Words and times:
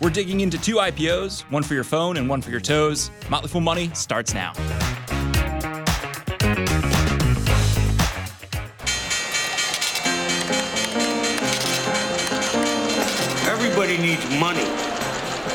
We're 0.00 0.08
digging 0.08 0.40
into 0.40 0.56
two 0.56 0.76
IPOs, 0.76 1.42
one 1.50 1.62
for 1.62 1.74
your 1.74 1.84
phone 1.84 2.16
and 2.16 2.26
one 2.26 2.40
for 2.40 2.50
your 2.50 2.60
toes. 2.60 3.10
Motley 3.28 3.50
Fool 3.50 3.60
Money 3.60 3.90
starts 3.92 4.32
now. 4.32 4.52
Everybody 13.46 13.98
needs 13.98 14.24
money. 14.40 14.64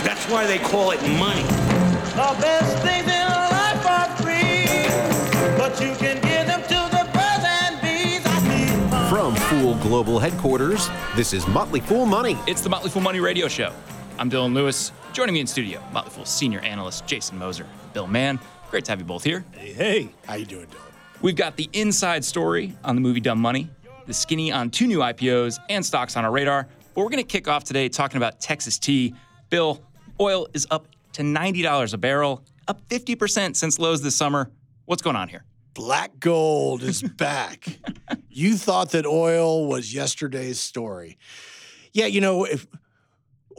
That's 0.06 0.30
why 0.30 0.46
they 0.46 0.60
call 0.60 0.92
it 0.92 1.02
money. 1.18 1.42
The 1.42 2.38
best 2.40 2.78
things 2.84 3.08
in 3.08 3.28
life 3.28 3.84
are 3.88 4.16
free, 4.18 5.58
but 5.58 5.82
you 5.82 5.96
can 5.96 6.22
give 6.22 6.46
them 6.46 6.62
to 6.62 6.96
the 6.96 7.04
birds 7.14 7.46
and 7.48 7.82
bees. 7.82 8.22
I 8.24 8.48
need. 8.48 9.10
From 9.10 9.34
Fool 9.36 9.74
Global 9.78 10.20
Headquarters, 10.20 10.88
this 11.16 11.34
is 11.34 11.48
Motley 11.48 11.80
Fool 11.80 12.06
Money. 12.06 12.38
It's 12.46 12.62
the 12.62 12.70
Motley 12.70 12.92
Fool 12.92 13.02
Money 13.02 13.20
Radio 13.20 13.48
Show. 13.48 13.74
I'm 14.18 14.32
Dylan 14.32 14.54
Lewis. 14.54 14.94
Joining 15.12 15.34
me 15.34 15.42
in 15.42 15.48
studio, 15.48 15.84
Motley 15.92 16.12
Fool 16.12 16.26
senior 16.26 16.62
analyst 16.62 17.06
Jason 17.06 17.38
Moser, 17.38 17.68
Bill 17.94 18.08
Mann. 18.08 18.40
Great 18.70 18.86
to 18.86 18.92
have 18.92 19.00
you 19.00 19.06
both 19.06 19.24
here. 19.26 19.44
Hey, 19.52 19.74
hey, 19.74 20.10
how 20.26 20.36
you 20.36 20.46
doing, 20.46 20.68
Dylan? 20.68 21.22
We've 21.22 21.36
got 21.36 21.58
the 21.58 21.70
inside 21.74 22.24
story 22.24 22.78
on 22.84 22.96
the 22.96 23.02
movie 23.02 23.20
Dumb 23.20 23.40
Money, 23.40 23.70
the 24.06 24.14
skinny 24.14 24.54
on 24.54 24.70
two 24.70 24.88
new 24.88 25.00
IPOs, 25.00 25.60
and 25.70 25.86
stocks 25.86 26.16
on 26.16 26.24
our 26.24 26.32
radar. 26.32 26.68
But 26.94 27.02
we're 27.02 27.10
going 27.10 27.24
to 27.24 27.28
kick 27.28 27.50
off 27.50 27.66
today 27.66 27.90
talking 27.90 28.16
about 28.18 28.40
Texas 28.40 28.80
tea. 28.80 29.14
Bill, 29.50 29.82
oil 30.20 30.48
is 30.54 30.66
up 30.72 30.88
to 31.14 31.22
$90 31.22 31.94
a 31.94 31.98
barrel, 31.98 32.42
up 32.70 32.88
50% 32.88 33.56
since 33.56 33.80
lows 33.80 34.02
this 34.02 34.16
summer. 34.16 34.50
What's 34.86 35.02
going 35.02 35.18
on 35.18 35.28
here? 35.28 35.44
Black 35.74 36.20
gold 36.22 36.84
is 36.84 37.02
back. 37.18 37.80
you 38.30 38.56
thought 38.56 38.92
that 38.92 39.06
oil 39.06 39.68
was 39.68 39.94
yesterday's 39.94 40.60
story. 40.60 41.18
Yeah, 41.92 42.06
you 42.06 42.22
know, 42.22 42.46
if 42.46 42.66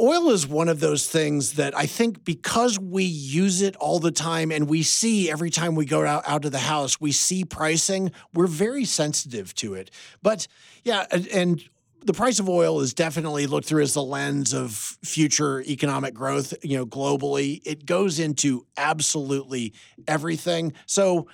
oil 0.01 0.31
is 0.31 0.47
one 0.47 0.69
of 0.69 0.81
those 0.81 1.09
things 1.09 1.55
that 1.55 1.77
I 1.77 1.87
think 1.87 2.25
because 2.25 2.79
we 2.79 3.05
use 3.05 3.63
it 3.63 3.77
all 3.77 3.99
the 3.99 4.11
time 4.11 4.51
and 4.51 4.69
we 4.69 4.83
see 4.83 5.31
every 5.31 5.51
time 5.51 5.75
we 5.75 5.87
go 5.87 6.05
out, 6.05 6.25
out 6.27 6.45
of 6.45 6.53
the 6.53 6.59
house, 6.59 7.01
we 7.01 7.13
see 7.13 7.45
pricing, 7.45 8.13
we're 8.35 8.47
very 8.47 8.85
sensitive 8.85 9.55
to 9.57 9.75
it. 9.75 9.91
But 10.23 10.47
yeah, 10.85 11.07
and, 11.11 11.27
and 11.29 11.65
the 12.05 12.13
price 12.13 12.39
of 12.39 12.49
oil 12.49 12.81
is 12.81 12.95
definitely 12.95 13.47
looked 13.47 13.67
through 13.67 13.83
as 13.83 13.95
the 13.95 14.03
lens 14.03 14.55
of 14.55 14.73
future 15.03 15.63
economic 15.63 16.15
growth, 16.15 16.55
you 16.63 16.77
know, 16.77 16.87
globally. 16.87 17.61
It 17.65 17.85
goes 17.85 18.21
into 18.21 18.65
absolutely 18.77 19.75
everything. 20.07 20.73
So, 20.87 21.27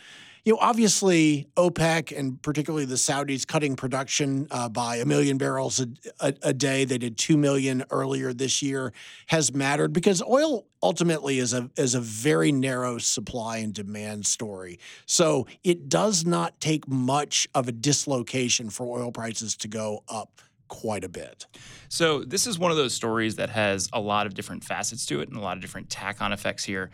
you 0.44 0.52
know, 0.52 0.58
obviously 0.60 1.46
OPEC 1.56 2.16
and 2.16 2.40
particularly 2.42 2.84
the 2.84 2.96
Saudis 2.96 3.46
cutting 3.46 3.76
production 3.76 4.48
uh, 4.50 4.68
by 4.68 4.96
a 4.96 5.04
million 5.04 5.38
barrels 5.38 5.80
a, 5.80 5.86
a, 6.20 6.34
a, 6.42 6.52
day. 6.52 6.84
They 6.84 6.98
did 6.98 7.16
two 7.16 7.36
million 7.36 7.84
earlier 7.90 8.32
this 8.32 8.60
year. 8.60 8.92
Has 9.28 9.54
mattered 9.54 9.92
because 9.92 10.20
oil 10.22 10.66
ultimately 10.82 11.38
is 11.38 11.52
a 11.52 11.70
is 11.76 11.94
a 11.94 12.00
very 12.00 12.50
narrow 12.50 12.98
supply 12.98 13.58
and 13.58 13.72
demand 13.72 14.26
story. 14.26 14.80
So 15.06 15.46
it 15.62 15.88
does 15.88 16.26
not 16.26 16.60
take 16.60 16.88
much 16.88 17.46
of 17.54 17.68
a 17.68 17.72
dislocation 17.72 18.68
for 18.68 18.98
oil 18.98 19.12
prices 19.12 19.56
to 19.58 19.68
go 19.68 20.02
up 20.08 20.40
quite 20.66 21.04
a 21.04 21.08
bit. 21.08 21.46
So 21.88 22.24
this 22.24 22.46
is 22.46 22.58
one 22.58 22.70
of 22.70 22.78
those 22.78 22.94
stories 22.94 23.36
that 23.36 23.50
has 23.50 23.88
a 23.92 24.00
lot 24.00 24.26
of 24.26 24.34
different 24.34 24.64
facets 24.64 25.04
to 25.06 25.20
it 25.20 25.28
and 25.28 25.36
a 25.36 25.40
lot 25.40 25.56
of 25.56 25.60
different 25.60 25.90
tack 25.90 26.22
on 26.22 26.32
effects 26.32 26.64
here. 26.64 26.90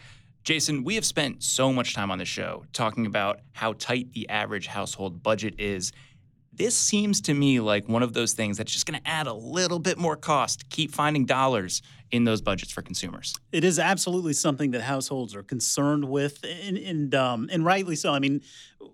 Jason, 0.48 0.82
we 0.82 0.94
have 0.94 1.04
spent 1.04 1.42
so 1.42 1.74
much 1.74 1.92
time 1.92 2.10
on 2.10 2.16
the 2.16 2.24
show 2.24 2.64
talking 2.72 3.04
about 3.04 3.40
how 3.52 3.74
tight 3.74 4.10
the 4.14 4.26
average 4.30 4.66
household 4.66 5.22
budget 5.22 5.54
is. 5.58 5.92
This 6.58 6.76
seems 6.76 7.20
to 7.22 7.34
me 7.34 7.60
like 7.60 7.88
one 7.88 8.02
of 8.02 8.14
those 8.14 8.32
things 8.32 8.56
that's 8.58 8.72
just 8.72 8.84
going 8.84 9.00
to 9.00 9.08
add 9.08 9.28
a 9.28 9.32
little 9.32 9.78
bit 9.78 9.96
more 9.96 10.16
cost 10.16 10.68
keep 10.68 10.90
finding 10.90 11.24
dollars 11.24 11.82
in 12.10 12.24
those 12.24 12.40
budgets 12.40 12.72
for 12.72 12.82
consumers. 12.82 13.34
It 13.52 13.62
is 13.62 13.78
absolutely 13.78 14.32
something 14.32 14.72
that 14.72 14.80
households 14.80 15.36
are 15.36 15.42
concerned 15.44 16.04
with, 16.04 16.44
and 16.44 16.76
and, 16.76 17.14
um, 17.14 17.48
and 17.52 17.64
rightly 17.64 17.94
so. 17.94 18.12
I 18.12 18.18
mean, 18.18 18.40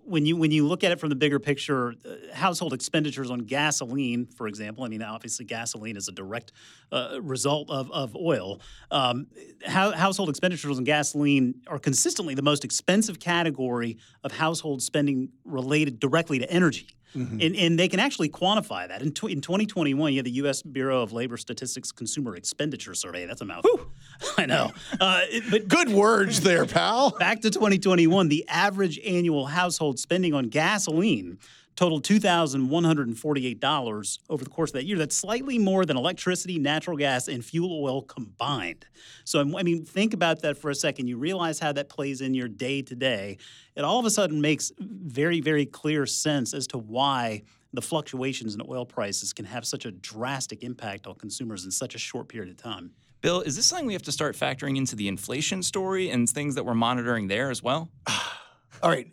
when 0.03 0.25
you 0.27 0.35
when 0.35 0.51
you 0.51 0.67
look 0.67 0.83
at 0.83 0.91
it 0.91 0.99
from 0.99 1.09
the 1.09 1.15
bigger 1.15 1.39
picture, 1.39 1.95
uh, 2.05 2.35
household 2.35 2.73
expenditures 2.73 3.31
on 3.31 3.39
gasoline, 3.39 4.27
for 4.27 4.47
example. 4.47 4.83
I 4.83 4.89
mean, 4.89 5.01
obviously, 5.01 5.45
gasoline 5.45 5.97
is 5.97 6.07
a 6.07 6.11
direct 6.11 6.51
uh, 6.91 7.19
result 7.21 7.69
of 7.71 7.89
of 7.91 8.15
oil. 8.15 8.61
Um, 8.91 9.27
household 9.65 10.29
expenditures 10.29 10.77
on 10.77 10.83
gasoline 10.83 11.61
are 11.67 11.79
consistently 11.79 12.35
the 12.35 12.43
most 12.43 12.63
expensive 12.63 13.19
category 13.19 13.97
of 14.23 14.33
household 14.33 14.83
spending 14.83 15.29
related 15.45 15.99
directly 15.99 16.37
to 16.39 16.51
energy. 16.51 16.89
Mm-hmm. 17.15 17.41
And, 17.41 17.55
and, 17.55 17.79
they 17.79 17.87
can 17.87 17.99
actually 17.99 18.29
quantify 18.29 18.87
that. 18.87 19.01
In, 19.01 19.11
tw- 19.11 19.29
in 19.29 19.41
2021, 19.41 20.11
you 20.11 20.17
had 20.17 20.25
the 20.25 20.31
U.S. 20.31 20.61
Bureau 20.61 21.01
of 21.01 21.13
Labor 21.13 21.37
Statistics 21.37 21.91
Consumer 21.91 22.35
Expenditure 22.35 22.93
Survey. 22.93 23.25
That's 23.25 23.41
a 23.41 23.45
mouthful. 23.45 23.91
I 24.37 24.45
know. 24.45 24.71
Uh, 24.99 25.21
but 25.49 25.67
good 25.67 25.89
words 25.89 26.41
there, 26.41 26.65
pal. 26.65 27.11
Back 27.11 27.41
to 27.41 27.49
2021, 27.49 28.27
the 28.27 28.45
average 28.49 28.99
annual 28.99 29.45
household 29.45 29.97
spending 29.97 30.33
on 30.33 30.49
gasoline 30.49 31.39
totaled 31.75 32.05
$2,148 32.05 34.19
over 34.29 34.43
the 34.43 34.49
course 34.49 34.69
of 34.69 34.75
that 34.75 34.85
year. 34.85 34.97
That's 34.97 35.15
slightly 35.15 35.57
more 35.57 35.85
than 35.85 35.97
electricity, 35.97 36.57
natural 36.57 36.97
gas, 36.97 37.27
and 37.27 37.43
fuel 37.43 37.83
oil 37.83 38.01
combined. 38.01 38.85
So, 39.25 39.41
I 39.41 39.63
mean, 39.63 39.83
think 39.83 40.13
about 40.13 40.41
that 40.43 40.57
for 40.57 40.69
a 40.69 40.75
second. 40.75 41.07
You 41.07 41.17
realize 41.17 41.59
how 41.59 41.73
that 41.73 41.89
plays 41.89 42.21
in 42.21 42.33
your 42.33 42.47
day 42.47 42.81
to 42.83 42.95
day. 42.95 43.37
It 43.75 43.83
all 43.83 43.99
of 43.99 44.05
a 44.05 44.09
sudden 44.09 44.39
makes 44.39 44.71
very, 44.79 45.41
very 45.41 45.65
clear 45.65 46.05
sense 46.05 46.53
as 46.53 46.65
to 46.67 46.77
why 46.77 47.43
the 47.73 47.81
fluctuations 47.81 48.55
in 48.55 48.61
oil 48.67 48.85
prices 48.85 49.33
can 49.33 49.45
have 49.45 49.65
such 49.65 49.85
a 49.85 49.91
drastic 49.91 50.63
impact 50.63 51.07
on 51.07 51.15
consumers 51.15 51.65
in 51.65 51.71
such 51.71 51.93
a 51.93 51.97
short 51.97 52.29
period 52.29 52.49
of 52.49 52.57
time. 52.57 52.91
Bill, 53.21 53.41
is 53.41 53.55
this 53.55 53.65
something 53.65 53.87
we 53.87 53.93
have 53.93 54.03
to 54.03 54.11
start 54.11 54.35
factoring 54.35 54.77
into 54.77 54.95
the 54.95 55.07
inflation 55.07 55.63
story 55.63 56.09
and 56.09 56.29
things 56.29 56.55
that 56.55 56.65
we're 56.65 56.73
monitoring 56.73 57.27
there 57.27 57.49
as 57.49 57.61
well? 57.61 57.89
all 58.83 58.89
right. 58.89 59.07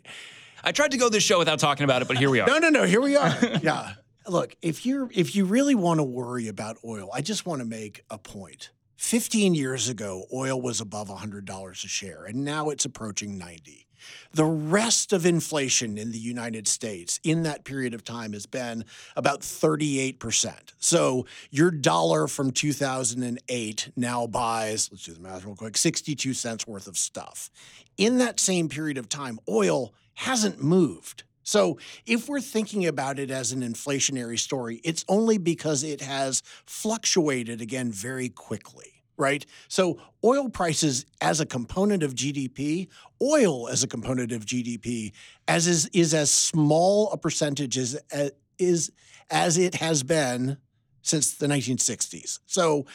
I 0.63 0.71
tried 0.71 0.91
to 0.91 0.97
go 0.97 1.09
this 1.09 1.23
show 1.23 1.39
without 1.39 1.59
talking 1.59 1.83
about 1.83 2.01
it, 2.01 2.07
but 2.07 2.17
here 2.17 2.29
we 2.29 2.39
are. 2.39 2.47
no, 2.47 2.57
no, 2.57 2.69
no. 2.69 2.83
Here 2.83 3.01
we 3.01 3.15
are. 3.15 3.37
yeah. 3.61 3.93
Look, 4.27 4.55
if 4.61 4.85
you're 4.85 5.09
if 5.13 5.35
you 5.35 5.43
really 5.45 5.75
want 5.75 5.99
to 5.99 6.03
worry 6.03 6.47
about 6.47 6.77
oil, 6.85 7.09
I 7.13 7.21
just 7.21 7.45
want 7.45 7.59
to 7.59 7.67
make 7.67 8.03
a 8.09 8.17
point. 8.17 8.71
15 8.95 9.53
years 9.53 9.89
ago, 9.89 10.25
oil 10.31 10.61
was 10.61 10.79
above 10.79 11.09
$100 11.09 11.71
a 11.71 11.75
share, 11.89 12.23
and 12.23 12.45
now 12.45 12.69
it's 12.69 12.85
approaching 12.85 13.37
90. 13.37 13.85
The 14.31 14.45
rest 14.45 15.11
of 15.11 15.25
inflation 15.25 15.97
in 15.97 16.11
the 16.13 16.17
United 16.17 16.69
States 16.69 17.19
in 17.21 17.43
that 17.43 17.65
period 17.65 17.93
of 17.93 18.05
time 18.05 18.31
has 18.31 18.45
been 18.45 18.85
about 19.17 19.41
38%. 19.41 20.53
So 20.79 21.25
your 21.51 21.69
dollar 21.69 22.27
from 22.27 22.51
2008 22.51 23.91
now 23.97 24.27
buys, 24.27 24.89
let's 24.89 25.03
do 25.03 25.13
the 25.13 25.19
math 25.19 25.43
real 25.43 25.55
quick, 25.55 25.75
62 25.75 26.33
cents 26.33 26.65
worth 26.65 26.87
of 26.87 26.97
stuff. 26.97 27.49
In 27.97 28.19
that 28.19 28.39
same 28.39 28.69
period 28.69 28.97
of 28.97 29.09
time, 29.09 29.37
oil 29.49 29.93
hasn't 30.23 30.63
moved. 30.63 31.23
So, 31.43 31.77
if 32.05 32.29
we're 32.29 32.39
thinking 32.39 32.87
about 32.87 33.19
it 33.19 33.29
as 33.29 33.51
an 33.51 33.61
inflationary 33.61 34.39
story, 34.39 34.79
it's 34.85 35.03
only 35.09 35.37
because 35.37 35.83
it 35.83 35.99
has 35.99 36.41
fluctuated 36.65 37.59
again 37.59 37.91
very 37.91 38.29
quickly, 38.29 39.03
right? 39.17 39.45
So, 39.67 39.99
oil 40.23 40.47
prices 40.49 41.05
as 41.19 41.41
a 41.41 41.45
component 41.45 42.01
of 42.01 42.15
GDP, 42.15 42.87
oil 43.21 43.67
as 43.67 43.83
a 43.83 43.87
component 43.87 44.31
of 44.31 44.45
GDP, 44.45 45.11
as 45.49 45.67
is, 45.67 45.87
is 45.87 46.13
as 46.13 46.31
small 46.31 47.11
a 47.11 47.17
percentage 47.17 47.77
as, 47.77 47.95
as, 48.09 48.31
is, 48.57 48.91
as 49.29 49.57
it 49.57 49.75
has 49.75 50.03
been 50.03 50.57
since 51.01 51.33
the 51.33 51.47
1960s. 51.47 52.39
So, 52.45 52.85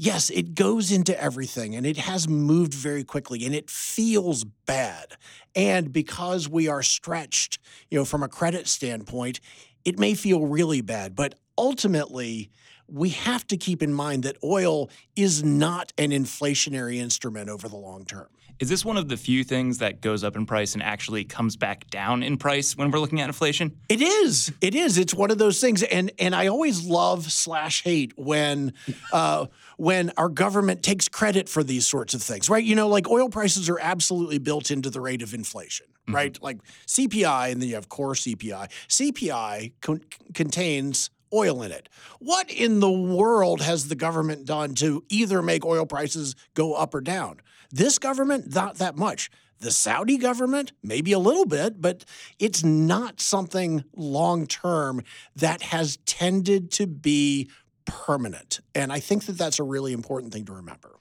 yes, 0.00 0.30
it 0.30 0.54
goes 0.54 0.90
into 0.90 1.20
everything 1.22 1.76
and 1.76 1.84
it 1.84 1.98
has 1.98 2.26
moved 2.26 2.72
very 2.72 3.04
quickly 3.04 3.44
and 3.44 3.54
it 3.54 3.68
feels 3.68 4.44
bad. 4.44 5.12
And 5.54 5.92
because 5.92 6.48
we 6.48 6.68
are 6.68 6.82
stretched, 6.82 7.58
you 7.90 7.98
know, 7.98 8.06
from 8.06 8.22
a 8.22 8.28
credit 8.28 8.66
standpoint, 8.66 9.40
it 9.84 9.98
may 9.98 10.14
feel 10.14 10.46
really 10.46 10.80
bad, 10.80 11.14
but 11.14 11.34
ultimately, 11.58 12.50
we 12.88 13.10
have 13.10 13.46
to 13.46 13.56
keep 13.56 13.82
in 13.82 13.92
mind 13.92 14.24
that 14.24 14.36
oil 14.42 14.90
is 15.14 15.44
not 15.44 15.92
an 15.96 16.10
inflationary 16.10 16.96
instrument 16.96 17.48
over 17.48 17.68
the 17.68 17.76
long 17.76 18.04
term. 18.04 18.26
Is 18.60 18.68
this 18.68 18.84
one 18.84 18.98
of 18.98 19.08
the 19.08 19.16
few 19.16 19.42
things 19.42 19.78
that 19.78 20.02
goes 20.02 20.22
up 20.22 20.36
in 20.36 20.44
price 20.44 20.74
and 20.74 20.82
actually 20.82 21.24
comes 21.24 21.56
back 21.56 21.88
down 21.88 22.22
in 22.22 22.36
price 22.36 22.76
when 22.76 22.90
we're 22.90 22.98
looking 22.98 23.18
at 23.22 23.26
inflation? 23.26 23.74
It 23.88 24.02
is. 24.02 24.52
It 24.60 24.74
is. 24.74 24.98
It's 24.98 25.14
one 25.14 25.30
of 25.30 25.38
those 25.38 25.62
things, 25.62 25.82
and 25.82 26.12
and 26.18 26.34
I 26.34 26.48
always 26.48 26.84
love 26.84 27.32
slash 27.32 27.82
hate 27.82 28.12
when 28.16 28.74
uh, 29.14 29.46
when 29.78 30.12
our 30.18 30.28
government 30.28 30.82
takes 30.82 31.08
credit 31.08 31.48
for 31.48 31.64
these 31.64 31.86
sorts 31.86 32.12
of 32.12 32.22
things, 32.22 32.50
right? 32.50 32.62
You 32.62 32.74
know, 32.74 32.88
like 32.88 33.08
oil 33.08 33.30
prices 33.30 33.70
are 33.70 33.78
absolutely 33.80 34.38
built 34.38 34.70
into 34.70 34.90
the 34.90 35.00
rate 35.00 35.22
of 35.22 35.32
inflation, 35.32 35.86
mm-hmm. 35.86 36.14
right? 36.14 36.42
Like 36.42 36.58
CPI, 36.86 37.52
and 37.52 37.62
then 37.62 37.68
you 37.70 37.76
have 37.76 37.88
core 37.88 38.12
CPI. 38.12 38.70
CPI 38.88 39.72
con- 39.80 40.04
contains 40.34 41.08
oil 41.32 41.62
in 41.62 41.72
it. 41.72 41.88
What 42.18 42.50
in 42.50 42.80
the 42.80 42.90
world 42.90 43.62
has 43.62 43.88
the 43.88 43.94
government 43.94 44.44
done 44.44 44.74
to 44.76 45.02
either 45.08 45.40
make 45.40 45.64
oil 45.64 45.86
prices 45.86 46.34
go 46.52 46.74
up 46.74 46.94
or 46.94 47.00
down? 47.00 47.40
This 47.70 47.98
government, 47.98 48.54
not 48.54 48.76
that 48.76 48.96
much. 48.96 49.30
The 49.60 49.70
Saudi 49.70 50.16
government, 50.16 50.72
maybe 50.82 51.12
a 51.12 51.18
little 51.18 51.44
bit, 51.44 51.82
but 51.82 52.04
it's 52.38 52.64
not 52.64 53.20
something 53.20 53.84
long 53.94 54.46
term 54.46 55.02
that 55.36 55.62
has 55.62 55.98
tended 56.06 56.70
to 56.72 56.86
be 56.86 57.50
permanent. 57.84 58.60
And 58.74 58.92
I 58.92 59.00
think 59.00 59.26
that 59.26 59.36
that's 59.36 59.58
a 59.58 59.62
really 59.62 59.92
important 59.92 60.32
thing 60.32 60.46
to 60.46 60.52
remember. 60.52 60.96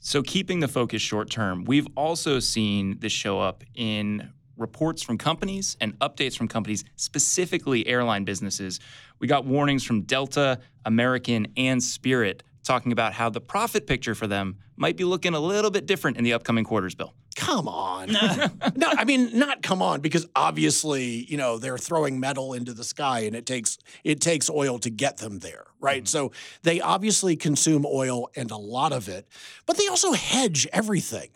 So, 0.00 0.20
keeping 0.20 0.60
the 0.60 0.68
focus 0.68 1.00
short 1.00 1.30
term, 1.30 1.64
we've 1.64 1.86
also 1.96 2.40
seen 2.40 2.98
this 2.98 3.12
show 3.12 3.40
up 3.40 3.62
in 3.74 4.30
reports 4.56 5.02
from 5.02 5.16
companies 5.16 5.76
and 5.80 5.98
updates 6.00 6.36
from 6.36 6.48
companies, 6.48 6.84
specifically 6.96 7.86
airline 7.86 8.24
businesses. 8.24 8.80
We 9.20 9.28
got 9.28 9.44
warnings 9.44 9.84
from 9.84 10.02
Delta, 10.02 10.60
American, 10.84 11.46
and 11.56 11.82
Spirit 11.82 12.42
talking 12.62 12.92
about 12.92 13.12
how 13.12 13.28
the 13.28 13.40
profit 13.40 13.86
picture 13.86 14.14
for 14.14 14.26
them 14.26 14.58
might 14.76 14.96
be 14.96 15.04
looking 15.04 15.34
a 15.34 15.40
little 15.40 15.70
bit 15.70 15.86
different 15.86 16.16
in 16.16 16.24
the 16.24 16.32
upcoming 16.32 16.64
quarters, 16.64 16.94
Bill. 16.94 17.14
Come 17.36 17.66
on. 17.66 18.12
no, 18.76 18.88
I 18.88 19.04
mean 19.04 19.38
not 19.38 19.62
come 19.62 19.80
on 19.80 20.00
because 20.00 20.26
obviously, 20.36 21.24
you 21.30 21.36
know, 21.36 21.58
they're 21.58 21.78
throwing 21.78 22.20
metal 22.20 22.52
into 22.52 22.74
the 22.74 22.84
sky 22.84 23.20
and 23.20 23.34
it 23.34 23.46
takes 23.46 23.78
it 24.04 24.20
takes 24.20 24.50
oil 24.50 24.78
to 24.80 24.90
get 24.90 25.18
them 25.18 25.38
there, 25.38 25.66
right? 25.80 26.04
Mm-hmm. 26.04 26.06
So 26.06 26.32
they 26.62 26.80
obviously 26.80 27.36
consume 27.36 27.86
oil 27.86 28.28
and 28.36 28.50
a 28.50 28.56
lot 28.56 28.92
of 28.92 29.08
it, 29.08 29.26
but 29.66 29.76
they 29.76 29.88
also 29.88 30.12
hedge 30.12 30.66
everything. 30.72 31.30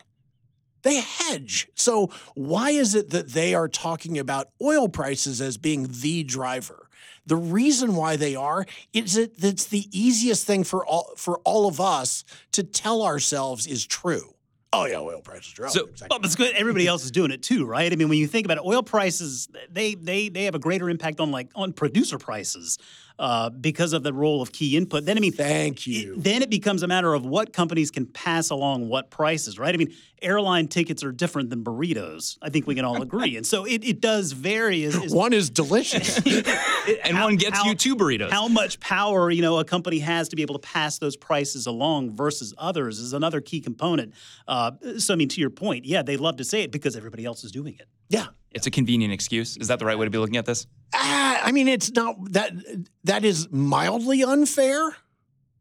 They 0.82 1.00
hedge. 1.00 1.68
So 1.74 2.10
why 2.34 2.70
is 2.70 2.94
it 2.94 3.10
that 3.10 3.30
they 3.32 3.54
are 3.54 3.68
talking 3.68 4.18
about 4.18 4.50
oil 4.62 4.88
prices 4.88 5.40
as 5.40 5.56
being 5.56 5.88
the 5.90 6.22
driver? 6.22 6.85
The 7.26 7.36
reason 7.36 7.96
why 7.96 8.16
they 8.16 8.36
are 8.36 8.66
is 8.92 9.14
that 9.14 9.32
it's 9.42 9.66
the 9.66 9.86
easiest 9.90 10.46
thing 10.46 10.64
for 10.64 10.86
all 10.86 11.12
for 11.16 11.38
all 11.44 11.66
of 11.66 11.80
us 11.80 12.24
to 12.52 12.62
tell 12.62 13.02
ourselves 13.02 13.66
is 13.66 13.84
true. 13.86 14.32
Oh 14.72 14.84
yeah, 14.84 14.98
oil 14.98 15.20
prices 15.22 15.58
are 15.58 15.66
up. 15.66 15.72
So- 15.72 15.86
Exactly. 15.86 16.14
Oh, 16.14 16.18
but 16.18 16.26
it's 16.26 16.34
good. 16.36 16.54
Everybody 16.54 16.86
else 16.86 17.04
is 17.04 17.10
doing 17.10 17.30
it 17.30 17.42
too, 17.42 17.64
right? 17.64 17.90
I 17.92 17.96
mean, 17.96 18.08
when 18.08 18.18
you 18.18 18.26
think 18.26 18.44
about 18.46 18.58
it, 18.58 18.64
oil 18.64 18.82
prices, 18.82 19.48
they 19.70 19.94
they 19.94 20.28
they 20.28 20.44
have 20.44 20.54
a 20.54 20.58
greater 20.58 20.88
impact 20.90 21.18
on 21.20 21.30
like 21.30 21.48
on 21.54 21.72
producer 21.72 22.18
prices 22.18 22.78
uh, 23.18 23.50
because 23.50 23.92
of 23.92 24.02
the 24.02 24.12
role 24.12 24.42
of 24.42 24.52
key 24.52 24.76
input. 24.76 25.04
Then 25.04 25.16
I 25.16 25.20
mean, 25.20 25.32
Thank 25.32 25.86
it- 25.86 25.90
you. 25.90 26.14
then 26.18 26.42
it 26.42 26.50
becomes 26.50 26.82
a 26.82 26.86
matter 26.88 27.14
of 27.14 27.24
what 27.24 27.52
companies 27.52 27.90
can 27.90 28.06
pass 28.06 28.50
along 28.50 28.88
what 28.88 29.10
prices, 29.10 29.58
right? 29.58 29.74
I 29.74 29.78
mean, 29.78 29.92
airline 30.22 30.68
tickets 30.68 31.02
are 31.04 31.12
different 31.12 31.50
than 31.50 31.62
burritos. 31.64 32.36
I 32.42 32.50
think 32.50 32.66
we 32.66 32.74
can 32.74 32.84
all 32.84 33.00
agree, 33.02 33.36
and 33.36 33.46
so 33.46 33.64
it, 33.64 33.84
it 33.84 34.00
does 34.00 34.32
vary. 34.32 34.84
As, 34.84 34.96
as 34.96 35.12
One 35.14 35.32
is 35.32 35.50
delicious. 35.50 36.20
And 37.04 37.18
one 37.18 37.34
gets 37.34 37.64
you 37.64 37.74
two 37.74 37.96
burritos. 37.96 38.30
How 38.30 38.46
much 38.46 38.78
power 38.78 39.28
you 39.28 39.42
know 39.42 39.58
a 39.58 39.64
company 39.64 39.98
has 39.98 40.28
to 40.28 40.36
be 40.36 40.42
able 40.42 40.56
to 40.56 40.60
pass 40.68 40.98
those 40.98 41.16
prices 41.16 41.66
along 41.66 42.14
versus 42.14 42.54
others 42.58 43.00
is 43.00 43.12
another 43.12 43.40
key 43.40 43.60
component. 43.60 44.14
Uh, 44.46 44.70
so 44.98 45.12
I 45.12 45.16
mean, 45.16 45.28
to 45.30 45.40
your 45.40 45.50
point, 45.50 45.84
yeah, 45.84 46.02
they 46.02 46.16
love 46.16 46.36
to 46.36 46.44
say 46.44 46.62
it 46.62 46.70
because 46.70 46.94
everybody 46.96 47.24
else 47.24 47.42
is 47.42 47.50
doing 47.50 47.74
it. 47.78 47.88
yeah. 48.08 48.26
It's 48.56 48.66
a 48.66 48.70
convenient 48.70 49.12
excuse. 49.12 49.56
Is 49.58 49.68
that 49.68 49.78
the 49.78 49.84
right 49.84 49.98
way 49.98 50.06
to 50.06 50.10
be 50.10 50.18
looking 50.18 50.38
at 50.38 50.46
this? 50.46 50.66
Ah, 50.94 51.40
I 51.44 51.52
mean, 51.52 51.68
it's 51.68 51.92
not 51.92 52.16
that 52.32 52.52
that 53.04 53.24
is 53.24 53.48
mildly 53.50 54.22
unfair, 54.24 54.96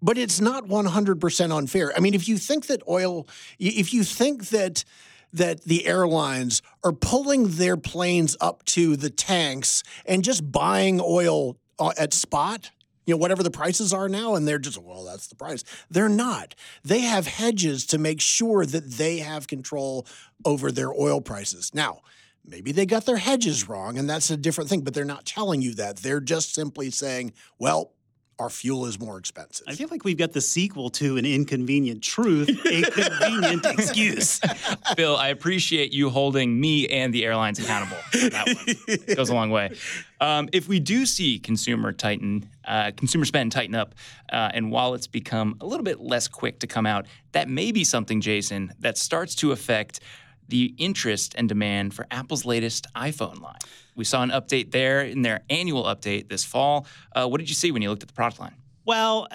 but 0.01 0.17
it's 0.17 0.39
not 0.39 0.65
100% 0.67 1.57
unfair. 1.57 1.93
I 1.95 1.99
mean, 1.99 2.13
if 2.13 2.27
you 2.29 2.37
think 2.37 2.67
that 2.67 2.81
oil, 2.87 3.27
if 3.59 3.93
you 3.93 4.03
think 4.03 4.47
that 4.49 4.85
that 5.33 5.65
the 5.65 5.85
airlines 5.85 6.61
are 6.85 6.93
pulling 6.93 7.49
their 7.49 7.75
planes 7.75 8.37
up 8.39 8.63
to 8.63 8.95
the 8.95 9.09
tanks 9.09 9.83
and 10.05 10.23
just 10.23 10.49
buying 10.49 11.01
oil 11.03 11.57
uh, 11.77 11.91
at 11.97 12.13
spot, 12.13 12.71
you 13.05 13.13
know, 13.13 13.17
whatever 13.17 13.43
the 13.43 13.51
prices 13.51 13.93
are 13.93 14.07
now, 14.07 14.35
and 14.35 14.47
they're 14.47 14.57
just, 14.57 14.81
well, 14.81 15.03
that's 15.03 15.27
the 15.27 15.35
price. 15.35 15.63
They're 15.89 16.07
not. 16.07 16.55
They 16.83 17.01
have 17.01 17.27
hedges 17.27 17.85
to 17.87 17.97
make 17.97 18.21
sure 18.21 18.65
that 18.65 18.91
they 18.91 19.17
have 19.17 19.47
control 19.47 20.07
over 20.45 20.71
their 20.71 20.93
oil 20.93 21.19
prices. 21.19 21.71
Now, 21.73 21.99
maybe 22.47 22.71
they 22.71 22.85
got 22.85 23.05
their 23.05 23.17
hedges 23.17 23.67
wrong, 23.67 23.97
and 23.97 24.09
that's 24.09 24.29
a 24.29 24.37
different 24.37 24.69
thing, 24.69 24.81
but 24.81 24.93
they're 24.93 25.05
not 25.05 25.25
telling 25.25 25.61
you 25.61 25.73
that. 25.75 25.97
They're 25.97 26.19
just 26.19 26.53
simply 26.53 26.91
saying, 26.91 27.33
well, 27.59 27.91
our 28.37 28.49
fuel 28.49 28.85
is 28.85 28.99
more 28.99 29.17
expensive. 29.17 29.65
I 29.67 29.75
feel 29.75 29.87
like 29.89 30.03
we've 30.03 30.17
got 30.17 30.33
the 30.33 30.41
sequel 30.41 30.89
to 30.91 31.15
an 31.17 31.25
inconvenient 31.25 32.03
truth, 32.03 32.49
a 32.65 32.81
convenient 32.81 33.65
excuse. 33.65 34.41
Bill, 34.97 35.15
I 35.15 35.29
appreciate 35.29 35.93
you 35.93 36.09
holding 36.09 36.59
me 36.59 36.87
and 36.87 37.13
the 37.13 37.23
airlines 37.23 37.59
accountable. 37.59 37.97
for 38.11 38.29
That 38.29 38.47
one 38.47 38.75
It 38.87 39.15
goes 39.15 39.29
a 39.29 39.33
long 39.33 39.51
way. 39.51 39.71
Um, 40.19 40.49
if 40.51 40.67
we 40.67 40.79
do 40.79 41.05
see 41.05 41.39
consumer 41.39 41.93
tighten, 41.93 42.49
uh, 42.65 42.91
consumer 42.97 43.25
spend 43.25 43.51
tighten 43.51 43.75
up, 43.75 43.95
uh, 44.31 44.51
and 44.53 44.69
wallets 44.69 45.07
become 45.07 45.55
a 45.61 45.65
little 45.65 45.83
bit 45.83 46.01
less 46.01 46.27
quick 46.27 46.59
to 46.59 46.67
come 46.67 46.85
out, 46.85 47.05
that 47.31 47.47
may 47.47 47.71
be 47.71 47.83
something, 47.83 48.19
Jason, 48.19 48.73
that 48.79 48.97
starts 48.97 49.35
to 49.35 49.51
affect 49.53 50.01
the 50.47 50.73
interest 50.77 51.35
and 51.37 51.49
demand 51.49 51.93
for 51.93 52.05
Apple's 52.11 52.45
latest 52.45 52.87
iPhone 52.95 53.41
line. 53.41 53.59
We 53.95 54.03
saw 54.03 54.21
an 54.23 54.29
update 54.29 54.71
there 54.71 55.01
in 55.01 55.21
their 55.21 55.41
annual 55.49 55.83
update 55.83 56.29
this 56.29 56.43
fall. 56.43 56.85
Uh, 57.15 57.27
what 57.27 57.39
did 57.39 57.49
you 57.49 57.55
see 57.55 57.71
when 57.71 57.81
you 57.81 57.89
looked 57.89 58.03
at 58.03 58.07
the 58.07 58.13
product 58.13 58.39
line? 58.39 58.55
Well, 58.85 59.27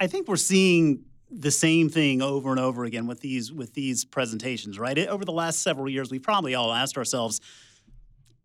I- 0.00 0.06
think 0.06 0.28
we're 0.28 0.36
seeing 0.36 1.04
the 1.30 1.50
same 1.50 1.90
thing 1.90 2.22
over 2.22 2.50
and 2.50 2.58
over 2.58 2.84
again 2.84 3.06
with 3.06 3.20
these 3.20 3.52
with 3.52 3.74
these 3.74 4.04
presentations, 4.06 4.78
right? 4.78 4.96
Over 4.98 5.26
the 5.26 5.32
last 5.32 5.60
several 5.60 5.88
years, 5.88 6.10
we've 6.10 6.22
probably 6.22 6.54
all 6.54 6.72
asked 6.72 6.96
ourselves, 6.96 7.40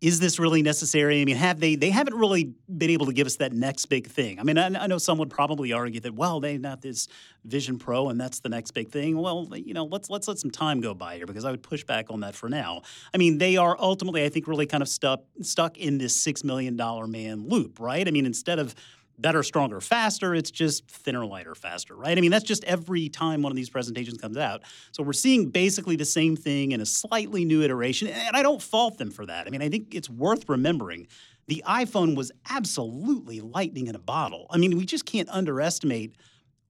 is 0.04 0.20
this 0.20 0.38
really 0.38 0.62
necessary? 0.62 1.22
I 1.22 1.26
mean, 1.26 1.38
have 1.38 1.62
they 1.62 1.76
they 1.76 1.90
haven't 1.90 2.16
really 2.16 2.52
been 2.78 2.90
able 2.90 3.06
to 3.06 3.14
give 3.14 3.26
us 3.26 3.38
that 3.38 3.54
next 3.54 3.86
big 3.86 4.06
thing. 4.06 4.38
I 4.38 4.44
mean, 4.44 4.58
I, 4.58 4.66
I 4.84 4.88
know 4.88 4.98
some 4.98 5.18
would 5.20 5.30
probably 5.30 5.72
argue 5.72 6.02
that 6.02 6.14
well, 6.14 6.42
they've 6.42 6.62
got 6.62 6.82
this 6.82 7.08
Vision 7.46 7.80
Pro 7.80 8.10
and 8.10 8.20
that's 8.20 8.42
the 8.42 8.50
next 8.50 8.72
big 8.72 8.90
thing. 8.90 9.18
Well, 9.18 9.48
you 9.56 9.74
know, 9.74 9.86
let's 9.86 10.10
let's 10.10 10.28
let 10.28 10.40
some 10.40 10.52
time 10.52 10.82
go 10.82 10.94
by 10.94 11.16
here 11.16 11.26
because 11.26 11.46
I 11.46 11.52
would 11.52 11.64
push 11.64 11.86
back 11.86 12.08
on 12.10 12.20
that 12.20 12.36
for 12.36 12.50
now. 12.50 12.82
I 13.14 13.18
mean, 13.18 13.38
they 13.38 13.56
are 13.56 13.78
ultimately, 13.80 14.26
I 14.26 14.30
think, 14.30 14.46
really 14.46 14.66
kind 14.66 14.84
of 14.84 14.90
stuck 14.90 15.22
stuck 15.42 15.78
in 15.78 16.00
this 16.00 16.14
six 16.14 16.44
million 16.44 16.76
dollar 16.76 17.08
man 17.08 17.48
loop, 17.48 17.80
right? 17.80 18.06
I 18.06 18.12
mean, 18.12 18.26
instead 18.26 18.60
of 18.60 18.76
better, 19.18 19.44
stronger, 19.44 19.80
faster. 19.80 20.34
It's 20.34 20.52
just 20.52 20.88
thinner, 20.88 21.26
lighter, 21.26 21.56
faster, 21.56 21.96
right? 21.96 22.18
I 22.18 22.22
mean, 22.22 22.32
that's 22.32 22.44
just 22.44 22.64
every 22.64 23.10
time 23.10 23.42
one 23.42 23.52
of 23.52 23.56
these 23.56 23.70
presentations 23.70 24.18
comes 24.18 24.38
out. 24.38 24.64
So 24.92 25.04
we're 25.04 25.14
seeing 25.14 25.50
basically 25.50 25.96
the 25.96 26.06
same 26.06 26.36
thing 26.36 26.72
in 26.72 26.82
a 26.82 26.86
slightly 26.86 27.46
new 27.46 27.62
iteration, 27.62 28.08
and 28.08 28.36
I 28.36 28.42
don't 28.42 28.62
fault 28.62 28.98
them 28.98 29.12
for 29.12 29.26
that. 29.26 29.48
I 29.48 29.50
mean, 29.50 29.62
I 29.62 29.70
think 29.70 29.94
it's 29.94 30.10
worth 30.10 30.50
remembering 30.50 31.08
the 31.48 31.64
iPhone 31.68 32.16
was 32.16 32.32
absolutely 32.50 33.42
lightning 33.42 33.88
in 33.88 33.96
a 33.96 34.00
bottle. 34.00 34.48
I 34.50 34.58
mean, 34.58 34.78
we 34.78 34.86
just 34.86 35.06
can't 35.06 35.30
underestimate, 35.30 36.16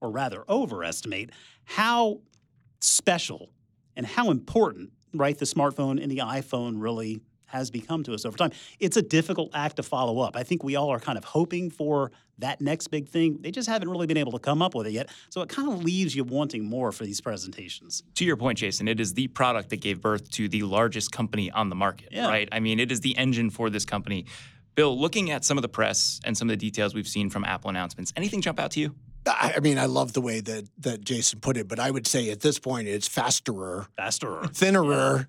or 0.00 0.10
rather 0.10 0.44
overestimate, 0.48 1.30
how 1.64 2.20
special 2.80 3.50
and 3.96 4.04
how 4.04 4.30
important, 4.30 4.90
right, 5.14 5.38
the 5.38 5.44
smartphone 5.44 6.02
and 6.02 6.10
the 6.10 6.18
iPhone 6.18 6.82
really 6.82 7.20
has 7.46 7.70
become 7.70 8.02
to 8.04 8.14
us 8.14 8.24
over 8.24 8.36
time. 8.36 8.50
It's 8.80 8.96
a 8.96 9.02
difficult 9.02 9.50
act 9.54 9.76
to 9.76 9.82
follow 9.82 10.20
up. 10.20 10.36
I 10.36 10.42
think 10.42 10.62
we 10.64 10.76
all 10.76 10.90
are 10.90 11.00
kind 11.00 11.18
of 11.18 11.24
hoping 11.24 11.70
for 11.70 12.10
that 12.38 12.60
next 12.60 12.88
big 12.88 13.08
thing. 13.08 13.38
They 13.40 13.50
just 13.52 13.68
haven't 13.68 13.88
really 13.88 14.06
been 14.06 14.16
able 14.16 14.32
to 14.32 14.38
come 14.40 14.60
up 14.60 14.74
with 14.74 14.86
it 14.88 14.92
yet. 14.92 15.10
So 15.30 15.40
it 15.42 15.48
kind 15.48 15.70
of 15.70 15.84
leaves 15.84 16.16
you 16.16 16.24
wanting 16.24 16.64
more 16.64 16.90
for 16.90 17.04
these 17.04 17.20
presentations. 17.20 18.02
To 18.16 18.24
your 18.24 18.36
point, 18.36 18.58
Jason, 18.58 18.88
it 18.88 18.98
is 18.98 19.14
the 19.14 19.28
product 19.28 19.70
that 19.70 19.80
gave 19.80 20.00
birth 20.00 20.30
to 20.32 20.48
the 20.48 20.62
largest 20.62 21.12
company 21.12 21.50
on 21.50 21.68
the 21.68 21.76
market, 21.76 22.08
Yeah. 22.10 22.26
right? 22.26 22.48
I 22.50 22.58
mean, 22.60 22.80
it 22.80 22.90
is 22.90 23.00
the 23.02 23.16
engine 23.16 23.50
for 23.50 23.70
this 23.70 23.84
company. 23.84 24.26
Bill, 24.74 24.98
looking 24.98 25.30
at 25.30 25.44
some 25.44 25.56
of 25.56 25.62
the 25.62 25.68
press 25.68 26.18
and 26.24 26.36
some 26.36 26.48
of 26.48 26.52
the 26.52 26.56
details 26.56 26.94
we've 26.94 27.06
seen 27.06 27.30
from 27.30 27.44
Apple 27.44 27.70
announcements, 27.70 28.12
anything 28.16 28.40
jump 28.40 28.58
out 28.58 28.72
to 28.72 28.80
you? 28.80 28.96
I 29.26 29.54
I 29.56 29.60
mean, 29.60 29.78
I 29.78 29.86
love 29.86 30.12
the 30.12 30.20
way 30.20 30.40
that 30.40 30.64
that 30.78 31.04
Jason 31.04 31.40
put 31.40 31.56
it, 31.56 31.68
but 31.68 31.78
I 31.78 31.90
would 31.90 32.06
say 32.06 32.30
at 32.30 32.40
this 32.40 32.58
point 32.58 32.88
it's 32.88 33.08
fasterer, 33.08 33.86
Faster. 33.96 34.28
thinnerer. 34.28 35.26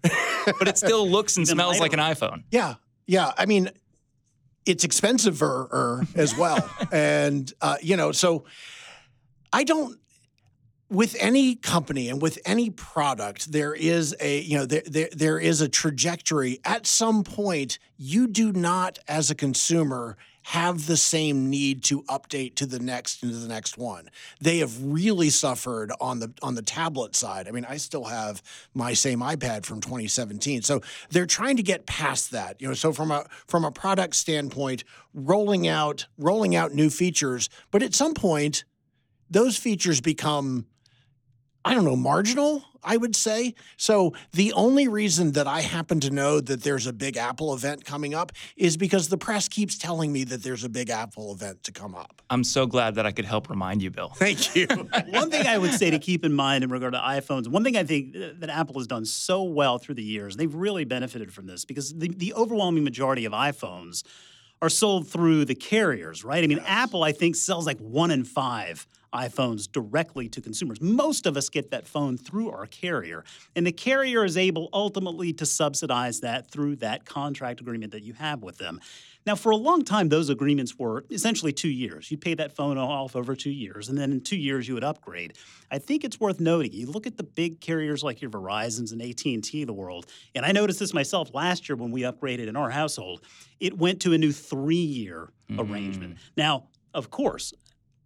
But 0.60 0.68
it 0.68 0.78
still 0.78 1.08
looks 1.10 1.38
and 1.38 1.46
Even 1.48 1.56
smells 1.56 1.80
like 1.80 1.94
an 1.94 2.00
iPhone. 2.00 2.44
yeah, 2.52 2.76
yeah. 3.08 3.32
I 3.38 3.46
mean, 3.46 3.70
it's 4.66 4.86
expensiver 4.86 6.08
as 6.16 6.36
well, 6.38 6.70
and 6.92 7.52
uh, 7.62 7.78
you 7.82 7.96
know, 7.98 8.12
so 8.12 8.46
I 9.54 9.64
don't. 9.64 10.00
With 10.88 11.16
any 11.20 11.56
company 11.56 12.10
and 12.10 12.22
with 12.22 12.38
any 12.46 12.70
product, 12.70 13.52
there 13.52 13.74
is 13.74 14.16
a 14.20 14.42
you 14.42 14.56
know 14.60 14.66
there, 14.68 14.84
there 14.86 15.10
there 15.12 15.40
is 15.40 15.60
a 15.62 15.68
trajectory. 15.68 16.60
At 16.64 16.86
some 16.86 17.24
point, 17.24 17.80
you 17.98 18.28
do 18.28 18.52
not, 18.52 19.00
as 19.08 19.32
a 19.32 19.36
consumer, 19.36 20.16
have 20.46 20.86
the 20.86 20.96
same 20.96 21.50
need 21.50 21.84
to 21.84 22.04
update 22.04 22.54
to 22.54 22.68
the 22.68 22.78
next 22.78 23.24
and 23.24 23.32
to 23.32 23.38
the 23.40 23.48
next 23.48 23.80
one. 23.80 24.12
They 24.40 24.60
have 24.60 24.80
really 24.80 25.32
suffered 25.32 25.92
on 26.00 26.20
the 26.20 26.34
on 26.44 26.54
the 26.54 26.62
tablet 26.62 27.16
side. 27.16 27.48
I 27.48 27.52
mean, 27.52 27.66
I 27.68 27.78
still 27.78 28.04
have 28.04 28.44
my 28.76 28.94
same 28.94 29.22
iPad 29.22 29.66
from 29.66 29.82
2017. 29.82 30.62
So 30.62 30.82
they're 31.10 31.26
trying 31.26 31.58
to 31.58 31.64
get 31.64 31.88
past 31.88 32.30
that. 32.30 32.62
You 32.62 32.68
know, 32.68 32.74
so 32.76 32.94
from 32.94 33.10
a 33.10 33.26
from 33.48 33.66
a 33.66 33.72
product 33.72 34.16
standpoint, 34.16 34.84
rolling 35.16 35.68
out 35.68 36.06
rolling 36.16 36.56
out 36.56 36.74
new 36.74 36.92
features, 36.92 37.50
but 37.72 37.82
at 37.82 37.96
some 37.96 38.14
point 38.14 38.66
those 39.32 39.58
features 39.58 40.00
become 40.00 40.68
I 41.68 41.74
don't 41.74 41.86
know, 41.86 41.96
marginal, 41.96 42.64
I 42.86 42.98
would 42.98 43.16
say. 43.16 43.56
So 43.78 44.14
the 44.32 44.54
only 44.54 44.88
reason 44.88 45.34
that 45.34 45.48
I 45.48 45.62
happen 45.62 46.00
to 46.02 46.12
know 46.12 46.40
that 46.40 46.64
there's 46.64 46.88
a 46.88 46.94
big 46.94 47.18
Apple 47.18 47.54
event 47.54 47.84
coming 47.84 48.14
up 48.14 48.32
is 48.56 48.78
because 48.78 49.10
the 49.10 49.18
press 49.18 49.48
keeps 49.48 49.78
telling 49.78 50.14
me 50.14 50.24
that 50.26 50.44
there's 50.44 50.64
a 50.64 50.70
big 50.70 50.90
Apple 50.90 51.34
event 51.34 51.64
to 51.64 51.72
come 51.72 51.96
up. 51.96 52.22
I'm 52.30 52.44
so 52.44 52.66
glad 52.66 52.96
that 52.96 53.06
I 53.06 53.12
could 53.12 53.26
help 53.26 53.50
remind 53.50 53.82
you, 53.82 53.90
Bill. 53.90 54.10
Thank 54.10 54.56
you. 54.56 54.68
one 55.10 55.32
thing 55.32 55.48
I 55.48 55.58
would 55.58 55.74
say 55.74 55.90
to 55.90 56.00
keep 56.00 56.24
in 56.24 56.34
mind 56.34 56.64
in 56.64 56.70
regard 56.70 56.94
to 56.94 57.00
iPhones, 57.00 57.48
one 57.48 57.64
thing 57.64 57.76
I 57.76 57.84
think 57.84 58.14
that 58.14 58.50
Apple 58.50 58.80
has 58.80 58.88
done 58.88 59.06
so 59.06 59.44
well 59.44 59.80
through 59.80 59.96
the 59.96 60.04
years, 60.04 60.36
they've 60.36 60.54
really 60.54 60.86
benefited 60.86 61.34
from 61.34 61.48
this 61.48 61.66
because 61.66 61.94
the, 61.94 62.10
the 62.10 62.34
overwhelming 62.34 62.84
majority 62.84 63.26
of 63.26 63.34
iPhones 63.34 64.04
are 64.62 64.70
sold 64.70 65.08
through 65.08 65.46
the 65.46 65.56
carriers, 65.56 66.24
right? 66.24 66.44
I 66.44 66.48
mean, 66.48 66.62
Apple, 66.66 67.04
I 67.04 67.12
think, 67.12 67.36
sells 67.36 67.66
like 67.66 67.80
one 67.80 68.12
in 68.12 68.24
five 68.24 68.88
iPhones 69.14 69.72
directly 69.72 70.28
to 70.30 70.42
consumers. 70.42 70.82
Most 70.82 71.26
of 71.26 71.38
us 71.38 71.50
get 71.50 71.72
that 71.72 71.88
phone 71.88 72.18
through 72.18 72.52
our 72.52 72.68
carrier, 72.68 73.24
and 73.56 73.66
the 73.66 73.72
carrier 73.72 74.26
is 74.26 74.38
able 74.38 74.70
ultimately 74.74 75.32
to 75.34 75.46
subsidize 75.46 76.20
that 76.20 76.52
through 76.52 76.78
that 76.78 77.06
contract 77.06 77.62
agreement 77.62 77.94
that 77.94 78.04
you 78.04 78.14
have 78.14 78.44
with 78.44 78.58
them. 78.58 78.82
Now, 79.26 79.34
for 79.36 79.52
a 79.52 79.56
long 79.56 79.84
time, 79.84 80.10
those 80.10 80.30
agreements 80.30 80.78
were 80.78 81.04
essentially 81.10 81.52
two 81.52 81.70
years. 81.70 82.12
You'd 82.12 82.22
pay 82.22 82.36
that 82.36 82.56
phone 82.56 82.78
off 82.78 83.16
over 83.16 83.36
two 83.36 83.50
years, 83.50 83.90
and 83.90 83.98
then 83.98 84.12
in 84.12 84.22
two 84.22 84.36
years 84.36 84.68
you 84.68 84.76
would 84.76 84.84
upgrade. 84.84 85.34
I 85.72 85.80
think 85.80 86.04
it's 86.04 86.20
worth 86.20 86.40
noting. 86.40 86.72
You 86.74 86.86
look 86.86 87.08
at 87.08 87.18
the 87.18 87.24
big 87.24 87.60
carriers 87.60 88.04
like 88.04 88.22
your 88.22 88.30
Verizon's 88.30 88.92
and 88.92 89.02
AT 89.02 89.26
and 89.26 89.44
T 89.44 89.64
the 89.64 89.74
world, 89.74 90.06
and 90.36 90.46
I 90.46 90.52
noticed 90.52 90.80
this 90.80 90.94
myself 90.94 91.34
last 91.34 91.68
year 91.68 91.76
when 91.76 91.92
we 91.92 92.02
upgraded 92.02 92.48
in 92.48 92.56
our 92.56 92.70
household. 92.70 93.22
It 93.60 93.78
went 93.78 94.02
to 94.02 94.14
a 94.14 94.18
new 94.18 94.32
three-year 94.32 95.32
arrangement. 95.58 96.18
Now, 96.38 96.68
of 96.94 97.10
course, 97.10 97.54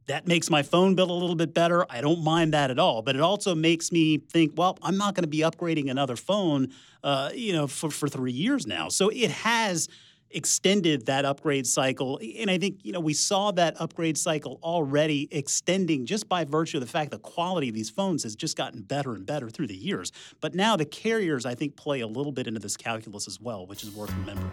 that 0.08 0.28
makes 0.28 0.50
my 0.50 0.64
phone 0.64 0.96
bill 0.96 1.12
a 1.12 1.14
little 1.14 1.36
bit 1.36 1.54
better. 1.54 1.86
I 1.90 2.02
don't 2.02 2.24
mind 2.24 2.54
that 2.56 2.72
at 2.72 2.80
all. 2.80 3.04
But 3.04 3.16
it 3.16 3.22
also 3.22 3.54
makes 3.54 3.92
me 3.92 4.18
think, 4.18 4.54
well, 4.56 4.78
I'm 4.82 4.98
not 4.98 5.14
going 5.14 5.24
to 5.24 5.30
be 5.30 5.40
upgrading 5.40 5.92
another 5.92 6.16
phone, 6.16 6.70
uh, 7.04 7.30
you 7.34 7.54
know, 7.54 7.68
for, 7.68 7.92
for 7.92 8.10
three 8.10 8.32
years 8.32 8.66
now. 8.66 8.90
So 8.90 9.10
it 9.10 9.30
has 9.30 9.88
extended 10.32 11.06
that 11.08 11.26
upgrade 11.26 11.66
cycle. 11.66 12.20
And 12.38 12.50
I 12.50 12.58
think, 12.58 12.80
you 12.84 12.92
know, 12.92 13.00
we 13.00 13.14
saw 13.14 13.52
that 13.52 13.80
upgrade 13.80 14.18
cycle 14.18 14.60
already 14.64 15.28
extending 15.32 16.06
just 16.06 16.30
by 16.30 16.46
virtue 16.46 16.78
of 16.78 16.82
the 16.82 16.90
fact 16.90 17.12
the 17.12 17.20
quality 17.20 17.70
of 17.70 17.76
these 17.76 17.90
phones 17.90 18.24
has 18.24 18.36
just 18.36 18.58
gotten 18.58 18.82
better 18.82 19.14
and 19.14 19.26
better 19.26 19.50
through 19.50 19.68
the 19.68 19.76
years. 19.76 20.12
But 20.42 20.56
now 20.56 20.76
the 20.76 20.86
carriers, 20.86 21.46
I 21.46 21.56
think, 21.56 21.76
play 21.76 22.02
a 22.02 22.08
little 22.08 22.32
bit 22.32 22.48
into 22.48 22.60
this 22.60 22.78
calculus 22.78 23.28
as 23.28 23.40
well, 23.40 23.66
which 23.66 23.84
is 23.84 23.92
worth 23.92 24.12
remembering. 24.12 24.52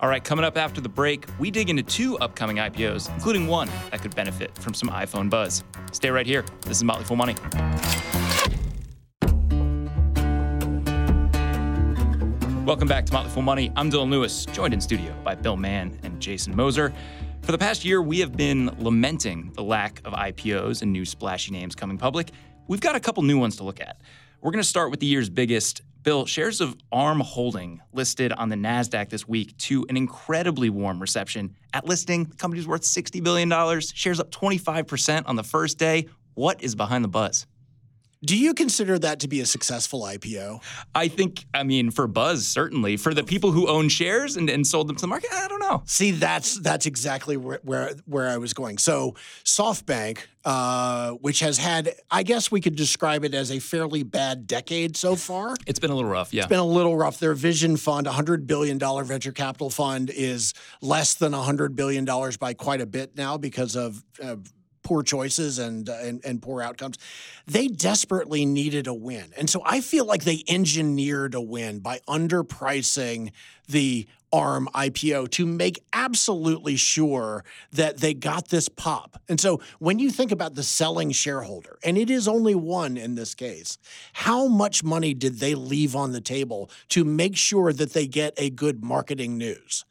All 0.00 0.08
right, 0.08 0.24
coming 0.24 0.46
up 0.46 0.56
after 0.56 0.80
the 0.80 0.88
break, 0.88 1.26
we 1.38 1.50
dig 1.50 1.68
into 1.68 1.82
two 1.82 2.16
upcoming 2.18 2.56
IPOs, 2.56 3.12
including 3.14 3.46
one 3.46 3.68
that 3.90 4.00
could 4.00 4.14
benefit 4.14 4.56
from 4.56 4.72
some 4.72 4.88
iPhone 4.88 5.28
buzz. 5.28 5.62
Stay 5.92 6.10
right 6.10 6.26
here. 6.26 6.42
This 6.62 6.78
is 6.78 6.84
Motley 6.84 7.04
Fool 7.04 7.16
Money. 7.16 7.34
Welcome 12.70 12.86
back 12.86 13.04
to 13.06 13.12
Motley 13.12 13.30
Fool 13.32 13.42
Money. 13.42 13.72
I'm 13.74 13.90
Dylan 13.90 14.12
Lewis, 14.12 14.46
joined 14.46 14.72
in 14.72 14.80
studio 14.80 15.12
by 15.24 15.34
Bill 15.34 15.56
Mann 15.56 15.98
and 16.04 16.20
Jason 16.20 16.54
Moser. 16.54 16.94
For 17.42 17.50
the 17.50 17.58
past 17.58 17.84
year, 17.84 18.00
we 18.00 18.20
have 18.20 18.36
been 18.36 18.70
lamenting 18.78 19.50
the 19.54 19.62
lack 19.64 20.00
of 20.04 20.12
IPOs 20.12 20.80
and 20.82 20.92
new 20.92 21.04
splashy 21.04 21.50
names 21.50 21.74
coming 21.74 21.98
public. 21.98 22.30
We've 22.68 22.80
got 22.80 22.94
a 22.94 23.00
couple 23.00 23.24
new 23.24 23.40
ones 23.40 23.56
to 23.56 23.64
look 23.64 23.80
at. 23.80 24.00
We're 24.40 24.52
going 24.52 24.62
to 24.62 24.68
start 24.68 24.92
with 24.92 25.00
the 25.00 25.06
year's 25.06 25.28
biggest. 25.28 25.82
Bill, 26.04 26.26
shares 26.26 26.60
of 26.60 26.76
ARM 26.92 27.18
Holding 27.18 27.80
listed 27.92 28.30
on 28.34 28.50
the 28.50 28.56
NASDAQ 28.56 29.08
this 29.08 29.26
week 29.26 29.56
to 29.56 29.84
an 29.88 29.96
incredibly 29.96 30.70
warm 30.70 31.00
reception. 31.00 31.56
At 31.74 31.86
listing, 31.86 32.26
the 32.26 32.36
company's 32.36 32.68
worth 32.68 32.82
$60 32.82 33.20
billion, 33.20 33.80
shares 33.80 34.20
up 34.20 34.30
25% 34.30 35.24
on 35.26 35.34
the 35.34 35.42
first 35.42 35.76
day. 35.76 36.06
What 36.34 36.62
is 36.62 36.76
behind 36.76 37.02
the 37.02 37.08
buzz? 37.08 37.48
Do 38.22 38.36
you 38.36 38.52
consider 38.52 38.98
that 38.98 39.20
to 39.20 39.28
be 39.28 39.40
a 39.40 39.46
successful 39.46 40.02
IPO? 40.02 40.62
I 40.94 41.08
think, 41.08 41.46
I 41.54 41.62
mean, 41.62 41.90
for 41.90 42.06
Buzz, 42.06 42.46
certainly. 42.46 42.98
For 42.98 43.14
the 43.14 43.24
people 43.24 43.50
who 43.50 43.66
own 43.66 43.88
shares 43.88 44.36
and, 44.36 44.50
and 44.50 44.66
sold 44.66 44.88
them 44.88 44.96
to 44.96 45.00
the 45.00 45.06
market, 45.06 45.32
I 45.32 45.48
don't 45.48 45.58
know. 45.58 45.82
See, 45.86 46.10
that's 46.10 46.60
that's 46.60 46.84
exactly 46.84 47.38
where 47.38 47.60
where, 47.62 47.92
where 48.04 48.28
I 48.28 48.36
was 48.36 48.52
going. 48.52 48.76
So 48.76 49.14
SoftBank, 49.44 50.18
uh, 50.44 51.12
which 51.12 51.40
has 51.40 51.56
had, 51.56 51.94
I 52.10 52.22
guess 52.22 52.50
we 52.50 52.60
could 52.60 52.76
describe 52.76 53.24
it 53.24 53.32
as 53.32 53.50
a 53.50 53.58
fairly 53.58 54.02
bad 54.02 54.46
decade 54.46 54.98
so 54.98 55.16
far. 55.16 55.56
It's 55.66 55.78
been 55.78 55.90
a 55.90 55.96
little 55.96 56.10
rough, 56.10 56.34
yeah. 56.34 56.42
It's 56.42 56.48
been 56.50 56.58
a 56.58 56.64
little 56.64 56.98
rough. 56.98 57.18
Their 57.20 57.32
Vision 57.32 57.78
Fund, 57.78 58.06
a 58.06 58.12
hundred 58.12 58.46
billion 58.46 58.76
dollar 58.76 59.02
venture 59.02 59.32
capital 59.32 59.70
fund, 59.70 60.10
is 60.10 60.52
less 60.82 61.14
than 61.14 61.32
a 61.32 61.42
hundred 61.42 61.74
billion 61.74 62.04
dollars 62.04 62.36
by 62.36 62.52
quite 62.52 62.82
a 62.82 62.86
bit 62.86 63.16
now 63.16 63.38
because 63.38 63.76
of. 63.76 64.04
Uh, 64.22 64.36
poor 64.90 65.04
choices 65.04 65.60
and, 65.60 65.88
uh, 65.88 65.96
and 66.02 66.20
and 66.24 66.42
poor 66.42 66.60
outcomes. 66.60 66.98
They 67.46 67.68
desperately 67.68 68.44
needed 68.44 68.88
a 68.88 68.92
win, 68.92 69.32
and 69.36 69.48
so 69.48 69.62
I 69.64 69.80
feel 69.80 70.04
like 70.04 70.24
they 70.24 70.42
engineered 70.48 71.36
a 71.36 71.40
win 71.40 71.78
by 71.78 72.00
underpricing 72.08 73.30
the 73.68 74.08
ARM 74.32 74.68
IPO 74.74 75.30
to 75.30 75.46
make 75.46 75.80
absolutely 75.92 76.74
sure 76.74 77.44
that 77.70 77.98
they 77.98 78.14
got 78.14 78.48
this 78.48 78.68
pop. 78.68 79.22
And 79.28 79.40
so 79.40 79.60
when 79.78 80.00
you 80.00 80.10
think 80.10 80.32
about 80.32 80.56
the 80.56 80.64
selling 80.64 81.12
shareholder, 81.12 81.78
and 81.84 81.96
it 81.96 82.10
is 82.10 82.26
only 82.26 82.56
one 82.56 82.96
in 82.96 83.14
this 83.14 83.36
case, 83.36 83.78
how 84.12 84.48
much 84.48 84.82
money 84.82 85.14
did 85.14 85.38
they 85.38 85.54
leave 85.54 85.94
on 85.94 86.10
the 86.10 86.20
table 86.20 86.68
to 86.88 87.04
make 87.04 87.36
sure 87.36 87.72
that 87.72 87.92
they 87.92 88.08
get 88.08 88.34
a 88.36 88.50
good 88.50 88.82
marketing 88.82 89.38
news? 89.38 89.84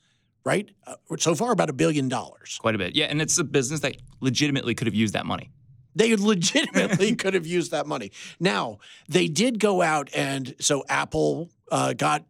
Right? 0.50 0.72
Uh, 0.88 0.96
so 1.20 1.36
far, 1.36 1.51
about 1.51 1.70
a 1.70 1.74
billion 1.74 2.10
dollars. 2.10 2.58
Quite 2.60 2.74
a 2.74 2.79
bit. 2.79 2.96
Yeah, 2.96 3.06
and 3.06 3.22
it's 3.22 3.38
a 3.38 3.44
business 3.44 3.82
that 3.82 3.98
legitimately 4.20 4.74
could 4.74 4.88
have 4.88 4.96
used 4.96 5.13
that 5.13 5.27
money. 5.27 5.51
They 5.94 6.15
legitimately 6.34 7.15
could 7.18 7.36
have 7.36 7.46
used 7.46 7.70
that 7.70 7.86
money. 7.86 8.12
Now 8.39 8.79
they 9.08 9.27
did 9.27 9.60
go 9.60 9.84
out 9.84 10.10
and 10.15 10.56
so 10.60 10.84
Apple 10.89 11.51
uh, 11.72 11.94
got 11.94 12.25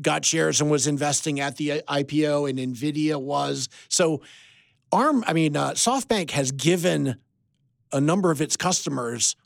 got 0.00 0.24
shares 0.24 0.60
and 0.60 0.68
was 0.68 0.88
investing 0.88 1.38
at 1.38 1.58
the 1.58 1.82
IPO, 1.86 2.50
and 2.50 2.58
Nvidia 2.58 3.22
was 3.22 3.68
so. 3.88 4.20
Arm, 4.92 5.22
I 5.28 5.34
mean, 5.34 5.56
uh, 5.56 5.70
SoftBank 5.74 6.32
has 6.32 6.50
given 6.50 7.14
a 7.92 8.00
number 8.00 8.32
of 8.32 8.40
its 8.40 8.56
customers 8.56 9.36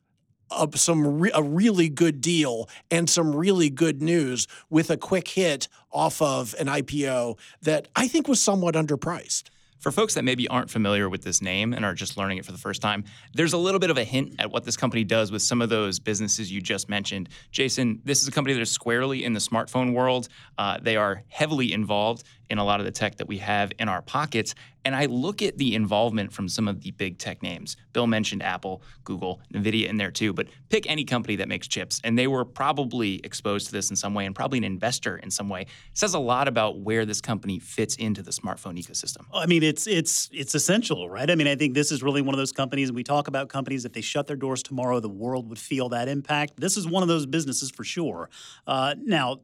uh, 0.50 0.66
some 0.74 1.20
re- 1.20 1.30
a 1.34 1.42
really 1.42 1.88
good 1.88 2.20
deal 2.20 2.68
and 2.90 3.08
some 3.08 3.34
really 3.34 3.70
good 3.70 4.02
news 4.02 4.46
with 4.70 4.90
a 4.90 4.96
quick 4.96 5.28
hit 5.28 5.68
off 5.92 6.20
of 6.20 6.54
an 6.58 6.66
IPO 6.66 7.38
that 7.62 7.88
I 7.94 8.08
think 8.08 8.28
was 8.28 8.40
somewhat 8.40 8.74
underpriced. 8.74 9.44
For 9.84 9.92
folks 9.92 10.14
that 10.14 10.24
maybe 10.24 10.48
aren't 10.48 10.70
familiar 10.70 11.10
with 11.10 11.24
this 11.24 11.42
name 11.42 11.74
and 11.74 11.84
are 11.84 11.92
just 11.92 12.16
learning 12.16 12.38
it 12.38 12.46
for 12.46 12.52
the 12.52 12.58
first 12.58 12.80
time, 12.80 13.04
there's 13.34 13.52
a 13.52 13.58
little 13.58 13.78
bit 13.78 13.90
of 13.90 13.98
a 13.98 14.04
hint 14.04 14.34
at 14.38 14.50
what 14.50 14.64
this 14.64 14.78
company 14.78 15.04
does 15.04 15.30
with 15.30 15.42
some 15.42 15.60
of 15.60 15.68
those 15.68 15.98
businesses 15.98 16.50
you 16.50 16.62
just 16.62 16.88
mentioned. 16.88 17.28
Jason, 17.50 18.00
this 18.02 18.22
is 18.22 18.28
a 18.28 18.30
company 18.30 18.54
that 18.54 18.62
is 18.62 18.70
squarely 18.70 19.24
in 19.24 19.34
the 19.34 19.40
smartphone 19.40 19.92
world. 19.92 20.28
Uh, 20.56 20.78
they 20.80 20.96
are 20.96 21.22
heavily 21.28 21.70
involved 21.70 22.24
in 22.50 22.58
a 22.58 22.64
lot 22.64 22.80
of 22.80 22.86
the 22.86 22.92
tech 22.92 23.16
that 23.16 23.28
we 23.28 23.38
have 23.38 23.72
in 23.78 23.88
our 23.88 24.02
pockets. 24.02 24.54
And 24.84 24.94
I 24.94 25.06
look 25.06 25.40
at 25.40 25.56
the 25.56 25.74
involvement 25.74 26.30
from 26.30 26.46
some 26.46 26.68
of 26.68 26.82
the 26.82 26.90
big 26.90 27.16
tech 27.18 27.42
names. 27.42 27.76
Bill 27.94 28.06
mentioned 28.06 28.42
Apple, 28.42 28.82
Google, 29.02 29.40
Nvidia 29.54 29.88
in 29.88 29.96
there 29.96 30.10
too, 30.10 30.34
but 30.34 30.46
pick 30.68 30.88
any 30.90 31.04
company 31.04 31.36
that 31.36 31.48
makes 31.48 31.66
chips, 31.66 32.02
and 32.04 32.18
they 32.18 32.26
were 32.26 32.44
probably 32.44 33.16
exposed 33.24 33.66
to 33.66 33.72
this 33.72 33.88
in 33.88 33.96
some 33.96 34.12
way 34.12 34.26
and 34.26 34.34
probably 34.34 34.58
an 34.58 34.64
investor 34.64 35.16
in 35.16 35.30
some 35.30 35.48
way. 35.48 35.62
It 35.62 35.68
says 35.94 36.12
a 36.12 36.18
lot 36.18 36.48
about 36.48 36.80
where 36.80 37.06
this 37.06 37.22
company 37.22 37.58
fits 37.58 37.96
into 37.96 38.22
the 38.22 38.30
smartphone 38.30 38.78
ecosystem. 38.78 39.22
I 39.32 39.46
mean, 39.46 39.62
it's 39.62 39.86
it's 39.86 40.28
it's 40.32 40.54
essential, 40.54 41.08
right? 41.08 41.30
I 41.30 41.34
mean, 41.34 41.46
I 41.46 41.56
think 41.56 41.72
this 41.74 41.90
is 41.90 42.02
really 42.02 42.20
one 42.20 42.34
of 42.34 42.38
those 42.38 42.52
companies, 42.52 42.90
and 42.90 42.96
we 42.96 43.04
talk 43.04 43.26
about 43.26 43.48
companies. 43.48 43.86
If 43.86 43.94
they 43.94 44.02
shut 44.02 44.26
their 44.26 44.36
doors 44.36 44.62
tomorrow, 44.62 45.00
the 45.00 45.08
world 45.08 45.48
would 45.48 45.58
feel 45.58 45.88
that 45.90 46.08
impact. 46.08 46.60
This 46.60 46.76
is 46.76 46.86
one 46.86 47.02
of 47.02 47.08
those 47.08 47.24
businesses 47.24 47.70
for 47.70 47.84
sure. 47.84 48.28
Uh, 48.66 48.94
now, 48.98 49.40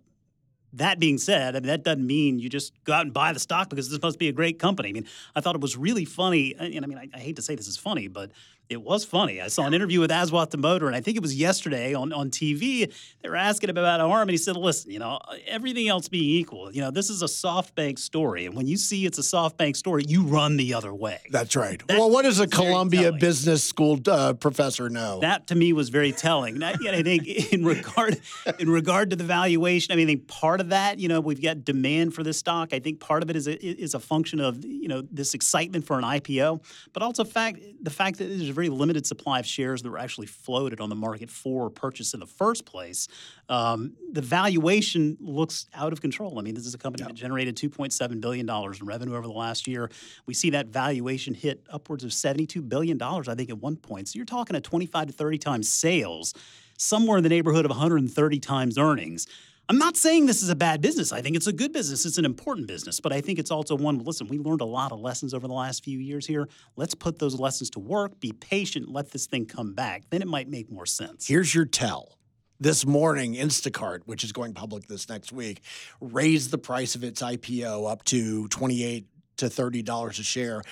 that 0.72 0.98
being 0.98 1.18
said, 1.18 1.56
I 1.56 1.60
mean, 1.60 1.68
that 1.68 1.82
doesn't 1.82 2.06
mean 2.06 2.38
you 2.38 2.48
just 2.48 2.72
go 2.84 2.92
out 2.92 3.02
and 3.02 3.12
buy 3.12 3.32
the 3.32 3.40
stock 3.40 3.68
because 3.70 3.90
this 3.90 4.00
must 4.00 4.18
be 4.18 4.28
a 4.28 4.32
great 4.32 4.58
company. 4.58 4.90
I 4.90 4.92
mean, 4.92 5.06
I 5.34 5.40
thought 5.40 5.54
it 5.54 5.60
was 5.60 5.76
really 5.76 6.04
funny. 6.04 6.54
And 6.58 6.84
I 6.84 6.88
mean, 6.88 6.98
I, 6.98 7.08
I 7.14 7.18
hate 7.18 7.36
to 7.36 7.42
say 7.42 7.54
this 7.54 7.68
is 7.68 7.76
funny, 7.76 8.08
but 8.08 8.30
it 8.70 8.80
was 8.80 9.04
funny. 9.04 9.40
I 9.40 9.48
saw 9.48 9.66
an 9.66 9.74
interview 9.74 9.98
with 9.98 10.10
Aswath 10.12 10.50
Damodaran, 10.50 10.86
and 10.86 10.96
I 10.96 11.00
think 11.00 11.16
it 11.16 11.22
was 11.22 11.34
yesterday 11.34 11.92
on, 11.92 12.12
on 12.12 12.30
TV. 12.30 12.90
They 13.20 13.28
were 13.28 13.34
asking 13.34 13.68
him 13.68 13.76
about 13.76 14.00
ARM, 14.00 14.22
and 14.22 14.30
he 14.30 14.36
said, 14.36 14.56
listen, 14.56 14.92
you 14.92 15.00
know, 15.00 15.18
everything 15.48 15.88
else 15.88 16.08
being 16.08 16.30
equal, 16.30 16.72
you 16.72 16.80
know, 16.80 16.92
this 16.92 17.10
is 17.10 17.20
a 17.20 17.26
SoftBank 17.26 17.98
story. 17.98 18.46
And 18.46 18.54
when 18.54 18.68
you 18.68 18.76
see 18.76 19.04
it's 19.06 19.18
a 19.18 19.22
SoftBank 19.22 19.76
story, 19.76 20.04
you 20.06 20.22
run 20.22 20.56
the 20.56 20.72
other 20.72 20.94
way. 20.94 21.18
That's 21.32 21.56
right. 21.56 21.84
That 21.88 21.98
well, 21.98 22.10
what 22.10 22.22
does 22.22 22.38
a 22.38 22.46
Columbia 22.46 23.02
telling. 23.02 23.18
Business 23.18 23.64
School 23.64 23.98
uh, 24.06 24.34
professor 24.34 24.88
know? 24.88 25.18
That 25.18 25.48
to 25.48 25.56
me 25.56 25.72
was 25.72 25.88
very 25.88 26.12
telling. 26.12 26.54
And 26.54 26.64
I, 26.64 26.74
I 26.92 27.02
think 27.02 27.26
in 27.52 27.64
regard 27.64 28.20
in 28.60 28.70
regard 28.70 29.10
to 29.10 29.16
the 29.16 29.24
valuation, 29.24 29.92
I 29.92 29.96
mean, 29.96 30.06
I 30.06 30.12
think 30.12 30.28
part 30.28 30.60
of 30.60 30.68
that, 30.68 31.00
you 31.00 31.08
know, 31.08 31.20
we've 31.20 31.42
got 31.42 31.64
demand 31.64 32.14
for 32.14 32.22
this 32.22 32.38
stock. 32.38 32.72
I 32.72 32.78
think 32.78 33.00
part 33.00 33.24
of 33.24 33.30
it 33.30 33.36
is 33.36 33.48
a, 33.48 33.66
is 33.66 33.94
a 33.94 34.00
function 34.00 34.38
of 34.40 34.64
you 34.64 34.86
know 34.86 35.02
this 35.10 35.34
excitement 35.34 35.84
for 35.86 35.98
an 35.98 36.04
IPO, 36.04 36.62
but 36.92 37.02
also 37.02 37.24
fact 37.24 37.58
the 37.82 37.90
fact 37.90 38.18
that 38.18 38.26
there's 38.26 38.48
a 38.48 38.59
very 38.60 38.68
limited 38.68 39.06
supply 39.06 39.38
of 39.38 39.46
shares 39.46 39.80
that 39.80 39.88
were 39.88 39.96
actually 39.96 40.26
floated 40.26 40.82
on 40.82 40.90
the 40.90 40.94
market 40.94 41.30
for 41.30 41.70
purchase 41.70 42.12
in 42.12 42.20
the 42.20 42.26
first 42.26 42.66
place. 42.66 43.08
Um, 43.48 43.94
the 44.12 44.20
valuation 44.20 45.16
looks 45.18 45.64
out 45.72 45.94
of 45.94 46.02
control. 46.02 46.38
I 46.38 46.42
mean, 46.42 46.54
this 46.54 46.66
is 46.66 46.74
a 46.74 46.78
company 46.78 47.04
that 47.04 47.14
generated 47.14 47.56
2.7 47.56 48.20
billion 48.20 48.44
dollars 48.44 48.78
in 48.78 48.86
revenue 48.86 49.16
over 49.16 49.26
the 49.26 49.32
last 49.32 49.66
year. 49.66 49.90
We 50.26 50.34
see 50.34 50.50
that 50.50 50.66
valuation 50.66 51.32
hit 51.32 51.64
upwards 51.70 52.04
of 52.04 52.12
72 52.12 52.60
billion 52.60 52.98
dollars, 52.98 53.28
I 53.28 53.34
think, 53.34 53.48
at 53.48 53.56
one 53.56 53.76
point. 53.76 54.08
So 54.08 54.18
you're 54.18 54.26
talking 54.26 54.54
at 54.54 54.62
25 54.62 55.06
to 55.06 55.12
30 55.14 55.38
times 55.38 55.66
sales, 55.70 56.34
somewhere 56.76 57.16
in 57.16 57.22
the 57.22 57.30
neighborhood 57.30 57.64
of 57.64 57.70
130 57.70 58.40
times 58.40 58.76
earnings. 58.76 59.26
I'm 59.70 59.78
not 59.78 59.96
saying 59.96 60.26
this 60.26 60.42
is 60.42 60.48
a 60.48 60.56
bad 60.56 60.80
business. 60.80 61.12
I 61.12 61.22
think 61.22 61.36
it's 61.36 61.46
a 61.46 61.52
good 61.52 61.72
business. 61.72 62.04
It's 62.04 62.18
an 62.18 62.24
important 62.24 62.66
business, 62.66 62.98
but 62.98 63.12
I 63.12 63.20
think 63.20 63.38
it's 63.38 63.52
also 63.52 63.76
one. 63.76 64.00
Listen, 64.00 64.26
we 64.26 64.36
learned 64.36 64.62
a 64.62 64.64
lot 64.64 64.90
of 64.90 64.98
lessons 64.98 65.32
over 65.32 65.46
the 65.46 65.54
last 65.54 65.84
few 65.84 65.96
years 65.96 66.26
here. 66.26 66.48
Let's 66.74 66.96
put 66.96 67.20
those 67.20 67.38
lessons 67.38 67.70
to 67.70 67.78
work. 67.78 68.18
Be 68.18 68.32
patient. 68.32 68.88
Let 68.88 69.12
this 69.12 69.28
thing 69.28 69.46
come 69.46 69.74
back. 69.74 70.02
Then 70.10 70.22
it 70.22 70.26
might 70.26 70.48
make 70.48 70.72
more 70.72 70.86
sense. 70.86 71.28
Here's 71.28 71.54
your 71.54 71.66
tell. 71.66 72.18
This 72.58 72.84
morning, 72.84 73.34
Instacart, 73.34 74.00
which 74.06 74.24
is 74.24 74.32
going 74.32 74.54
public 74.54 74.88
this 74.88 75.08
next 75.08 75.30
week, 75.30 75.62
raised 76.00 76.50
the 76.50 76.58
price 76.58 76.96
of 76.96 77.04
its 77.04 77.22
IPO 77.22 77.88
up 77.88 78.02
to 78.06 78.48
28 78.48 79.06
to 79.40 79.46
$30 79.46 80.08
a 80.08 80.22
share 80.22 80.62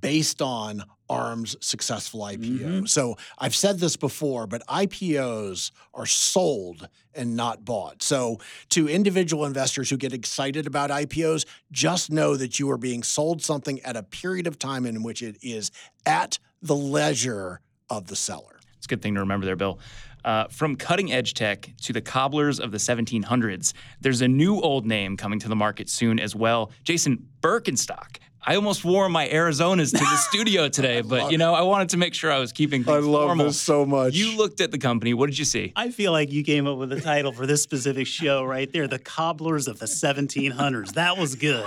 based 0.00 0.42
on 0.42 0.84
ARM's 1.08 1.56
successful 1.60 2.20
IPO. 2.20 2.60
Mm-hmm. 2.60 2.86
So 2.86 3.16
I've 3.38 3.54
said 3.54 3.78
this 3.78 3.96
before, 3.96 4.46
but 4.46 4.66
IPOs 4.66 5.70
are 5.94 6.06
sold 6.06 6.88
and 7.14 7.36
not 7.36 7.64
bought. 7.64 8.02
So 8.02 8.38
to 8.70 8.88
individual 8.88 9.44
investors 9.44 9.88
who 9.88 9.96
get 9.96 10.12
excited 10.12 10.66
about 10.66 10.90
IPOs, 10.90 11.46
just 11.72 12.10
know 12.10 12.36
that 12.36 12.58
you 12.58 12.70
are 12.70 12.78
being 12.78 13.02
sold 13.02 13.42
something 13.42 13.80
at 13.82 13.96
a 13.96 14.02
period 14.02 14.46
of 14.46 14.58
time 14.58 14.84
in 14.84 15.02
which 15.02 15.22
it 15.22 15.36
is 15.42 15.70
at 16.04 16.38
the 16.60 16.76
leisure 16.76 17.60
of 17.88 18.08
the 18.08 18.16
seller. 18.16 18.58
It's 18.76 18.86
a 18.86 18.88
good 18.88 19.02
thing 19.02 19.14
to 19.14 19.20
remember 19.20 19.46
there, 19.46 19.56
Bill. 19.56 19.78
Uh, 20.26 20.48
from 20.48 20.74
cutting 20.74 21.12
edge 21.12 21.34
tech 21.34 21.70
to 21.80 21.92
the 21.92 22.00
cobblers 22.00 22.58
of 22.58 22.72
the 22.72 22.78
1700s, 22.78 23.72
there's 24.00 24.20
a 24.20 24.26
new 24.26 24.60
old 24.60 24.84
name 24.84 25.16
coming 25.16 25.38
to 25.38 25.48
the 25.48 25.54
market 25.54 25.88
soon 25.88 26.18
as 26.18 26.34
well. 26.34 26.72
Jason 26.82 27.28
Birkenstock. 27.40 28.16
I 28.48 28.54
almost 28.54 28.84
wore 28.84 29.08
my 29.08 29.28
Arizonas 29.28 29.90
to 29.90 29.98
the 29.98 30.16
studio 30.28 30.68
today, 30.68 31.00
but 31.00 31.32
you 31.32 31.38
know, 31.38 31.52
I 31.52 31.62
wanted 31.62 31.88
to 31.90 31.96
make 31.96 32.14
sure 32.14 32.30
I 32.30 32.38
was 32.38 32.52
keeping 32.52 32.84
things 32.84 32.96
I 32.96 33.00
love 33.00 33.28
formal. 33.30 33.52
so 33.52 33.84
much. 33.84 34.14
You 34.14 34.36
looked 34.36 34.60
at 34.60 34.70
the 34.70 34.78
company. 34.78 35.14
What 35.14 35.26
did 35.28 35.38
you 35.38 35.44
see? 35.44 35.72
I 35.74 35.90
feel 35.90 36.12
like 36.12 36.30
you 36.30 36.44
came 36.44 36.68
up 36.68 36.78
with 36.78 36.92
a 36.92 37.00
title 37.00 37.32
for 37.32 37.44
this 37.44 37.60
specific 37.62 38.06
show 38.06 38.44
right 38.44 38.72
there 38.72 38.86
The 38.86 39.00
Cobblers 39.00 39.66
of 39.66 39.80
the 39.80 39.86
1700s. 39.86 40.92
That 40.94 41.18
was 41.18 41.34
good. 41.34 41.66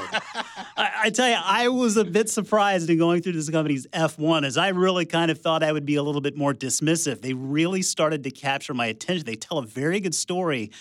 I, 0.78 0.92
I 1.04 1.10
tell 1.10 1.28
you, 1.28 1.38
I 1.44 1.68
was 1.68 1.98
a 1.98 2.06
bit 2.06 2.30
surprised 2.30 2.90
in 2.90 2.98
going 2.98 3.22
through 3.22 3.34
this 3.34 3.50
company's 3.50 3.86
F1 3.88 4.46
as 4.46 4.58
I 4.58 4.70
really 4.70 5.06
kind 5.06 5.32
of 5.32 5.42
thought 5.42 5.64
I 5.64 5.74
would 5.74 5.86
be 5.86 5.96
a 5.96 6.04
little 6.04 6.22
bit 6.22 6.38
more 6.38 6.54
dismissive. 6.54 7.22
They 7.22 7.34
really 7.34 7.82
started 7.82 8.24
to 8.24 8.32
capture 8.32 8.74
my 8.74 8.86
attention. 8.86 9.26
They 9.26 9.36
tell 9.36 9.58
a 9.58 9.66
very 9.66 10.00
good 10.00 10.16
story. 10.16 10.72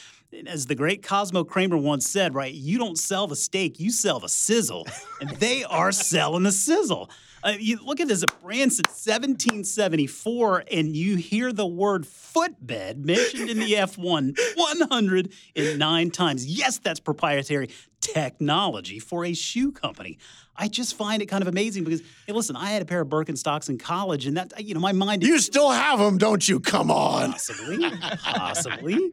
As 0.47 0.67
the 0.67 0.75
great 0.75 1.03
Cosmo 1.03 1.43
Kramer 1.43 1.79
once 1.79 2.07
said, 2.07 2.35
right, 2.35 2.53
you 2.53 2.77
don't 2.77 2.99
sell 2.99 3.27
the 3.27 3.37
steak, 3.37 3.81
you 3.81 3.91
sell 3.91 4.21
the 4.21 4.29
sizzle. 4.29 4.87
and 5.21 5.31
they 5.31 5.65
are 5.71 5.91
selling 5.91 6.43
the 6.43 6.53
sizzle. 6.53 7.09
Uh, 7.43 7.55
you 7.59 7.79
look 7.83 8.01
at 8.01 8.09
this 8.09 8.25
brand 8.43 8.73
since 8.73 8.89
1774, 8.89 10.65
and 10.71 10.97
you 10.97 11.17
hear 11.17 11.53
the 11.53 11.67
word 11.67 12.07
footbed 12.07 13.07
mentioned 13.07 13.49
in 13.49 13.59
the 13.59 13.73
F1 13.75 14.37
109 14.57 16.11
times. 16.11 16.47
Yes, 16.47 16.79
that's 16.79 17.01
proprietary 17.01 17.71
technology 18.13 18.99
for 18.99 19.25
a 19.25 19.35
shoe 19.35 19.73
company. 19.73 20.19
I 20.61 20.67
just 20.67 20.97
find 20.97 21.23
it 21.23 21.27
kind 21.27 21.41
of 21.41 21.47
amazing 21.47 21.85
because, 21.85 22.03
hey, 22.27 22.33
listen, 22.33 22.57
I 22.57 22.67
had 22.67 22.83
a 22.83 22.85
pair 22.85 23.01
of 23.01 23.09
Birkenstocks 23.09 23.69
in 23.69 23.79
college, 23.79 24.27
and 24.27 24.37
that, 24.37 24.53
you 24.65 24.75
know, 24.75 24.81
my 24.81 24.91
mind 24.91 25.23
You 25.23 25.39
still 25.39 25.71
have 25.71 26.01
them, 26.01 26.19
don't 26.19 26.47
you? 26.49 26.59
Come 26.59 26.91
on. 26.91 27.31
Possibly, 27.33 27.91
possibly. 28.25 29.13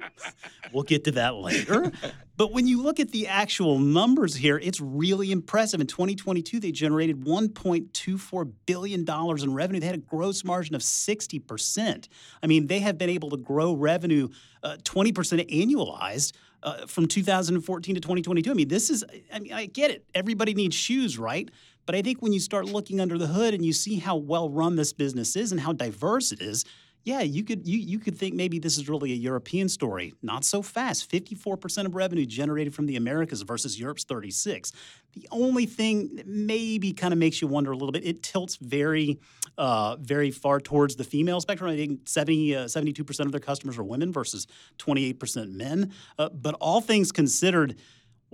We'll 0.74 0.84
get 0.84 1.04
to 1.04 1.12
that 1.12 1.36
later. 1.36 1.92
But 2.38 2.52
when 2.52 2.68
you 2.68 2.82
look 2.82 3.00
at 3.00 3.12
the 3.12 3.28
actual 3.28 3.80
numbers 3.80 4.36
here, 4.36 4.58
it's 4.58 4.82
really 4.82 5.32
impressive. 5.32 5.80
In 5.80 5.88
2022, 5.88 6.60
they 6.60 6.72
generated 6.72 7.24
$1.24 7.24 8.52
billion 8.66 9.06
in 9.08 9.54
revenue. 9.54 9.80
They 9.80 9.86
had 9.86 9.96
a 9.96 10.00
gross 10.00 10.44
margin 10.44 10.76
of 10.76 10.82
60%. 10.82 12.08
I 12.44 12.48
mean, 12.48 12.68
they 12.68 12.80
have 12.80 12.98
been 12.98 13.10
able 13.10 13.30
to 13.30 13.38
grow 13.38 13.74
revenue 13.74 14.30
uh, 14.64 14.78
20% 14.84 15.14
annualized. 15.50 16.34
Uh, 16.64 16.88
from 16.88 17.08
2014 17.08 17.96
to 17.96 18.02
2022. 18.02 18.50
I 18.50 18.54
mean, 18.56 18.68
this 18.68 18.90
is, 18.90 19.04
I 19.32 19.40
mean, 19.40 19.54
I 19.54 19.68
get 19.68 19.92
it. 19.92 20.04
Everybody 20.16 20.56
needs 20.56 20.76
shoes, 20.76 21.20
right? 21.20 21.48
But 21.86 21.94
I 21.94 22.02
think 22.02 22.22
when 22.22 22.34
you 22.34 22.40
start 22.40 22.66
looking 22.66 23.00
under 23.00 23.18
the 23.20 23.28
hood 23.28 23.54
and 23.54 23.64
you 23.64 23.72
see 23.72 23.98
how 23.98 24.16
well 24.16 24.50
run 24.50 24.76
this 24.76 24.92
business 24.92 25.36
is 25.36 25.52
and 25.52 25.62
how 25.62 25.74
diverse 25.74 26.32
it 26.32 26.42
is, 26.42 26.66
yeah, 27.06 27.22
you 27.22 27.44
could 27.44 27.68
you 27.68 27.78
you 27.78 28.00
could 28.00 28.18
think 28.18 28.34
maybe 28.34 28.58
this 28.58 28.80
is 28.80 28.90
really 28.90 29.12
a 29.12 29.16
European 29.16 29.70
story. 29.70 30.16
Not 30.24 30.44
so 30.44 30.64
fast. 30.64 31.10
54% 31.10 31.86
of 31.86 31.94
revenue 31.94 32.26
generated 32.26 32.74
from 32.74 32.88
the 32.88 32.96
Americas 32.96 33.44
versus 33.44 33.80
Europe's 33.80 34.04
36. 34.04 34.72
The 35.14 35.28
only 35.30 35.68
thing 35.68 36.16
that 36.16 36.28
maybe 36.28 36.94
kind 36.94 37.14
of 37.14 37.20
makes 37.20 37.44
you 37.44 37.48
wonder 37.48 37.72
a 37.72 37.78
little 37.78 37.92
bit, 37.92 38.04
it 38.04 38.24
tilts 38.24 38.56
very 38.56 39.20
uh, 39.60 39.98
very 39.98 40.32
far 40.32 40.60
towards 40.60 40.96
the 40.96 41.04
female 41.04 41.40
spectrum. 41.40 41.70
I 41.70 41.78
think 41.78 42.10
70 42.10 42.56
uh, 42.56 42.66
72% 42.66 43.20
of 43.20 43.32
their 43.32 43.40
customers 43.40 43.78
are 43.78 43.84
women 43.84 44.12
versus 44.12 44.48
28% 44.80 45.52
men. 45.52 45.94
Uh, 46.18 46.30
but 46.30 46.56
all 46.56 46.82
things 46.82 47.12
considered, 47.12 47.76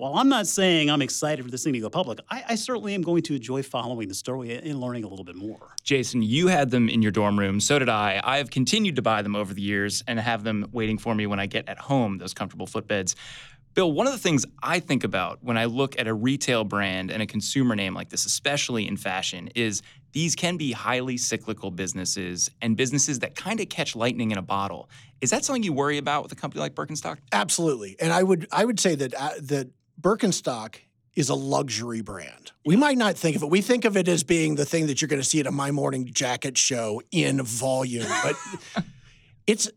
while 0.01 0.15
I'm 0.15 0.29
not 0.29 0.47
saying 0.47 0.89
I'm 0.89 1.03
excited 1.03 1.45
for 1.45 1.51
this 1.51 1.63
thing 1.63 1.73
to 1.73 1.79
go 1.79 1.87
public, 1.87 2.21
I, 2.27 2.43
I 2.49 2.55
certainly 2.55 2.95
am 2.95 3.03
going 3.03 3.21
to 3.21 3.35
enjoy 3.35 3.61
following 3.61 4.07
the 4.07 4.15
story 4.15 4.51
and 4.51 4.81
learning 4.81 5.03
a 5.03 5.07
little 5.07 5.23
bit 5.23 5.35
more. 5.35 5.75
Jason, 5.83 6.23
you 6.23 6.47
had 6.47 6.71
them 6.71 6.89
in 6.89 7.03
your 7.03 7.11
dorm 7.11 7.37
room. 7.37 7.59
So 7.59 7.77
did 7.77 7.87
I. 7.87 8.19
I 8.23 8.37
have 8.37 8.49
continued 8.49 8.95
to 8.95 9.03
buy 9.03 9.21
them 9.21 9.35
over 9.35 9.53
the 9.53 9.61
years 9.61 10.03
and 10.07 10.19
have 10.19 10.43
them 10.43 10.65
waiting 10.71 10.97
for 10.97 11.13
me 11.13 11.27
when 11.27 11.39
I 11.39 11.45
get 11.45 11.69
at 11.69 11.77
home, 11.77 12.17
those 12.17 12.33
comfortable 12.33 12.65
footbeds. 12.65 13.13
Bill, 13.75 13.91
one 13.91 14.07
of 14.07 14.11
the 14.11 14.17
things 14.17 14.43
I 14.63 14.79
think 14.79 15.03
about 15.03 15.37
when 15.43 15.55
I 15.55 15.65
look 15.65 15.99
at 15.99 16.07
a 16.07 16.15
retail 16.15 16.63
brand 16.63 17.11
and 17.11 17.21
a 17.21 17.27
consumer 17.27 17.75
name 17.75 17.93
like 17.93 18.09
this, 18.09 18.25
especially 18.25 18.87
in 18.87 18.97
fashion, 18.97 19.49
is 19.53 19.83
these 20.13 20.35
can 20.35 20.57
be 20.57 20.71
highly 20.71 21.15
cyclical 21.17 21.69
businesses 21.69 22.49
and 22.59 22.75
businesses 22.75 23.19
that 23.19 23.35
kind 23.35 23.59
of 23.59 23.69
catch 23.69 23.95
lightning 23.95 24.31
in 24.31 24.39
a 24.39 24.41
bottle. 24.41 24.89
Is 25.21 25.29
that 25.29 25.45
something 25.45 25.61
you 25.61 25.73
worry 25.73 25.99
about 25.99 26.23
with 26.23 26.31
a 26.31 26.35
company 26.35 26.59
like 26.59 26.73
Birkenstock? 26.73 27.19
Absolutely, 27.31 27.95
and 27.99 28.11
I 28.11 28.23
would 28.23 28.47
I 28.51 28.65
would 28.65 28.79
say 28.79 28.95
that 28.95 29.13
uh, 29.13 29.29
that 29.41 29.69
Birkenstock 29.99 30.75
is 31.15 31.29
a 31.29 31.35
luxury 31.35 32.01
brand. 32.01 32.51
We 32.65 32.75
might 32.75 32.97
not 32.97 33.17
think 33.17 33.35
of 33.35 33.43
it. 33.43 33.49
We 33.49 33.61
think 33.61 33.85
of 33.85 33.97
it 33.97 34.07
as 34.07 34.23
being 34.23 34.55
the 34.55 34.65
thing 34.65 34.87
that 34.87 35.01
you're 35.01 35.09
going 35.09 35.21
to 35.21 35.27
see 35.27 35.39
at 35.39 35.47
a 35.47 35.51
My 35.51 35.71
Morning 35.71 36.05
Jacket 36.05 36.57
show 36.57 37.01
in 37.11 37.41
volume, 37.41 38.07
but 38.23 38.35
it's 39.47 39.69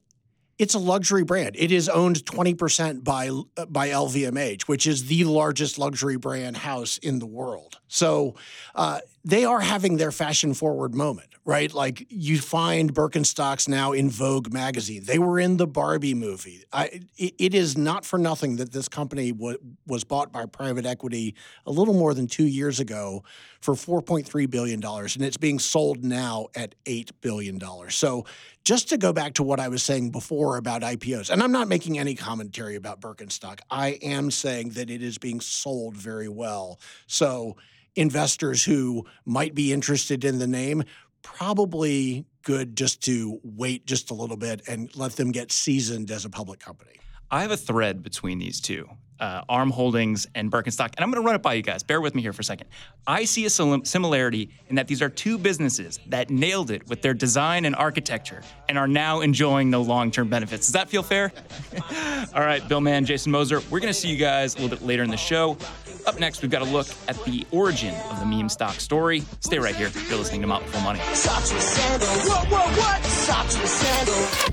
it's 0.56 0.74
a 0.74 0.78
luxury 0.78 1.24
brand. 1.24 1.56
It 1.58 1.72
is 1.72 1.88
owned 1.88 2.24
20% 2.24 3.02
by 3.02 3.30
by 3.68 3.88
LVMH, 3.88 4.62
which 4.62 4.86
is 4.86 5.06
the 5.06 5.24
largest 5.24 5.78
luxury 5.78 6.16
brand 6.16 6.56
house 6.58 6.98
in 6.98 7.18
the 7.18 7.26
world. 7.26 7.78
So 7.88 8.36
uh, 8.74 9.00
they 9.24 9.44
are 9.44 9.60
having 9.60 9.96
their 9.96 10.12
fashion 10.12 10.54
forward 10.54 10.94
moment, 10.94 11.33
right? 11.46 11.74
Like 11.74 12.06
you 12.08 12.38
find 12.38 12.94
Birkenstocks 12.94 13.68
now 13.68 13.92
in 13.92 14.08
Vogue 14.08 14.52
magazine. 14.52 15.04
They 15.04 15.18
were 15.18 15.38
in 15.38 15.58
the 15.58 15.66
Barbie 15.66 16.14
movie. 16.14 16.64
I, 16.72 17.02
it, 17.18 17.34
it 17.38 17.54
is 17.54 17.76
not 17.76 18.06
for 18.06 18.18
nothing 18.18 18.56
that 18.56 18.72
this 18.72 18.88
company 18.88 19.30
wa 19.32 19.54
was 19.86 20.04
bought 20.04 20.32
by 20.32 20.46
private 20.46 20.86
equity 20.86 21.34
a 21.66 21.70
little 21.70 21.92
more 21.92 22.14
than 22.14 22.26
two 22.26 22.46
years 22.46 22.80
ago 22.80 23.24
for 23.60 23.74
4.3 23.74 24.50
billion 24.50 24.80
dollars, 24.80 25.16
and 25.16 25.24
it's 25.24 25.36
being 25.36 25.58
sold 25.58 26.02
now 26.02 26.46
at 26.54 26.74
eight 26.86 27.12
billion 27.20 27.58
dollars. 27.58 27.94
So 27.94 28.24
just 28.64 28.88
to 28.88 28.96
go 28.96 29.12
back 29.12 29.34
to 29.34 29.42
what 29.42 29.60
I 29.60 29.68
was 29.68 29.82
saying 29.82 30.10
before 30.10 30.56
about 30.56 30.80
IPOs, 30.80 31.28
and 31.28 31.42
I'm 31.42 31.52
not 31.52 31.68
making 31.68 31.98
any 31.98 32.14
commentary 32.14 32.76
about 32.76 33.00
Birkenstock. 33.00 33.60
I 33.70 33.98
am 34.02 34.30
saying 34.30 34.70
that 34.70 34.88
it 34.88 35.02
is 35.02 35.18
being 35.18 35.40
sold 35.40 35.94
very 35.96 36.28
well. 36.28 36.80
So 37.06 37.56
investors 37.96 38.64
who 38.64 39.06
might 39.24 39.54
be 39.54 39.72
interested 39.72 40.24
in 40.24 40.38
the 40.38 40.46
name 40.46 40.84
probably 41.24 42.26
good 42.42 42.76
just 42.76 43.02
to 43.04 43.40
wait 43.42 43.86
just 43.86 44.12
a 44.12 44.14
little 44.14 44.36
bit 44.36 44.62
and 44.68 44.94
let 44.94 45.12
them 45.12 45.32
get 45.32 45.50
seasoned 45.50 46.12
as 46.12 46.24
a 46.24 46.30
public 46.30 46.60
company. 46.60 46.92
I 47.30 47.42
have 47.42 47.50
a 47.50 47.56
thread 47.56 48.02
between 48.02 48.38
these 48.38 48.60
two, 48.60 48.88
uh, 49.18 49.42
Arm 49.48 49.70
Holdings 49.70 50.26
and 50.34 50.52
Birkenstock, 50.52 50.92
and 50.96 51.00
I'm 51.00 51.10
going 51.10 51.20
to 51.20 51.26
run 51.26 51.34
it 51.34 51.42
by 51.42 51.54
you 51.54 51.62
guys. 51.62 51.82
Bear 51.82 52.00
with 52.00 52.14
me 52.14 52.22
here 52.22 52.32
for 52.32 52.42
a 52.42 52.44
second. 52.44 52.68
I 53.06 53.24
see 53.24 53.46
a 53.46 53.50
sim- 53.50 53.84
similarity 53.84 54.50
in 54.68 54.76
that 54.76 54.86
these 54.86 55.02
are 55.02 55.08
two 55.08 55.38
businesses 55.38 55.98
that 56.08 56.30
nailed 56.30 56.70
it 56.70 56.86
with 56.88 57.02
their 57.02 57.14
design 57.14 57.64
and 57.64 57.74
architecture 57.74 58.42
and 58.68 58.78
are 58.78 58.86
now 58.86 59.22
enjoying 59.22 59.70
the 59.70 59.80
long-term 59.80 60.28
benefits. 60.28 60.66
Does 60.66 60.74
that 60.74 60.90
feel 60.90 61.02
fair? 61.02 61.32
All 62.34 62.42
right, 62.42 62.66
Bill 62.68 62.82
Mann, 62.82 63.04
Jason 63.04 63.32
Moser, 63.32 63.60
we're 63.70 63.80
going 63.80 63.92
to 63.92 63.98
see 63.98 64.08
you 64.08 64.18
guys 64.18 64.54
a 64.54 64.58
little 64.60 64.76
bit 64.76 64.86
later 64.86 65.02
in 65.02 65.10
the 65.10 65.16
show. 65.16 65.56
Up 66.06 66.20
next, 66.20 66.42
we've 66.42 66.50
got 66.50 66.60
a 66.60 66.66
look 66.66 66.86
at 67.08 67.22
the 67.24 67.46
origin 67.50 67.94
of 68.10 68.20
the 68.20 68.26
meme 68.26 68.50
stock 68.50 68.74
story. 68.74 69.22
Stay 69.40 69.58
right 69.58 69.74
here. 69.74 69.90
You're 70.08 70.18
listening 70.18 70.42
to 70.42 70.46
Motley 70.46 70.68
Fool 70.68 70.82
Money. 70.82 71.00
Socks 71.14 71.52
with 71.52 71.62
sandals. 71.62 72.28
What, 72.28 72.50
what, 72.50 72.78
what? 72.78 73.04
Socks 73.04 73.58
with 73.58 73.70
sandals. 73.70 74.50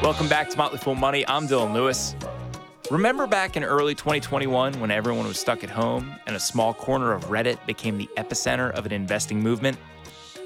Welcome 0.00 0.28
back 0.28 0.48
to 0.50 0.56
Motley 0.56 0.78
Fool 0.78 0.94
Money. 0.94 1.26
I'm 1.26 1.48
Dylan 1.48 1.74
Lewis. 1.74 2.14
Remember 2.88 3.26
back 3.26 3.56
in 3.56 3.64
early 3.64 3.96
2021 3.96 4.78
when 4.78 4.92
everyone 4.92 5.26
was 5.26 5.40
stuck 5.40 5.64
at 5.64 5.70
home 5.70 6.14
and 6.28 6.36
a 6.36 6.40
small 6.40 6.72
corner 6.72 7.12
of 7.12 7.24
Reddit 7.24 7.58
became 7.66 7.98
the 7.98 8.08
epicenter 8.16 8.70
of 8.70 8.86
an 8.86 8.92
investing 8.92 9.42
movement? 9.42 9.76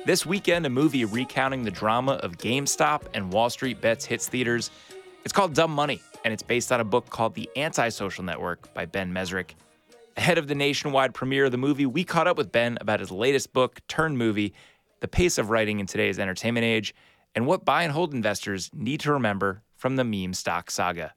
This 0.06 0.24
weekend, 0.24 0.64
a 0.64 0.70
movie 0.70 1.04
recounting 1.04 1.64
the 1.64 1.70
drama 1.70 2.12
of 2.12 2.38
GameStop 2.38 3.02
and 3.12 3.30
Wall 3.30 3.50
Street 3.50 3.82
Bets 3.82 4.06
hits 4.06 4.26
theaters. 4.26 4.70
It's 5.22 5.34
called 5.34 5.52
Dumb 5.52 5.70
Money, 5.70 6.00
and 6.24 6.32
it's 6.32 6.42
based 6.42 6.72
on 6.72 6.80
a 6.80 6.84
book 6.84 7.10
called 7.10 7.34
The 7.34 7.50
Antisocial 7.56 8.24
Network 8.24 8.72
by 8.72 8.86
Ben 8.86 9.12
Mezrich. 9.12 9.50
Ahead 10.16 10.38
of 10.38 10.48
the 10.48 10.54
nationwide 10.54 11.12
premiere 11.12 11.44
of 11.44 11.52
the 11.52 11.58
movie, 11.58 11.84
we 11.84 12.04
caught 12.04 12.26
up 12.26 12.38
with 12.38 12.50
Ben 12.50 12.78
about 12.80 13.00
his 13.00 13.10
latest 13.10 13.52
book 13.52 13.82
turned 13.86 14.16
movie, 14.16 14.54
the 15.00 15.08
pace 15.08 15.36
of 15.36 15.50
writing 15.50 15.78
in 15.78 15.84
today's 15.84 16.18
entertainment 16.18 16.64
age, 16.64 16.94
and 17.34 17.46
what 17.46 17.66
buy 17.66 17.82
and 17.82 17.92
hold 17.92 18.14
investors 18.14 18.70
need 18.72 19.00
to 19.00 19.12
remember 19.12 19.62
from 19.76 19.96
the 19.96 20.04
meme 20.04 20.32
stock 20.32 20.70
saga. 20.70 21.12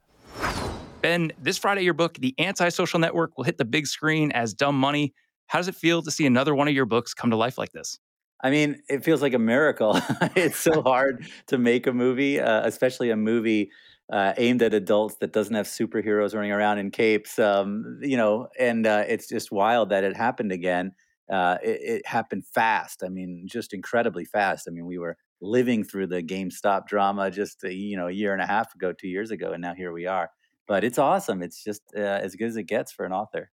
Ben, 1.03 1.33
this 1.37 1.57
Friday, 1.57 1.81
your 1.81 1.93
book, 1.93 2.13
The 2.13 2.33
Antisocial 2.39 2.97
Network, 2.97 3.37
will 3.37 3.43
hit 3.43 3.57
the 3.57 3.65
big 3.65 3.87
screen 3.87 4.31
as 4.31 4.53
Dumb 4.53 4.79
Money. 4.79 5.13
How 5.47 5.59
does 5.59 5.67
it 5.67 5.75
feel 5.75 6.01
to 6.01 6.09
see 6.09 6.25
another 6.25 6.55
one 6.55 6.69
of 6.69 6.73
your 6.73 6.85
books 6.85 7.13
come 7.13 7.29
to 7.31 7.35
life 7.35 7.57
like 7.57 7.73
this? 7.73 7.99
I 8.41 8.49
mean, 8.49 8.81
it 8.87 9.03
feels 9.03 9.21
like 9.21 9.33
a 9.33 9.39
miracle. 9.39 9.99
it's 10.33 10.55
so 10.55 10.81
hard 10.85 11.27
to 11.47 11.57
make 11.57 11.87
a 11.87 11.91
movie, 11.91 12.39
uh, 12.39 12.65
especially 12.65 13.09
a 13.09 13.17
movie 13.17 13.69
uh, 14.13 14.31
aimed 14.37 14.61
at 14.61 14.73
adults 14.73 15.15
that 15.15 15.33
doesn't 15.33 15.53
have 15.53 15.67
superheroes 15.67 16.33
running 16.33 16.53
around 16.53 16.77
in 16.77 16.89
capes. 16.89 17.37
Um, 17.37 17.99
you 18.01 18.15
know, 18.15 18.47
and 18.57 18.87
uh, 18.87 19.03
it's 19.05 19.27
just 19.27 19.51
wild 19.51 19.89
that 19.89 20.05
it 20.05 20.15
happened 20.15 20.53
again. 20.53 20.93
Uh, 21.29 21.57
it, 21.61 21.81
it, 21.81 22.07
happened 22.07 22.45
fast. 22.45 23.03
I 23.03 23.09
mean, 23.09 23.45
just 23.51 23.73
incredibly 23.73 24.23
fast. 24.23 24.69
I 24.69 24.71
mean, 24.71 24.85
we 24.85 24.99
were 24.99 25.17
living 25.41 25.83
through 25.83 26.07
the 26.07 26.23
GameStop 26.23 26.87
drama 26.87 27.29
just 27.29 27.61
a, 27.65 27.73
you 27.73 27.97
know 27.97 28.07
a 28.07 28.11
year 28.11 28.31
and 28.31 28.41
a 28.41 28.47
half 28.47 28.73
ago, 28.73 28.93
two 28.93 29.09
years 29.09 29.31
ago, 29.31 29.51
and 29.51 29.61
now 29.61 29.73
here 29.73 29.91
we 29.91 30.05
are. 30.07 30.29
But 30.67 30.83
it's 30.83 30.97
awesome. 30.97 31.41
It's 31.41 31.63
just 31.63 31.81
uh, 31.95 31.99
as 31.99 32.35
good 32.35 32.47
as 32.47 32.55
it 32.55 32.63
gets 32.63 32.91
for 32.91 33.05
an 33.05 33.11
author 33.11 33.51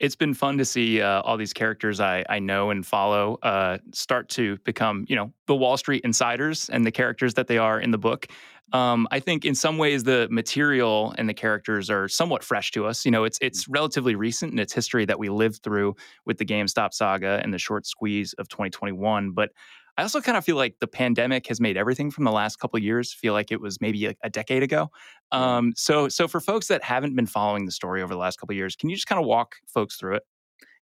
it's 0.00 0.14
been 0.14 0.34
fun 0.34 0.58
to 0.58 0.64
see 0.64 1.02
uh, 1.02 1.22
all 1.22 1.36
these 1.36 1.52
characters 1.52 2.00
I, 2.00 2.24
I 2.28 2.38
know 2.38 2.70
and 2.70 2.86
follow 2.86 3.38
uh, 3.42 3.78
start 3.92 4.28
to 4.30 4.56
become, 4.58 5.04
you 5.08 5.16
know, 5.16 5.32
the 5.46 5.56
Wall 5.56 5.76
Street 5.76 6.04
insiders 6.04 6.70
and 6.70 6.86
the 6.86 6.92
characters 6.92 7.34
that 7.34 7.48
they 7.48 7.58
are 7.58 7.80
in 7.80 7.90
the 7.90 7.98
book. 7.98 8.28
Um, 8.72 9.08
I 9.10 9.18
think 9.18 9.44
in 9.44 9.54
some 9.54 9.78
ways 9.78 10.04
the 10.04 10.28
material 10.30 11.14
and 11.18 11.28
the 11.28 11.34
characters 11.34 11.90
are 11.90 12.06
somewhat 12.06 12.44
fresh 12.44 12.70
to 12.72 12.86
us. 12.86 13.04
You 13.04 13.10
know, 13.10 13.24
it's 13.24 13.38
it's 13.40 13.66
relatively 13.66 14.14
recent 14.14 14.52
in 14.52 14.58
its 14.58 14.72
history 14.72 15.04
that 15.06 15.18
we 15.18 15.30
lived 15.30 15.62
through 15.62 15.96
with 16.26 16.38
the 16.38 16.44
GameStop 16.44 16.92
saga 16.92 17.40
and 17.42 17.52
the 17.52 17.58
short 17.58 17.86
squeeze 17.86 18.34
of 18.34 18.48
2021. 18.48 19.32
But 19.32 19.50
I 19.98 20.02
also 20.02 20.20
kind 20.20 20.38
of 20.38 20.44
feel 20.44 20.54
like 20.54 20.76
the 20.78 20.86
pandemic 20.86 21.48
has 21.48 21.60
made 21.60 21.76
everything 21.76 22.12
from 22.12 22.22
the 22.22 22.30
last 22.30 22.60
couple 22.60 22.78
years 22.78 23.12
feel 23.12 23.32
like 23.32 23.50
it 23.50 23.60
was 23.60 23.80
maybe 23.80 24.06
a, 24.06 24.14
a 24.22 24.30
decade 24.30 24.62
ago. 24.62 24.92
Um, 25.32 25.72
so, 25.76 26.08
so 26.08 26.28
for 26.28 26.40
folks 26.40 26.68
that 26.68 26.84
haven't 26.84 27.16
been 27.16 27.26
following 27.26 27.66
the 27.66 27.72
story 27.72 28.00
over 28.00 28.14
the 28.14 28.20
last 28.20 28.38
couple 28.38 28.54
years, 28.54 28.76
can 28.76 28.88
you 28.88 28.94
just 28.94 29.08
kind 29.08 29.20
of 29.20 29.26
walk 29.26 29.56
folks 29.66 29.96
through 29.96 30.14
it? 30.14 30.22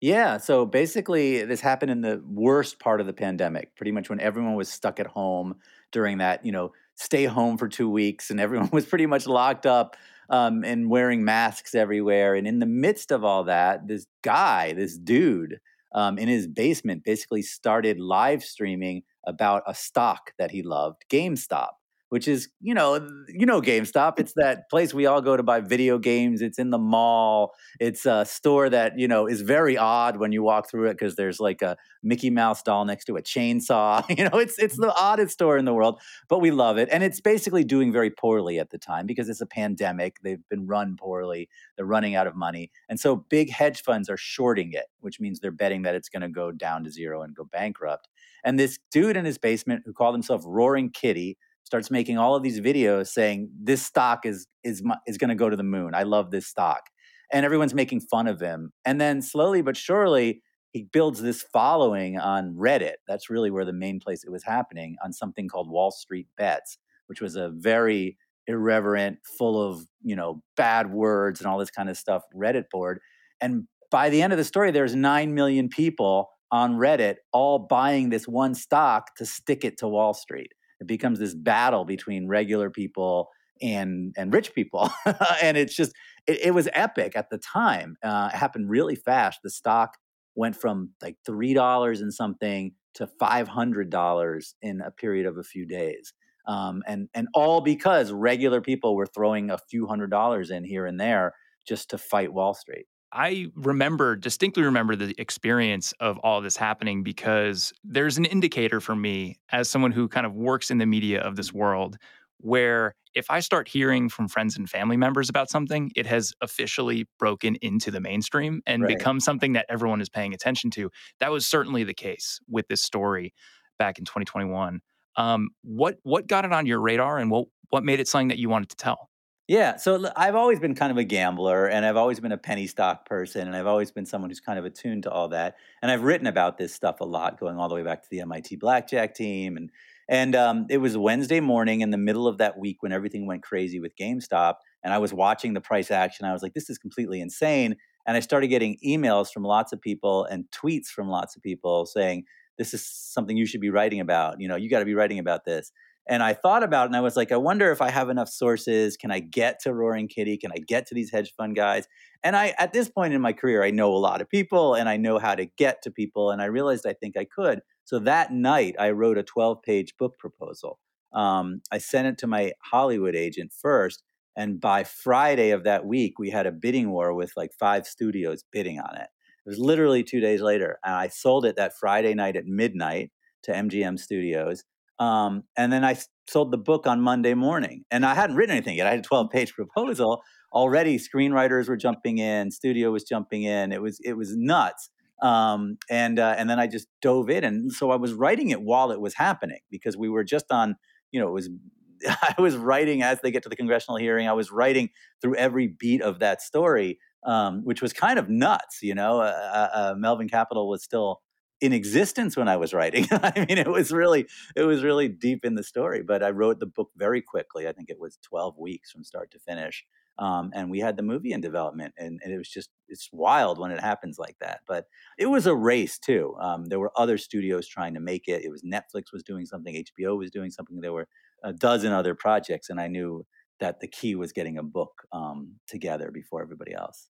Yeah. 0.02 0.36
So 0.36 0.66
basically, 0.66 1.42
this 1.44 1.62
happened 1.62 1.90
in 1.90 2.02
the 2.02 2.22
worst 2.28 2.78
part 2.78 3.00
of 3.00 3.06
the 3.06 3.14
pandemic, 3.14 3.74
pretty 3.74 3.90
much 3.90 4.10
when 4.10 4.20
everyone 4.20 4.54
was 4.54 4.68
stuck 4.68 5.00
at 5.00 5.06
home 5.06 5.56
during 5.92 6.18
that, 6.18 6.44
you 6.44 6.52
know, 6.52 6.72
stay 6.96 7.24
home 7.24 7.56
for 7.56 7.68
two 7.68 7.88
weeks 7.88 8.30
and 8.30 8.38
everyone 8.38 8.68
was 8.72 8.84
pretty 8.84 9.06
much 9.06 9.26
locked 9.26 9.64
up 9.64 9.96
um, 10.28 10.62
and 10.62 10.90
wearing 10.90 11.24
masks 11.24 11.74
everywhere. 11.74 12.34
And 12.34 12.46
in 12.46 12.58
the 12.58 12.66
midst 12.66 13.10
of 13.10 13.24
all 13.24 13.44
that, 13.44 13.88
this 13.88 14.06
guy, 14.20 14.74
this 14.74 14.98
dude, 14.98 15.58
um, 15.96 16.18
in 16.18 16.28
his 16.28 16.46
basement 16.46 17.02
basically 17.04 17.42
started 17.42 17.98
live 17.98 18.44
streaming 18.44 19.02
about 19.26 19.62
a 19.66 19.74
stock 19.74 20.32
that 20.38 20.52
he 20.52 20.62
loved, 20.62 21.04
GameStop 21.10 21.70
which 22.08 22.28
is 22.28 22.48
you 22.60 22.74
know 22.74 22.94
you 23.28 23.46
know 23.46 23.60
GameStop. 23.60 24.18
It's 24.18 24.32
that 24.36 24.68
place 24.70 24.94
we 24.94 25.06
all 25.06 25.20
go 25.20 25.36
to 25.36 25.42
buy 25.42 25.60
video 25.60 25.98
games. 25.98 26.40
It's 26.42 26.58
in 26.58 26.70
the 26.70 26.78
mall. 26.78 27.54
It's 27.80 28.06
a 28.06 28.24
store 28.24 28.70
that 28.70 28.98
you 28.98 29.08
know 29.08 29.26
is 29.26 29.40
very 29.40 29.76
odd 29.76 30.18
when 30.18 30.32
you 30.32 30.42
walk 30.42 30.70
through 30.70 30.88
it 30.88 30.94
because 30.94 31.16
there's 31.16 31.40
like 31.40 31.62
a 31.62 31.76
Mickey 32.02 32.30
Mouse 32.30 32.62
doll 32.62 32.84
next 32.84 33.06
to 33.06 33.16
a 33.16 33.22
chainsaw. 33.22 34.04
You 34.16 34.24
know, 34.30 34.38
it's 34.38 34.58
it's 34.58 34.76
the 34.76 34.94
oddest 34.98 35.32
store 35.34 35.58
in 35.58 35.66
the 35.66 35.74
world, 35.74 36.00
but 36.28 36.38
we 36.38 36.50
love 36.50 36.78
it, 36.78 36.88
and 36.90 37.02
it's 37.02 37.20
basically 37.20 37.64
doing 37.64 37.92
very 37.92 38.10
poorly 38.10 38.58
at 38.58 38.70
the 38.70 38.78
time 38.78 39.04
because 39.04 39.28
it's 39.28 39.42
a 39.42 39.46
pandemic. 39.46 40.16
They've 40.22 40.42
been 40.48 40.66
run 40.66 40.96
poorly. 40.96 41.48
They're 41.76 41.84
running 41.84 42.14
out 42.14 42.26
of 42.26 42.34
money, 42.34 42.70
and 42.88 42.98
so 42.98 43.16
big 43.16 43.50
hedge 43.50 43.82
funds 43.82 44.08
are 44.08 44.16
shorting 44.16 44.72
it, 44.72 44.86
which 45.00 45.20
means 45.20 45.40
they're 45.40 45.50
betting 45.50 45.82
that 45.82 45.94
it's 45.94 46.08
going 46.08 46.22
to 46.22 46.28
go 46.28 46.50
down 46.50 46.84
to 46.84 46.90
zero 46.90 47.22
and 47.22 47.34
go 47.34 47.44
bankrupt. 47.44 48.08
And 48.44 48.58
this 48.58 48.78
dude 48.90 49.16
in 49.16 49.24
his 49.24 49.38
basement 49.38 49.82
who 49.84 49.92
called 49.92 50.14
himself 50.14 50.42
Roaring 50.46 50.90
Kitty 50.90 51.36
starts 51.66 51.90
making 51.90 52.16
all 52.16 52.36
of 52.36 52.44
these 52.44 52.60
videos 52.60 53.08
saying 53.08 53.50
this 53.60 53.84
stock 53.84 54.24
is 54.24 54.46
is 54.64 54.82
is 55.06 55.18
going 55.18 55.28
to 55.28 55.34
go 55.34 55.50
to 55.50 55.56
the 55.56 55.62
moon. 55.62 55.94
I 55.94 56.04
love 56.04 56.30
this 56.30 56.46
stock. 56.46 56.84
And 57.32 57.44
everyone's 57.44 57.74
making 57.74 58.00
fun 58.02 58.28
of 58.28 58.40
him. 58.40 58.72
And 58.84 59.00
then 59.00 59.20
slowly 59.20 59.60
but 59.60 59.76
surely 59.76 60.42
he 60.72 60.84
builds 60.84 61.20
this 61.20 61.44
following 61.52 62.18
on 62.18 62.54
Reddit. 62.54 62.94
That's 63.08 63.28
really 63.28 63.50
where 63.50 63.64
the 63.64 63.72
main 63.72 63.98
place 63.98 64.22
it 64.24 64.30
was 64.30 64.44
happening 64.44 64.96
on 65.04 65.12
something 65.12 65.48
called 65.48 65.68
Wall 65.68 65.90
Street 65.90 66.28
Bets, 66.38 66.78
which 67.08 67.20
was 67.20 67.34
a 67.34 67.50
very 67.50 68.16
irreverent, 68.46 69.18
full 69.36 69.60
of, 69.60 69.86
you 70.04 70.14
know, 70.14 70.42
bad 70.56 70.92
words 70.92 71.40
and 71.40 71.48
all 71.48 71.58
this 71.58 71.70
kind 71.70 71.88
of 71.88 71.98
stuff 71.98 72.22
Reddit 72.34 72.64
board. 72.70 73.00
And 73.40 73.66
by 73.90 74.08
the 74.08 74.22
end 74.22 74.32
of 74.32 74.36
the 74.36 74.44
story 74.44 74.70
there's 74.70 74.94
9 74.94 75.34
million 75.34 75.68
people 75.68 76.30
on 76.52 76.76
Reddit 76.76 77.16
all 77.32 77.58
buying 77.58 78.10
this 78.10 78.28
one 78.28 78.54
stock 78.54 79.16
to 79.16 79.26
stick 79.26 79.64
it 79.64 79.78
to 79.78 79.88
Wall 79.88 80.14
Street 80.14 80.52
it 80.80 80.86
becomes 80.86 81.18
this 81.18 81.34
battle 81.34 81.84
between 81.84 82.28
regular 82.28 82.70
people 82.70 83.30
and 83.62 84.14
and 84.16 84.32
rich 84.32 84.54
people. 84.54 84.90
And 85.42 85.56
it's 85.56 85.74
just 85.74 85.92
it, 86.26 86.40
it, 86.46 86.50
was 86.52 86.68
epic 86.72 87.16
at 87.16 87.30
the 87.30 87.38
time 87.38 87.96
uh, 88.02 88.30
it 88.32 88.36
happened 88.36 88.70
really 88.70 88.96
fast. 88.96 89.40
The 89.42 89.50
stock 89.50 89.96
went 90.34 90.56
from 90.56 90.90
like 91.02 91.16
three 91.24 91.54
dollars 91.54 92.00
and 92.00 92.12
something 92.12 92.72
to 92.94 93.06
five 93.18 93.48
hundred 93.48 93.90
dollars 93.90 94.54
in 94.62 94.80
a 94.80 94.90
period 94.90 95.26
of 95.26 95.38
a 95.38 95.42
few 95.42 95.66
days. 95.66 96.12
Um, 96.46 96.82
and 96.86 97.08
and 97.14 97.28
all 97.34 97.60
because 97.60 98.12
regular 98.12 98.60
people 98.60 98.94
were 98.94 99.06
throwing 99.06 99.50
a 99.50 99.58
few 99.70 99.86
hundred 99.86 100.10
dollars 100.10 100.50
in 100.50 100.64
here 100.64 100.86
and 100.86 101.00
there 101.00 101.34
just 101.66 101.90
to 101.90 101.98
fight 101.98 102.32
wall 102.32 102.54
street 102.54 102.86
I 103.16 103.46
remember, 103.54 104.14
distinctly 104.14 104.62
remember 104.62 104.94
the 104.94 105.14
experience 105.16 105.94
of 106.00 106.18
all 106.18 106.42
this 106.42 106.54
happening 106.54 107.02
because 107.02 107.72
there's 107.82 108.18
an 108.18 108.26
indicator 108.26 108.78
for 108.78 108.94
me 108.94 109.38
as 109.50 109.70
someone 109.70 109.90
who 109.90 110.06
kind 110.06 110.26
of 110.26 110.34
works 110.34 110.70
in 110.70 110.76
the 110.76 110.84
media 110.84 111.22
of 111.22 111.34
this 111.34 111.50
world 111.50 111.96
where 112.40 112.94
if 113.14 113.30
I 113.30 113.40
start 113.40 113.68
hearing 113.68 114.10
from 114.10 114.28
friends 114.28 114.58
and 114.58 114.68
family 114.68 114.98
members 114.98 115.30
about 115.30 115.48
something, 115.48 115.90
it 115.96 116.04
has 116.04 116.34
officially 116.42 117.08
broken 117.18 117.56
into 117.62 117.90
the 117.90 118.02
mainstream 118.02 118.60
and 118.66 118.82
right. 118.82 118.98
become 118.98 119.20
something 119.20 119.54
that 119.54 119.64
everyone 119.70 120.02
is 120.02 120.10
paying 120.10 120.34
attention 120.34 120.70
to. 120.72 120.90
That 121.20 121.32
was 121.32 121.46
certainly 121.46 121.84
the 121.84 121.94
case 121.94 122.38
with 122.50 122.68
this 122.68 122.82
story 122.82 123.32
back 123.78 123.98
in 123.98 124.04
2021. 124.04 124.80
Um, 125.16 125.48
what 125.62 125.96
what 126.02 126.26
got 126.26 126.44
it 126.44 126.52
on 126.52 126.66
your 126.66 126.80
radar, 126.82 127.16
and 127.16 127.30
what 127.30 127.46
what 127.70 127.82
made 127.82 128.00
it 128.00 128.08
something 128.08 128.28
that 128.28 128.38
you 128.38 128.50
wanted 128.50 128.68
to 128.68 128.76
tell? 128.76 129.08
Yeah, 129.48 129.76
so 129.76 130.10
I've 130.16 130.34
always 130.34 130.58
been 130.58 130.74
kind 130.74 130.90
of 130.90 130.98
a 130.98 131.04
gambler 131.04 131.66
and 131.68 131.86
I've 131.86 131.96
always 131.96 132.18
been 132.18 132.32
a 132.32 132.38
penny 132.38 132.66
stock 132.66 133.06
person 133.06 133.46
and 133.46 133.56
I've 133.56 133.66
always 133.66 133.92
been 133.92 134.04
someone 134.04 134.28
who's 134.28 134.40
kind 134.40 134.58
of 134.58 134.64
attuned 134.64 135.04
to 135.04 135.10
all 135.10 135.28
that. 135.28 135.54
And 135.80 135.90
I've 135.90 136.02
written 136.02 136.26
about 136.26 136.58
this 136.58 136.74
stuff 136.74 137.00
a 137.00 137.04
lot 137.04 137.38
going 137.38 137.56
all 137.56 137.68
the 137.68 137.76
way 137.76 137.84
back 137.84 138.02
to 138.02 138.08
the 138.10 138.20
MIT 138.20 138.56
blackjack 138.56 139.14
team 139.14 139.56
and 139.56 139.70
and 140.08 140.36
um, 140.36 140.66
it 140.70 140.78
was 140.78 140.96
Wednesday 140.96 141.40
morning 141.40 141.80
in 141.80 141.90
the 141.90 141.98
middle 141.98 142.28
of 142.28 142.38
that 142.38 142.56
week 142.58 142.80
when 142.80 142.92
everything 142.92 143.26
went 143.26 143.42
crazy 143.42 143.80
with 143.80 143.96
GameStop 143.96 144.54
and 144.84 144.92
I 144.94 144.98
was 144.98 145.12
watching 145.12 145.52
the 145.52 145.60
price 145.60 145.90
action. 145.90 146.26
I 146.26 146.32
was 146.32 146.42
like 146.42 146.54
this 146.54 146.68
is 146.68 146.78
completely 146.78 147.20
insane 147.20 147.76
and 148.04 148.16
I 148.16 148.20
started 148.20 148.48
getting 148.48 148.78
emails 148.84 149.32
from 149.32 149.44
lots 149.44 149.72
of 149.72 149.80
people 149.80 150.24
and 150.24 150.44
tweets 150.50 150.86
from 150.86 151.08
lots 151.08 151.36
of 151.36 151.42
people 151.42 151.86
saying 151.86 152.24
this 152.58 152.74
is 152.74 152.84
something 152.84 153.36
you 153.36 153.46
should 153.46 153.60
be 153.60 153.70
writing 153.70 154.00
about. 154.00 154.40
You 154.40 154.48
know, 154.48 154.56
you 154.56 154.68
got 154.68 154.80
to 154.80 154.84
be 154.84 154.94
writing 154.94 155.18
about 155.18 155.44
this. 155.44 155.70
And 156.08 156.22
I 156.22 156.34
thought 156.34 156.62
about 156.62 156.84
it 156.84 156.86
and 156.86 156.96
I 156.96 157.00
was 157.00 157.16
like, 157.16 157.32
I 157.32 157.36
wonder 157.36 157.72
if 157.72 157.82
I 157.82 157.90
have 157.90 158.08
enough 158.10 158.28
sources. 158.28 158.96
Can 158.96 159.10
I 159.10 159.18
get 159.18 159.58
to 159.62 159.74
Roaring 159.74 160.06
Kitty? 160.06 160.36
Can 160.36 160.52
I 160.52 160.58
get 160.58 160.86
to 160.86 160.94
these 160.94 161.10
hedge 161.10 161.32
fund 161.36 161.56
guys? 161.56 161.88
And 162.22 162.36
I, 162.36 162.54
at 162.58 162.72
this 162.72 162.88
point 162.88 163.12
in 163.12 163.20
my 163.20 163.32
career, 163.32 163.64
I 163.64 163.70
know 163.70 163.92
a 163.92 163.98
lot 163.98 164.20
of 164.20 164.28
people 164.28 164.74
and 164.74 164.88
I 164.88 164.96
know 164.96 165.18
how 165.18 165.34
to 165.34 165.46
get 165.58 165.82
to 165.82 165.90
people. 165.90 166.30
And 166.30 166.40
I 166.40 166.46
realized 166.46 166.86
I 166.86 166.92
think 166.92 167.16
I 167.16 167.24
could. 167.24 167.60
So 167.84 167.98
that 168.00 168.32
night, 168.32 168.76
I 168.78 168.90
wrote 168.90 169.18
a 169.18 169.22
12 169.22 169.62
page 169.62 169.94
book 169.98 170.16
proposal. 170.18 170.78
Um, 171.12 171.62
I 171.72 171.78
sent 171.78 172.06
it 172.06 172.18
to 172.18 172.26
my 172.26 172.52
Hollywood 172.62 173.16
agent 173.16 173.52
first. 173.52 174.02
And 174.36 174.60
by 174.60 174.84
Friday 174.84 175.50
of 175.50 175.64
that 175.64 175.86
week, 175.86 176.18
we 176.18 176.30
had 176.30 176.46
a 176.46 176.52
bidding 176.52 176.90
war 176.90 177.14
with 177.14 177.32
like 177.36 177.52
five 177.58 177.86
studios 177.86 178.44
bidding 178.52 178.78
on 178.78 178.96
it. 178.96 179.08
It 179.46 179.48
was 179.48 179.58
literally 179.58 180.02
two 180.02 180.20
days 180.20 180.42
later. 180.42 180.78
And 180.84 180.94
I 180.94 181.08
sold 181.08 181.46
it 181.46 181.56
that 181.56 181.76
Friday 181.78 182.14
night 182.14 182.36
at 182.36 182.46
midnight 182.46 183.12
to 183.44 183.52
MGM 183.52 183.98
Studios. 183.98 184.64
Um, 184.98 185.44
and 185.56 185.72
then 185.72 185.84
I 185.84 185.96
sold 186.28 186.52
the 186.52 186.58
book 186.58 186.86
on 186.86 187.00
Monday 187.00 187.34
morning. 187.34 187.84
And 187.90 188.04
I 188.04 188.14
hadn't 188.14 188.36
written 188.36 188.54
anything 188.56 188.76
yet. 188.76 188.86
I 188.86 188.90
had 188.90 189.00
a 189.00 189.02
12 189.02 189.30
page 189.30 189.54
proposal. 189.54 190.22
Already 190.52 190.98
screenwriters 190.98 191.68
were 191.68 191.76
jumping 191.76 192.18
in, 192.18 192.50
studio 192.50 192.90
was 192.90 193.04
jumping 193.04 193.42
in. 193.42 193.72
It 193.72 193.82
was 193.82 194.00
it 194.02 194.14
was 194.14 194.34
nuts. 194.36 194.90
Um, 195.22 195.78
and 195.90 196.18
uh, 196.18 196.34
and 196.36 196.48
then 196.48 196.58
I 196.58 196.66
just 196.66 196.88
dove 197.00 197.30
in, 197.30 197.42
and 197.42 197.72
so 197.72 197.90
I 197.90 197.96
was 197.96 198.12
writing 198.12 198.50
it 198.50 198.60
while 198.60 198.90
it 198.90 199.00
was 199.00 199.14
happening 199.14 199.60
because 199.70 199.96
we 199.96 200.08
were 200.08 200.24
just 200.24 200.46
on. 200.50 200.76
You 201.10 201.20
know, 201.20 201.28
it 201.28 201.32
was 201.32 201.48
I 202.06 202.34
was 202.38 202.56
writing 202.56 203.02
as 203.02 203.20
they 203.20 203.30
get 203.30 203.42
to 203.44 203.48
the 203.48 203.56
congressional 203.56 203.96
hearing. 203.96 204.28
I 204.28 204.32
was 204.32 204.50
writing 204.50 204.90
through 205.20 205.36
every 205.36 205.68
beat 205.68 206.02
of 206.02 206.18
that 206.20 206.42
story, 206.42 206.98
um, 207.24 207.62
which 207.64 207.82
was 207.82 207.92
kind 207.92 208.18
of 208.18 208.28
nuts. 208.28 208.80
You 208.82 208.94
know, 208.94 209.20
uh, 209.20 209.24
uh, 209.24 209.68
uh 209.72 209.94
Melvin 209.96 210.28
Capital 210.28 210.68
was 210.68 210.82
still 210.82 211.20
in 211.60 211.72
existence 211.72 212.36
when 212.36 212.48
I 212.48 212.56
was 212.56 212.74
writing. 212.74 213.06
I 213.10 213.46
mean, 213.48 213.58
it 213.58 213.68
was 213.68 213.92
really 213.92 214.26
it 214.54 214.62
was 214.62 214.82
really 214.82 215.08
deep 215.08 215.44
in 215.44 215.54
the 215.54 215.62
story. 215.62 216.02
But 216.02 216.22
I 216.22 216.30
wrote 216.30 216.60
the 216.60 216.66
book 216.66 216.90
very 216.96 217.22
quickly. 217.22 217.66
I 217.66 217.72
think 217.72 217.90
it 217.90 218.00
was 218.00 218.18
twelve 218.22 218.56
weeks 218.58 218.90
from 218.90 219.04
start 219.04 219.30
to 219.32 219.38
finish. 219.38 219.84
Um, 220.18 220.50
and 220.54 220.70
we 220.70 220.80
had 220.80 220.96
the 220.96 221.02
movie 221.02 221.32
in 221.32 221.42
development, 221.42 221.92
and, 221.98 222.18
and, 222.24 222.32
it 222.32 222.38
was 222.38 222.48
just 222.48 222.70
it's 222.88 223.10
wild 223.12 223.58
when 223.58 223.70
it 223.70 223.80
happens 223.80 224.18
like 224.18 224.36
that. 224.40 224.60
But 224.66 224.86
it 225.18 225.26
was 225.26 225.46
a 225.46 225.54
race 225.54 225.98
too. 225.98 226.34
Um, 226.40 226.66
there 226.66 226.80
were 226.80 226.92
other 226.96 227.18
studios 227.18 227.68
trying 227.68 227.92
to 227.94 228.00
make 228.00 228.26
it. 228.26 228.42
It 228.42 228.50
was 228.50 228.62
Netflix 228.62 229.12
was 229.12 229.22
doing 229.22 229.44
something, 229.44 229.74
HBO 229.74 230.16
was 230.16 230.30
doing 230.30 230.50
something. 230.50 230.80
There 230.80 230.94
were 230.94 231.08
a 231.44 231.52
dozen 231.52 231.92
other 231.92 232.14
projects, 232.14 232.70
and 232.70 232.80
I 232.80 232.88
knew 232.88 233.26
that 233.60 233.80
the 233.80 233.88
key 233.88 234.14
was 234.14 234.32
getting 234.32 234.56
a 234.56 234.62
book 234.62 235.02
um, 235.12 235.56
together 235.66 236.10
before 236.10 236.42
everybody 236.42 236.72
else. 236.72 237.08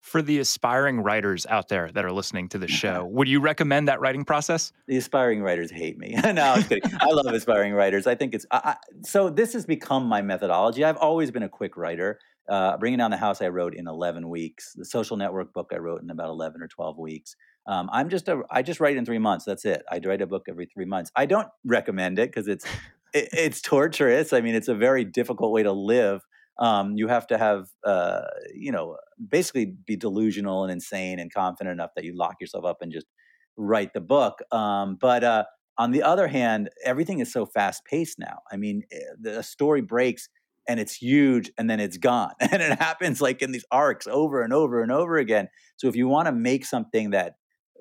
For 0.00 0.22
the 0.22 0.38
aspiring 0.38 1.00
writers 1.00 1.44
out 1.46 1.68
there 1.68 1.90
that 1.92 2.04
are 2.04 2.12
listening 2.12 2.48
to 2.50 2.58
the 2.58 2.68
show, 2.68 3.04
would 3.10 3.28
you 3.28 3.40
recommend 3.40 3.88
that 3.88 4.00
writing 4.00 4.24
process? 4.24 4.72
The 4.86 4.96
aspiring 4.96 5.42
writers 5.42 5.70
hate 5.70 5.98
me. 5.98 6.14
no, 6.24 6.42
I'm 6.42 6.62
kidding. 6.62 6.90
I 7.00 7.06
love 7.06 7.26
aspiring 7.26 7.74
writers. 7.74 8.06
I 8.06 8.14
think 8.14 8.34
it's 8.34 8.46
I, 8.50 8.60
I, 8.64 8.76
so. 9.02 9.28
This 9.28 9.52
has 9.52 9.66
become 9.66 10.06
my 10.06 10.22
methodology. 10.22 10.84
I've 10.84 10.96
always 10.96 11.30
been 11.30 11.42
a 11.42 11.48
quick 11.48 11.76
writer. 11.76 12.18
Uh, 12.48 12.78
Bringing 12.78 12.98
Down 12.98 13.10
the 13.10 13.18
House, 13.18 13.42
I 13.42 13.48
wrote 13.48 13.74
in 13.74 13.86
11 13.86 14.28
weeks. 14.28 14.72
The 14.74 14.84
Social 14.84 15.18
Network 15.18 15.52
book, 15.52 15.70
I 15.72 15.76
wrote 15.76 16.02
in 16.02 16.08
about 16.08 16.30
11 16.30 16.62
or 16.62 16.68
12 16.68 16.98
weeks. 16.98 17.36
Um, 17.66 17.90
I'm 17.92 18.08
just 18.08 18.28
a, 18.28 18.40
I 18.50 18.62
just 18.62 18.80
write 18.80 18.96
in 18.96 19.04
three 19.04 19.18
months. 19.18 19.44
That's 19.44 19.66
it. 19.66 19.82
I 19.90 20.00
write 20.02 20.22
a 20.22 20.26
book 20.26 20.46
every 20.48 20.64
three 20.64 20.86
months. 20.86 21.12
I 21.14 21.26
don't 21.26 21.48
recommend 21.66 22.18
it 22.18 22.30
because 22.30 22.48
it's, 22.48 22.64
it, 23.12 23.28
it's 23.32 23.60
torturous. 23.60 24.32
I 24.32 24.40
mean, 24.40 24.54
it's 24.54 24.68
a 24.68 24.74
very 24.74 25.04
difficult 25.04 25.52
way 25.52 25.62
to 25.62 25.72
live. 25.72 26.22
Um, 26.58 26.96
you 26.96 27.08
have 27.08 27.26
to 27.28 27.38
have, 27.38 27.68
uh, 27.84 28.22
you 28.54 28.72
know, 28.72 28.96
basically 29.28 29.66
be 29.86 29.96
delusional 29.96 30.64
and 30.64 30.72
insane 30.72 31.18
and 31.20 31.32
confident 31.32 31.72
enough 31.72 31.90
that 31.94 32.04
you 32.04 32.16
lock 32.16 32.36
yourself 32.40 32.64
up 32.64 32.78
and 32.82 32.92
just 32.92 33.06
write 33.56 33.92
the 33.94 34.00
book. 34.00 34.40
Um, 34.50 34.96
but 35.00 35.22
uh, 35.24 35.44
on 35.76 35.92
the 35.92 36.02
other 36.02 36.26
hand, 36.28 36.70
everything 36.84 37.20
is 37.20 37.32
so 37.32 37.46
fast 37.46 37.84
paced 37.84 38.18
now. 38.18 38.38
I 38.50 38.56
mean, 38.56 38.82
eh, 38.92 38.98
the 39.20 39.42
story 39.42 39.80
breaks 39.80 40.28
and 40.68 40.78
it's 40.80 40.94
huge 40.94 41.50
and 41.56 41.68
then 41.70 41.80
it's 41.80 41.96
gone. 41.96 42.32
And 42.40 42.60
it 42.62 42.78
happens 42.78 43.20
like 43.20 43.40
in 43.42 43.52
these 43.52 43.64
arcs 43.70 44.06
over 44.06 44.42
and 44.42 44.52
over 44.52 44.82
and 44.82 44.92
over 44.92 45.16
again. 45.16 45.48
So 45.76 45.88
if 45.88 45.96
you 45.96 46.08
want 46.08 46.26
to 46.26 46.32
make 46.32 46.64
something 46.64 47.10
that 47.10 47.34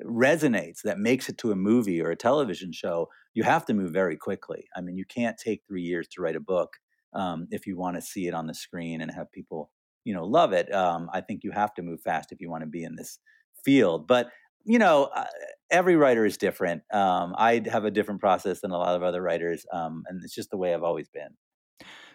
resonates, 0.06 0.82
that 0.84 1.00
makes 1.00 1.28
it 1.30 1.38
to 1.40 1.52
a 1.52 1.56
movie 1.56 2.02
or 2.02 2.12
a 2.12 2.16
television 2.16 2.72
show, 2.72 3.08
you 3.34 3.44
have 3.44 3.66
to 3.66 3.74
move 3.74 3.92
very 3.92 4.16
quickly. 4.16 4.66
I 4.76 4.82
mean, 4.82 4.98
you 4.98 5.06
can't 5.06 5.38
take 5.38 5.62
three 5.68 5.82
years 5.82 6.08
to 6.10 6.22
write 6.22 6.36
a 6.36 6.40
book 6.40 6.78
um, 7.14 7.48
if 7.52 7.66
you 7.68 7.78
want 7.78 7.96
to 7.96 8.02
see 8.02 8.28
it 8.28 8.34
on 8.34 8.48
the 8.48 8.54
screen 8.54 9.02
and 9.02 9.12
have 9.12 9.32
people, 9.32 9.72
you 10.04 10.14
know, 10.14 10.26
love 10.26 10.54
it. 10.54 10.74
Um, 10.74 11.10
I 11.14 11.22
think 11.22 11.44
you 11.44 11.52
have 11.52 11.74
to 11.76 11.82
move 11.82 12.02
fast 12.02 12.32
if 12.32 12.42
you 12.42 12.50
want 12.50 12.64
to 12.64 12.70
be 12.70 12.84
in 12.84 12.96
this 12.96 13.20
field. 13.64 14.08
But 14.08 14.30
you 14.68 14.80
know, 14.80 15.10
uh, 15.16 15.24
every 15.72 15.96
writer 15.96 16.26
is 16.26 16.38
different. 16.38 16.82
Um, 16.92 17.34
I 17.38 17.62
have 17.72 17.86
a 17.86 17.92
different 17.92 18.20
process 18.20 18.60
than 18.60 18.72
a 18.72 18.78
lot 18.78 18.96
of 18.96 19.02
other 19.02 19.22
writers, 19.22 19.66
um, 19.72 20.04
and 20.08 20.22
it's 20.24 20.36
just 20.36 20.52
the 20.52 20.58
way 20.58 20.74
I've 20.74 20.84
always 20.84 21.08
been. 21.08 21.30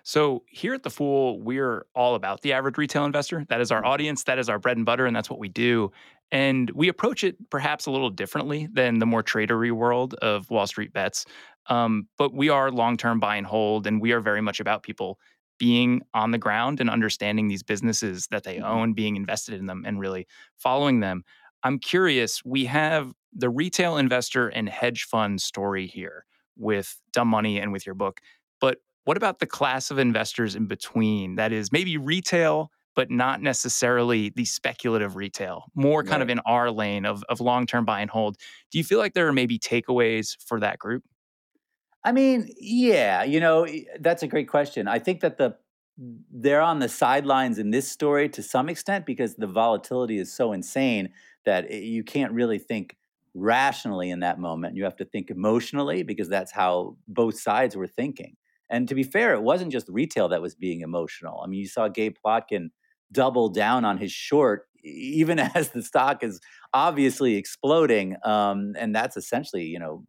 So 0.05 0.43
here 0.49 0.75
at 0.75 0.83
The 0.83 0.91
Fool, 0.91 1.41
we're 1.41 1.87
all 1.95 2.15
about 2.15 2.43
the 2.43 2.53
average 2.53 2.77
retail 2.77 3.05
investor. 3.05 3.47
That 3.49 3.61
is 3.61 3.71
our 3.71 3.85
audience, 3.85 4.25
that 4.25 4.39
is 4.39 4.49
our 4.49 4.59
bread 4.59 4.77
and 4.77 4.85
butter, 4.85 5.07
and 5.07 5.17
that's 5.17 5.31
what 5.31 5.39
we 5.39 5.49
do. 5.49 5.93
And 6.31 6.71
we 6.71 6.89
approach 6.89 7.25
it 7.25 7.37
perhaps 7.51 7.87
a 7.87 7.91
little 7.91 8.11
differently 8.11 8.69
than 8.73 8.99
the 8.99 9.07
more 9.07 9.23
tradery 9.23 9.71
world 9.71 10.15
of 10.15 10.51
Wall 10.51 10.67
Street 10.67 10.93
bets. 10.93 11.25
Um, 11.69 12.09
but 12.19 12.35
we 12.35 12.49
are 12.49 12.71
long 12.71 12.97
term 12.97 13.21
buy 13.21 13.37
and 13.37 13.47
hold, 13.47 13.87
and 13.87 14.01
we 14.01 14.13
are 14.13 14.21
very 14.21 14.41
much 14.41 14.61
about 14.61 14.83
people 14.83 15.19
being 15.59 16.03
on 16.15 16.33
the 16.33 16.39
ground 16.39 16.81
and 16.81 16.91
understanding 16.91 17.49
these 17.49 17.63
businesses 17.63 18.27
that 18.31 18.43
they 18.43 18.59
own, 18.59 18.95
being 18.95 19.17
invested 19.17 19.55
in 19.61 19.67
them, 19.67 19.85
and 19.87 20.01
really 20.01 20.27
following 20.57 21.01
them. 21.01 21.23
I'm 21.63 21.79
curious, 21.79 22.45
we 22.45 22.65
have 22.65 23.13
the 23.33 23.49
retail 23.49 23.97
investor 23.97 24.49
and 24.49 24.69
hedge 24.69 25.05
fund 25.05 25.41
story 25.41 25.87
here 25.87 26.25
with 26.57 27.01
Dumb 27.13 27.29
Money 27.29 27.61
and 27.61 27.73
with 27.73 27.87
your 27.87 27.95
book. 27.95 28.21
But 28.61 28.79
what 29.05 29.17
about 29.17 29.39
the 29.39 29.47
class 29.47 29.91
of 29.91 29.99
investors 29.99 30.57
in 30.57 30.67
between? 30.67 31.37
That 31.37 31.53
is 31.53 31.71
maybe 31.71 31.97
retail, 31.97 32.71
but 32.97 33.11
not 33.11 33.41
necessarily 33.41 34.31
the 34.31 34.45
speculative 34.45 35.15
retail, 35.17 35.65
more 35.75 36.03
kind 36.03 36.21
Right. 36.21 36.23
of 36.23 36.29
in 36.31 36.41
our 36.41 36.71
lane 36.71 37.07
of, 37.07 37.23
of 37.29 37.41
long 37.41 37.67
term 37.67 37.85
buy 37.85 38.01
and 38.01 38.11
hold. 38.11 38.37
Do 38.71 38.79
you 38.79 38.85
feel 38.85 38.99
like 38.99 39.15
there 39.15 39.29
are 39.29 39.33
maybe 39.33 39.59
takeaways 39.59 40.37
for 40.45 40.59
that 40.61 40.79
group? 40.79 41.05
I 42.05 42.13
mean, 42.13 42.49
yeah, 42.59 43.23
you 43.23 43.41
know, 43.41 43.67
that's 44.01 44.23
a 44.23 44.27
great 44.27 44.49
question. 44.49 44.89
I 44.89 44.99
think 44.99 45.21
that 45.21 45.39
the 45.39 45.57
they're 46.33 46.63
on 46.63 46.79
the 46.79 46.89
sidelines 46.89 47.59
in 47.59 47.71
this 47.71 47.87
story 47.87 48.29
to 48.31 48.43
some 48.43 48.69
extent 48.71 49.05
because 49.05 49.35
the 49.35 49.47
volatility 49.47 50.19
is 50.19 50.33
so 50.33 50.53
insane 50.53 51.11
that 51.45 51.67
i- 51.67 51.75
you 51.75 52.03
can't 52.03 52.33
really 52.33 52.59
think 52.59 52.97
rationally 53.35 54.11
in 54.11 54.21
that 54.21 54.39
moment. 54.41 54.75
You 54.75 54.85
have 54.85 54.97
to 54.97 55.05
think 55.05 55.31
emotionally 55.31 56.03
because 56.03 56.29
that's 56.31 56.51
how 56.51 56.97
both 57.09 57.39
sides 57.39 57.77
were 57.77 57.87
thinking. 57.87 58.37
And 58.71 58.89
to 58.89 58.95
be 58.95 59.03
fair, 59.03 59.35
it 59.35 59.43
wasn't 59.43 59.71
just 59.71 59.89
retail 59.89 60.29
that 60.31 60.41
was 60.43 60.55
being 60.55 60.81
emotional. 60.81 61.41
I 61.45 61.47
mean, 61.47 61.61
you 61.61 61.69
saw 61.69 61.89
Gabe 61.89 62.17
Plotkin 62.25 62.71
double 63.13 63.51
down 63.51 63.85
on 63.85 63.99
his 63.99 64.11
short, 64.13 64.67
even 64.83 65.39
as 65.55 65.71
the 65.71 65.83
stock 65.83 66.23
is 66.25 66.41
obviously 66.73 67.35
exploding. 67.37 68.17
Um, 68.25 68.73
and 68.79 68.95
that's 68.97 69.17
essentially, 69.19 69.65
you 69.65 69.79
know, 69.79 70.05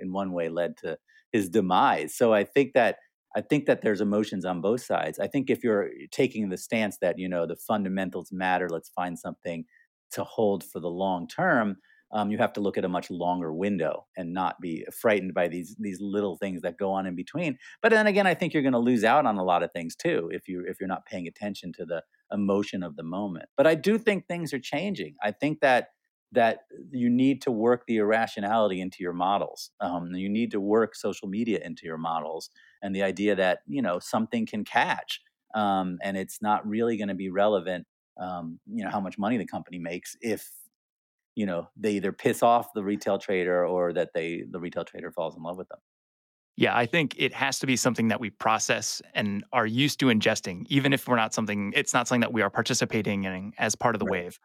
in 0.00 0.12
one 0.12 0.32
way 0.32 0.48
led 0.48 0.76
to 0.78 0.98
his 1.34 1.48
demise. 1.48 2.14
So 2.14 2.32
I 2.32 2.44
think 2.44 2.74
that 2.74 2.98
I 3.36 3.40
think 3.40 3.66
that 3.66 3.82
there's 3.82 4.00
emotions 4.00 4.44
on 4.44 4.60
both 4.60 4.82
sides. 4.82 5.18
I 5.18 5.26
think 5.26 5.50
if 5.50 5.64
you're 5.64 5.90
taking 6.12 6.48
the 6.48 6.56
stance 6.56 6.98
that 6.98 7.18
you 7.18 7.28
know 7.28 7.44
the 7.46 7.56
fundamentals 7.56 8.30
matter, 8.32 8.68
let's 8.70 8.88
find 8.90 9.18
something 9.18 9.64
to 10.12 10.22
hold 10.22 10.62
for 10.62 10.78
the 10.78 10.88
long 10.88 11.26
term. 11.26 11.76
Um, 12.12 12.30
you 12.30 12.38
have 12.38 12.52
to 12.52 12.60
look 12.60 12.78
at 12.78 12.84
a 12.84 12.88
much 12.88 13.10
longer 13.10 13.52
window 13.52 14.06
and 14.16 14.32
not 14.32 14.60
be 14.60 14.86
frightened 14.92 15.34
by 15.34 15.48
these 15.48 15.74
these 15.80 15.98
little 16.00 16.36
things 16.36 16.62
that 16.62 16.78
go 16.78 16.92
on 16.92 17.04
in 17.04 17.16
between. 17.16 17.58
But 17.82 17.90
then 17.90 18.06
again, 18.06 18.28
I 18.28 18.34
think 18.34 18.54
you're 18.54 18.62
going 18.62 18.80
to 18.80 18.90
lose 18.90 19.02
out 19.02 19.26
on 19.26 19.36
a 19.36 19.44
lot 19.44 19.64
of 19.64 19.72
things 19.72 19.96
too 19.96 20.30
if 20.32 20.46
you 20.46 20.64
if 20.68 20.76
you're 20.78 20.94
not 20.94 21.04
paying 21.04 21.26
attention 21.26 21.72
to 21.78 21.84
the 21.84 22.04
emotion 22.32 22.84
of 22.84 22.94
the 22.94 23.02
moment. 23.02 23.46
But 23.56 23.66
I 23.66 23.74
do 23.74 23.98
think 23.98 24.28
things 24.28 24.54
are 24.54 24.60
changing. 24.60 25.16
I 25.20 25.32
think 25.32 25.58
that 25.60 25.88
that 26.34 26.60
you 26.90 27.10
need 27.10 27.42
to 27.42 27.50
work 27.52 27.84
the 27.86 27.96
irrationality 27.98 28.80
into 28.80 29.02
your 29.02 29.12
models. 29.12 29.70
Um, 29.80 30.12
you 30.14 30.28
need 30.28 30.50
to 30.52 30.60
work 30.60 30.94
social 30.94 31.28
media 31.28 31.60
into 31.64 31.86
your 31.86 31.98
models, 31.98 32.50
and 32.82 32.94
the 32.94 33.02
idea 33.02 33.34
that 33.36 33.60
you 33.66 33.82
know 33.82 33.98
something 33.98 34.46
can 34.46 34.64
catch, 34.64 35.20
um, 35.54 35.98
and 36.02 36.16
it's 36.16 36.42
not 36.42 36.66
really 36.66 36.96
going 36.96 37.08
to 37.08 37.14
be 37.14 37.30
relevant. 37.30 37.86
Um, 38.18 38.60
you 38.66 38.84
know 38.84 38.90
how 38.90 39.00
much 39.00 39.18
money 39.18 39.36
the 39.38 39.46
company 39.46 39.78
makes 39.78 40.16
if 40.20 40.50
you 41.34 41.46
know 41.46 41.68
they 41.76 41.92
either 41.92 42.12
piss 42.12 42.42
off 42.42 42.68
the 42.74 42.84
retail 42.84 43.18
trader 43.18 43.66
or 43.66 43.92
that 43.92 44.10
they 44.14 44.44
the 44.50 44.60
retail 44.60 44.84
trader 44.84 45.10
falls 45.12 45.36
in 45.36 45.42
love 45.42 45.56
with 45.58 45.68
them. 45.68 45.80
Yeah, 46.56 46.76
I 46.76 46.86
think 46.86 47.16
it 47.18 47.34
has 47.34 47.58
to 47.60 47.66
be 47.66 47.74
something 47.74 48.08
that 48.08 48.20
we 48.20 48.30
process 48.30 49.02
and 49.12 49.44
are 49.52 49.66
used 49.66 49.98
to 50.00 50.06
ingesting, 50.06 50.66
even 50.68 50.92
if 50.92 51.08
we're 51.08 51.16
not 51.16 51.34
something, 51.34 51.72
it's 51.74 51.92
not 51.92 52.06
something 52.06 52.20
that 52.20 52.32
we 52.32 52.42
are 52.42 52.50
participating 52.50 53.24
in 53.24 53.52
as 53.58 53.74
part 53.74 53.96
of 53.96 53.98
the 53.98 54.06
Right. 54.06 54.06
wave. 54.06 54.38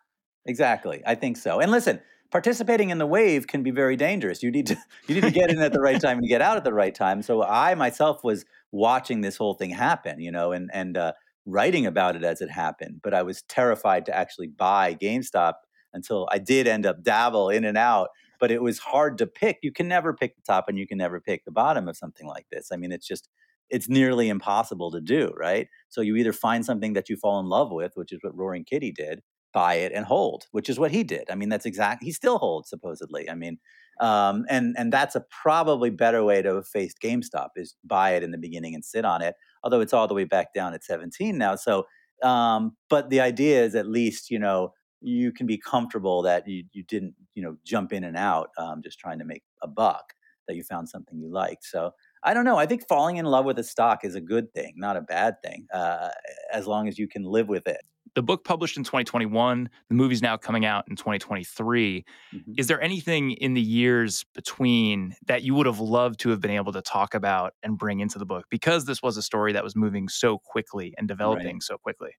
Exactly. 0.46 1.02
I 1.06 1.16
think 1.16 1.38
so. 1.38 1.60
And 1.60 1.72
listen, 1.72 2.00
participating 2.32 2.90
in 2.90 2.98
the 2.98 3.06
wave 3.06 3.48
can 3.48 3.64
be 3.64 3.72
very 3.72 3.96
dangerous. 3.96 4.42
You 4.44 4.52
need 4.52 4.68
to 4.68 4.78
you 5.08 5.16
need 5.16 5.24
to 5.24 5.32
get 5.32 5.50
in 5.50 5.62
at 5.62 5.74
the 5.74 5.82
right 5.82 6.00
time 6.00 6.20
and 6.20 6.28
get 6.28 6.42
out 6.42 6.58
at 6.58 6.64
the 6.64 6.74
right 6.74 6.94
time. 6.94 7.22
So 7.22 7.44
I 7.44 7.76
myself 7.76 8.24
was 8.24 8.46
watching 8.72 9.22
this 9.22 9.38
whole 9.38 9.54
thing 9.54 9.70
happen, 9.72 10.20
you 10.20 10.32
know, 10.32 10.52
and 10.52 10.70
and 10.74 10.98
uh, 10.98 11.14
writing 11.46 11.86
about 11.86 12.16
it 12.16 12.24
as 12.24 12.42
it 12.42 12.50
happened. 12.50 13.02
But 13.04 13.14
I 13.14 13.24
was 13.24 13.42
terrified 13.44 14.06
to 14.08 14.16
actually 14.16 14.48
buy 14.48 14.96
GameStop 14.96 15.54
until 15.94 16.28
I 16.32 16.38
did 16.38 16.68
end 16.68 16.86
up 16.86 17.04
dabble 17.04 17.50
in 17.50 17.66
and 17.66 17.78
out. 17.78 18.10
But 18.40 18.52
it 18.52 18.62
was 18.62 18.80
hard 18.80 19.18
to 19.18 19.28
pick. 19.28 19.58
You 19.64 19.72
can 19.74 19.88
never 19.90 20.14
pick 20.14 20.36
the 20.36 20.42
top 20.42 20.70
and 20.70 20.80
you 20.80 20.88
can 20.88 20.98
never 20.98 21.20
pick 21.20 21.44
the 21.44 21.52
bottom 21.52 21.90
of 21.90 21.98
something 21.98 22.26
like 22.26 22.46
this. 22.52 22.70
I 22.72 22.78
mean, 22.78 22.92
it's 22.92 23.08
just 23.08 23.28
it's 23.70 23.90
nearly 23.90 24.30
impossible 24.30 24.90
to 24.92 25.02
do, 25.02 25.32
right? 25.38 25.68
So 25.90 26.02
you 26.02 26.16
either 26.16 26.34
find 26.34 26.66
something 26.66 26.94
that 26.94 27.10
you 27.10 27.18
fall 27.18 27.40
in 27.40 27.48
love 27.48 27.72
with, 27.72 27.92
which 27.96 28.12
is 28.14 28.20
what 28.24 28.36
Roaring 28.36 28.64
Kitty 28.64 28.92
did, 28.92 29.22
buy 29.54 29.76
it 29.76 29.92
and 29.94 30.06
hold, 30.06 30.46
which 30.52 30.70
is 30.70 30.80
what 30.80 30.92
he 30.92 31.04
did. 31.04 31.30
I 31.30 31.36
mean, 31.36 31.50
that's 31.50 31.66
exact. 31.66 32.04
He 32.04 32.12
still 32.12 32.38
holds 32.38 32.70
supposedly. 32.70 33.30
I 33.30 33.36
mean, 33.36 33.58
um, 34.00 34.46
and 34.50 34.76
and 34.78 34.94
that's 34.94 35.16
a 35.16 35.26
probably 35.30 35.90
better 35.90 36.24
way 36.24 36.42
to 36.42 36.56
have 36.56 36.68
faced 36.68 37.02
GameStop 37.02 37.50
is 37.56 37.76
buy 37.84 38.12
it 38.12 38.24
in 38.24 38.32
the 38.32 38.38
beginning 38.38 38.74
and 38.74 38.84
sit 38.84 39.06
on 39.06 39.22
it. 39.22 39.36
Although 39.64 39.82
it's 39.82 39.94
all 39.94 40.08
the 40.08 40.14
way 40.14 40.24
back 40.24 40.54
down 40.54 40.74
at 40.74 40.84
17 40.84 41.38
now. 41.38 41.56
So, 41.56 41.86
um, 42.24 42.78
but 42.90 43.10
the 43.10 43.20
idea 43.20 43.64
is 43.64 43.76
at 43.76 43.88
least 43.88 44.30
you 44.30 44.40
know 44.40 44.74
you 45.02 45.32
can 45.32 45.48
be 45.48 45.58
comfortable 45.58 46.22
that 46.24 46.48
you 46.48 46.64
you 46.72 46.84
didn't 46.84 47.16
you 47.36 47.44
know 47.44 47.58
jump 47.66 47.92
in 47.94 48.04
and 48.04 48.18
out 48.18 48.50
um, 48.58 48.82
just 48.84 49.00
trying 49.00 49.20
to 49.20 49.26
make 49.26 49.44
a 49.62 49.68
buck. 49.68 50.14
That 50.48 50.56
you 50.56 50.64
found 50.64 50.90
something 50.90 51.20
you 51.20 51.32
liked. 51.32 51.66
So. 51.66 51.92
I 52.22 52.34
don't 52.34 52.44
know. 52.44 52.58
I 52.58 52.66
think 52.66 52.86
falling 52.86 53.16
in 53.16 53.26
love 53.26 53.46
with 53.46 53.60
a 53.60 53.64
stock 53.64 54.04
is 54.04 54.14
a 54.16 54.20
good 54.20 54.54
thing, 54.54 54.74
not 54.76 54.98
a 54.98 55.02
bad 55.02 55.36
thing, 55.42 55.68
uh, 55.74 56.10
as 56.52 56.68
long 56.68 56.90
as 56.90 57.00
you 57.00 57.08
can 57.08 57.24
live 57.24 57.48
with 57.48 57.66
it. 57.66 57.80
The 58.16 58.24
book 58.24 58.44
published 58.44 58.78
in 58.78 58.84
2021, 58.84 59.70
the 59.90 59.96
movie's 59.96 60.22
now 60.22 60.38
coming 60.38 60.66
out 60.66 60.88
in 60.88 60.96
2023. 60.96 62.06
Mhm. 62.34 62.42
Is 62.58 62.68
there 62.68 62.82
anything 62.82 63.32
in 63.32 63.54
the 63.54 63.62
years 63.62 64.26
between 64.34 65.16
that 65.28 65.44
you 65.44 65.54
would 65.56 65.66
have 65.66 65.80
loved 65.80 66.20
to 66.22 66.30
have 66.30 66.42
been 66.42 66.52
able 66.52 66.72
to 66.74 66.82
talk 66.82 67.14
about 67.14 67.54
and 67.64 67.78
bring 67.78 68.00
into 68.00 68.20
the 68.20 68.26
book 68.26 68.46
because 68.50 68.86
this 68.86 69.02
was 69.02 69.18
a 69.18 69.22
story 69.22 69.54
that 69.54 69.64
was 69.64 69.76
moving 69.76 70.10
so 70.10 70.38
quickly 70.38 70.94
and 70.98 71.08
developing 71.08 71.62
so 71.62 71.78
quickly? 71.78 72.12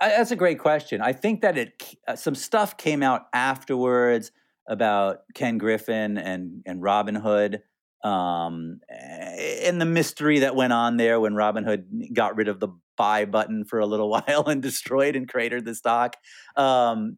I, 0.00 0.08
that's 0.08 0.32
a 0.32 0.36
great 0.36 0.58
question. 0.58 1.00
I 1.00 1.12
think 1.12 1.42
that 1.42 1.56
it 1.56 1.94
uh, 2.08 2.16
some 2.16 2.34
stuff 2.34 2.76
came 2.76 3.02
out 3.02 3.26
afterwards 3.32 4.32
about 4.68 5.18
Ken 5.34 5.58
Griffin 5.58 6.18
and 6.18 6.62
and 6.66 6.82
Robinhood, 6.82 7.60
um, 8.04 8.80
and 8.88 9.80
the 9.80 9.86
mystery 9.86 10.40
that 10.40 10.56
went 10.56 10.72
on 10.72 10.96
there 10.96 11.20
when 11.20 11.34
Robinhood 11.34 12.12
got 12.12 12.36
rid 12.36 12.48
of 12.48 12.58
the 12.58 12.68
buy 12.96 13.24
button 13.24 13.64
for 13.64 13.78
a 13.78 13.86
little 13.86 14.10
while 14.26 14.44
and 14.46 14.62
destroyed 14.62 15.16
and 15.16 15.28
cratered 15.28 15.64
the 15.64 15.74
stock. 15.74 16.16
Um, 16.56 17.16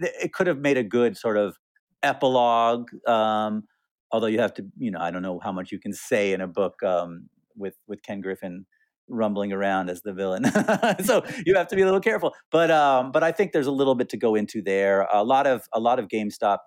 it 0.00 0.32
could 0.32 0.46
have 0.46 0.58
made 0.58 0.76
a 0.76 0.84
good 0.84 1.16
sort 1.16 1.36
of 1.36 1.56
epilogue. 2.02 2.88
Um, 3.06 3.64
although 4.10 4.26
you 4.26 4.40
have 4.40 4.54
to, 4.54 4.66
you 4.78 4.90
know, 4.90 5.00
I 5.00 5.10
don't 5.10 5.22
know 5.22 5.40
how 5.42 5.52
much 5.52 5.72
you 5.72 5.78
can 5.78 5.92
say 5.92 6.32
in 6.32 6.40
a 6.40 6.48
book 6.48 6.82
um, 6.82 7.28
with 7.56 7.76
with 7.86 8.02
Ken 8.02 8.20
Griffin 8.20 8.66
rumbling 9.08 9.52
around 9.52 9.90
as 9.90 10.02
the 10.02 10.12
villain. 10.12 10.44
so 11.04 11.24
you 11.44 11.54
have 11.56 11.68
to 11.68 11.76
be 11.76 11.82
a 11.82 11.84
little 11.84 12.00
careful. 12.00 12.34
But 12.50 12.70
um, 12.70 13.12
but 13.12 13.22
I 13.22 13.32
think 13.32 13.52
there's 13.52 13.66
a 13.66 13.72
little 13.72 13.94
bit 13.94 14.08
to 14.10 14.16
go 14.16 14.34
into 14.34 14.62
there. 14.62 15.02
A 15.12 15.24
lot 15.24 15.46
of 15.46 15.66
a 15.72 15.80
lot 15.80 15.98
of 15.98 16.08
GameStop 16.08 16.58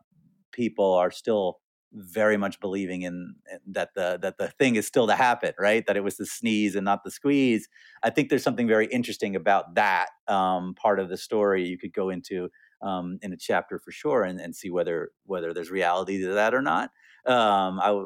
people 0.51 0.93
are 0.93 1.11
still 1.11 1.59
very 1.93 2.37
much 2.37 2.59
believing 2.59 3.03
in 3.03 3.35
that 3.67 3.89
the 3.95 4.17
that 4.21 4.37
the 4.37 4.47
thing 4.47 4.75
is 4.75 4.87
still 4.87 5.07
to 5.07 5.15
happen, 5.15 5.53
right? 5.59 5.85
That 5.85 5.97
it 5.97 6.03
was 6.03 6.17
the 6.17 6.25
sneeze 6.25 6.75
and 6.75 6.85
not 6.85 7.03
the 7.03 7.11
squeeze. 7.11 7.67
I 8.01 8.09
think 8.09 8.29
there's 8.29 8.43
something 8.43 8.67
very 8.67 8.87
interesting 8.87 9.35
about 9.35 9.75
that 9.75 10.07
um, 10.27 10.73
part 10.75 10.99
of 10.99 11.09
the 11.09 11.17
story. 11.17 11.65
You 11.65 11.77
could 11.77 11.93
go 11.93 12.09
into 12.09 12.49
um, 12.81 13.19
in 13.21 13.31
a 13.31 13.37
chapter 13.37 13.79
for 13.79 13.91
sure 13.91 14.23
and, 14.23 14.39
and 14.39 14.55
see 14.55 14.69
whether 14.69 15.11
whether 15.25 15.53
there's 15.53 15.71
reality 15.71 16.19
to 16.21 16.33
that 16.33 16.53
or 16.53 16.61
not. 16.61 16.91
Um, 17.25 17.79
I, 17.79 18.03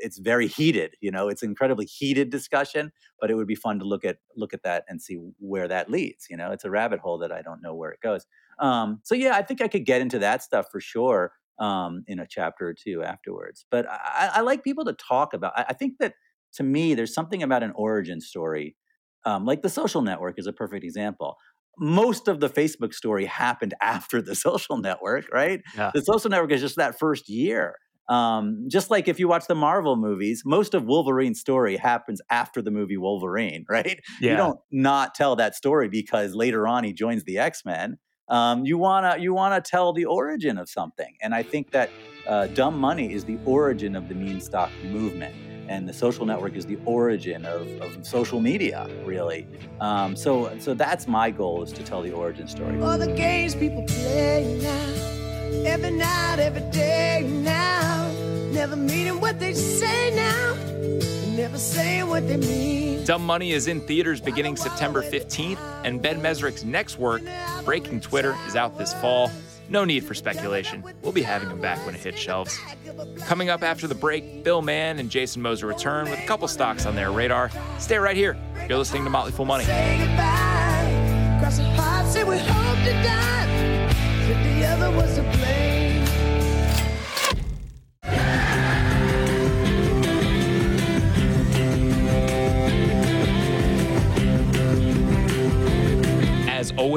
it's 0.00 0.18
very 0.18 0.46
heated, 0.46 0.94
you 1.00 1.10
know. 1.10 1.28
It's 1.28 1.42
incredibly 1.42 1.86
heated 1.86 2.30
discussion, 2.30 2.92
but 3.20 3.30
it 3.30 3.34
would 3.34 3.48
be 3.48 3.56
fun 3.56 3.80
to 3.80 3.84
look 3.84 4.04
at 4.04 4.18
look 4.36 4.54
at 4.54 4.62
that 4.62 4.84
and 4.88 5.02
see 5.02 5.18
where 5.38 5.66
that 5.66 5.90
leads. 5.90 6.28
You 6.30 6.36
know, 6.36 6.52
it's 6.52 6.64
a 6.64 6.70
rabbit 6.70 7.00
hole 7.00 7.18
that 7.18 7.32
I 7.32 7.42
don't 7.42 7.62
know 7.62 7.74
where 7.74 7.90
it 7.90 8.00
goes. 8.00 8.26
Um, 8.60 9.00
so 9.02 9.14
yeah, 9.14 9.34
I 9.34 9.42
think 9.42 9.60
I 9.60 9.68
could 9.68 9.86
get 9.86 10.00
into 10.00 10.18
that 10.20 10.42
stuff 10.42 10.66
for 10.70 10.80
sure 10.80 11.32
um, 11.60 12.02
in 12.06 12.18
a 12.18 12.26
chapter 12.28 12.68
or 12.68 12.74
two 12.74 13.02
afterwards. 13.02 13.66
But 13.70 13.86
I, 13.88 14.30
I 14.34 14.40
like 14.40 14.64
people 14.64 14.84
to 14.86 14.94
talk 14.94 15.34
about. 15.34 15.52
I, 15.56 15.66
I, 15.68 15.72
think 15.74 15.98
that 16.00 16.14
to 16.54 16.62
me, 16.62 16.94
there's 16.94 17.14
something 17.14 17.42
about 17.42 17.62
an 17.62 17.72
origin 17.74 18.20
story, 18.20 18.76
um, 19.26 19.44
like 19.44 19.62
the 19.62 19.68
Social 19.68 20.02
Network 20.02 20.38
is 20.38 20.46
a 20.46 20.52
perfect 20.52 20.84
example 20.84 21.36
most 21.78 22.28
of 22.28 22.40
the 22.40 22.48
Facebook 22.48 22.92
story 22.92 23.24
happened 23.24 23.74
after 23.82 24.20
the 24.20 24.34
social 24.34 24.76
network, 24.76 25.24
right? 25.32 25.62
Yeah. 25.76 25.90
The 25.94 26.02
social 26.02 26.30
network 26.30 26.52
is 26.52 26.60
just 26.60 26.76
that 26.76 26.98
first 26.98 27.28
year. 27.28 27.76
Um, 28.08 28.66
just 28.68 28.90
like 28.90 29.06
if 29.06 29.20
you 29.20 29.28
watch 29.28 29.46
the 29.46 29.54
Marvel 29.54 29.96
movies, 29.96 30.42
most 30.44 30.74
of 30.74 30.84
Wolverine's 30.84 31.40
story 31.40 31.76
happens 31.76 32.20
after 32.28 32.60
the 32.60 32.70
movie 32.70 32.96
Wolverine, 32.96 33.64
right? 33.70 34.00
Yeah. 34.20 34.32
You 34.32 34.36
don't 34.36 34.58
not 34.70 35.14
tell 35.14 35.36
that 35.36 35.54
story 35.54 35.88
because 35.88 36.34
later 36.34 36.66
on 36.66 36.84
he 36.84 36.92
joins 36.92 37.24
the 37.24 37.38
X 37.38 37.64
Men. 37.64 37.98
Um, 38.30 38.64
you 38.64 38.78
wanna 38.78 39.16
you 39.18 39.34
wanna 39.34 39.60
tell 39.60 39.92
the 39.92 40.06
origin 40.06 40.56
of 40.56 40.68
something, 40.68 41.16
and 41.20 41.34
I 41.34 41.42
think 41.42 41.72
that 41.72 41.90
uh, 42.26 42.46
Dumb 42.48 42.78
Money 42.78 43.12
is 43.12 43.24
the 43.24 43.38
origin 43.44 43.96
of 43.96 44.08
the 44.08 44.14
meme 44.14 44.40
stock 44.40 44.70
movement 44.84 45.34
and 45.70 45.88
the 45.88 45.92
social 45.92 46.26
network 46.26 46.56
is 46.56 46.66
the 46.66 46.78
origin 46.84 47.46
of, 47.46 47.64
of 47.80 48.04
social 48.04 48.40
media, 48.40 48.88
really. 49.04 49.46
Um, 49.80 50.16
so, 50.16 50.58
so 50.58 50.74
that's 50.74 51.06
my 51.06 51.30
goal 51.30 51.62
is 51.62 51.72
to 51.74 51.84
tell 51.84 52.02
the 52.02 52.10
origin 52.10 52.48
story. 52.48 52.82
All 52.82 52.98
the 52.98 53.12
games 53.14 53.54
people 53.54 53.84
play 53.86 54.58
now, 54.60 55.64
every 55.64 55.92
night, 55.92 56.40
every 56.40 56.68
day 56.72 57.24
now, 57.24 58.09
never 58.60 58.76
meaning 58.76 59.18
what 59.22 59.40
they 59.40 59.54
say 59.54 60.14
now, 60.14 60.54
never 61.34 61.56
saying 61.56 62.06
what 62.06 62.28
they 62.28 62.36
mean. 62.36 63.02
Dumb 63.06 63.24
Money 63.24 63.52
is 63.52 63.68
in 63.68 63.80
theaters 63.80 64.20
beginning 64.20 64.54
September 64.54 65.02
15th, 65.02 65.56
and 65.82 66.02
Ben 66.02 66.20
Mezrich's 66.20 66.62
next 66.62 66.98
work, 66.98 67.22
Breaking 67.64 68.02
Twitter, 68.02 68.36
is 68.46 68.56
out 68.56 68.76
this 68.76 68.92
fall. 68.92 69.30
No 69.70 69.86
need 69.86 70.04
for 70.04 70.12
speculation. 70.12 70.84
We'll 71.00 71.12
be 71.12 71.22
having 71.22 71.48
him 71.48 71.62
back 71.62 71.78
when 71.86 71.94
it 71.94 72.02
hits 72.02 72.18
shelves. 72.18 72.60
Coming 73.20 73.48
up 73.48 73.62
after 73.62 73.86
the 73.86 73.94
break, 73.94 74.44
Bill 74.44 74.60
Mann 74.60 74.98
and 74.98 75.08
Jason 75.08 75.40
Moser 75.40 75.66
return 75.66 76.10
with 76.10 76.18
a 76.18 76.26
couple 76.26 76.46
stocks 76.46 76.84
on 76.84 76.94
their 76.94 77.10
radar. 77.10 77.50
Stay 77.78 77.96
right 77.96 78.16
here. 78.16 78.36
You're 78.68 78.76
listening 78.76 79.04
to 79.04 79.10
Motley 79.10 79.32
Fool 79.32 79.46
Money. 79.46 79.64
As 85.00 85.59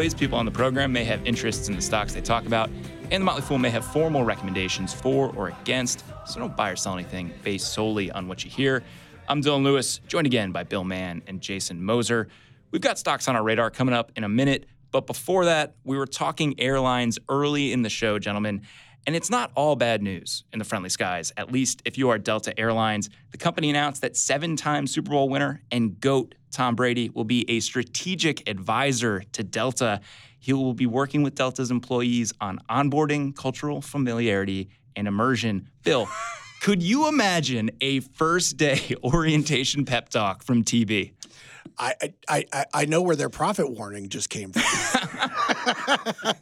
always, 0.04 0.14
people 0.14 0.38
on 0.38 0.44
the 0.44 0.52
program 0.52 0.92
may 0.92 1.06
have 1.06 1.26
interests 1.26 1.70
in 1.70 1.78
the 1.78 1.82
stocks 1.82 2.14
they 2.14 2.20
talk 2.20 2.46
about, 2.46 2.70
and 3.10 3.22
the 3.22 3.26
Motley 3.26 3.42
Fool 3.42 3.58
may 3.58 3.70
have 3.70 3.86
formal 3.86 4.26
recommendations 4.26 4.94
for 4.94 5.34
or 5.34 5.48
against, 5.48 6.04
so 6.26 6.42
don't 6.42 6.58
buy 6.58 6.72
or 6.72 6.76
sell 6.76 6.94
anything 6.94 7.32
based 7.42 7.72
solely 7.72 8.12
on 8.12 8.28
what 8.28 8.44
you 8.44 8.52
hear. 8.52 8.84
I'm 9.30 9.42
Dylan 9.42 9.64
Lewis, 9.64 10.02
joined 10.06 10.28
again 10.28 10.52
by 10.52 10.64
Bill 10.64 10.84
Mann 10.84 11.22
and 11.26 11.40
Jason 11.40 11.82
Moser. 11.82 12.28
We've 12.72 12.82
got 12.82 13.00
stocks 13.00 13.30
on 13.30 13.38
our 13.38 13.44
radar 13.44 13.72
coming 13.72 13.96
up 13.96 14.12
in 14.18 14.26
a 14.26 14.30
minute, 14.30 14.66
but 14.92 15.08
before 15.08 15.46
that, 15.46 15.76
we 15.86 15.96
were 15.96 16.06
talking 16.06 16.60
airlines 16.60 17.18
early 17.30 17.72
in 17.72 17.82
the 17.82 17.90
show, 17.90 18.20
gentlemen. 18.20 18.64
And 19.06 19.16
it's 19.16 19.30
not 19.30 19.52
all 19.56 19.76
bad 19.76 20.02
news 20.02 20.44
in 20.54 20.60
the 20.60 20.66
friendly 20.66 20.90
skies, 20.90 21.32
at 21.36 21.52
least 21.52 21.82
if 21.86 21.98
you 21.98 22.10
are 22.10 22.18
Delta 22.18 22.58
Airlines. 22.58 23.10
The 23.32 23.38
company 23.38 23.70
announced 23.70 24.02
that 24.02 24.16
seven 24.16 24.56
time 24.56 24.88
Super 24.88 25.12
Bowl 25.12 25.30
winner 25.30 25.62
and 25.72 26.00
GOAT 26.00 26.36
Tom 26.52 26.76
Brady 26.76 27.10
will 27.10 27.24
be 27.24 27.50
a 27.50 27.60
strategic 27.60 28.48
advisor 28.48 29.24
to 29.34 29.44
Delta. 29.44 30.00
He 30.40 30.54
will 30.54 30.74
be 30.74 30.86
working 30.86 31.24
with 31.24 31.36
Delta's 31.36 31.72
employees 31.72 32.32
on 32.40 32.60
onboarding, 32.70 33.36
cultural 33.36 33.82
familiarity, 33.82 34.70
and 34.96 35.08
immersion. 35.08 35.70
Bill, 35.84 36.08
could 36.62 36.82
you 36.84 37.08
imagine 37.08 37.72
a 37.82 38.02
first 38.02 38.58
day 38.58 38.80
orientation 39.04 39.84
pep 39.84 40.10
talk 40.10 40.44
from 40.44 40.64
TB? 40.64 41.14
I, 41.78 41.96
I, 42.30 42.46
I, 42.54 42.66
I 42.74 42.86
know 42.86 43.02
where 43.02 43.16
their 43.16 43.30
profit 43.30 43.72
warning 43.72 44.10
just 44.10 44.30
came 44.30 44.52
from. 44.54 44.64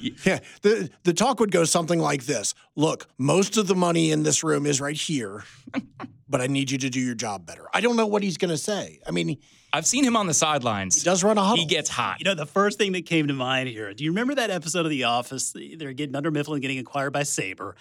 yeah, 0.00 0.40
the 0.62 0.90
the 1.04 1.12
talk 1.12 1.40
would 1.40 1.50
go 1.50 1.64
something 1.64 1.98
like 1.98 2.26
this: 2.26 2.54
Look, 2.74 3.08
most 3.18 3.56
of 3.56 3.66
the 3.66 3.74
money 3.74 4.10
in 4.10 4.22
this 4.22 4.42
room 4.42 4.66
is 4.66 4.80
right 4.80 4.96
here, 4.96 5.44
but 6.28 6.40
I 6.40 6.46
need 6.46 6.70
you 6.70 6.78
to 6.78 6.90
do 6.90 7.00
your 7.00 7.14
job 7.14 7.46
better. 7.46 7.66
I 7.72 7.80
don't 7.80 7.96
know 7.96 8.06
what 8.06 8.22
he's 8.22 8.36
going 8.36 8.50
to 8.50 8.58
say. 8.58 9.00
I 9.06 9.10
mean, 9.10 9.38
I've 9.72 9.86
seen 9.86 10.04
him 10.04 10.16
on 10.16 10.26
the 10.26 10.34
sidelines. 10.34 10.96
He 10.96 11.04
does 11.04 11.22
run 11.22 11.38
a 11.38 11.42
huddle. 11.42 11.58
He 11.58 11.66
gets 11.66 11.90
hot. 11.90 12.18
You 12.18 12.24
know, 12.24 12.34
the 12.34 12.46
first 12.46 12.78
thing 12.78 12.92
that 12.92 13.04
came 13.04 13.28
to 13.28 13.34
mind 13.34 13.68
here. 13.68 13.92
Do 13.92 14.04
you 14.04 14.10
remember 14.10 14.34
that 14.36 14.50
episode 14.50 14.86
of 14.86 14.90
The 14.90 15.04
Office? 15.04 15.54
They're 15.54 15.92
getting 15.92 16.12
Dunder 16.12 16.30
Mifflin 16.30 16.60
getting 16.60 16.78
acquired 16.78 17.12
by 17.12 17.24
Sabre. 17.24 17.76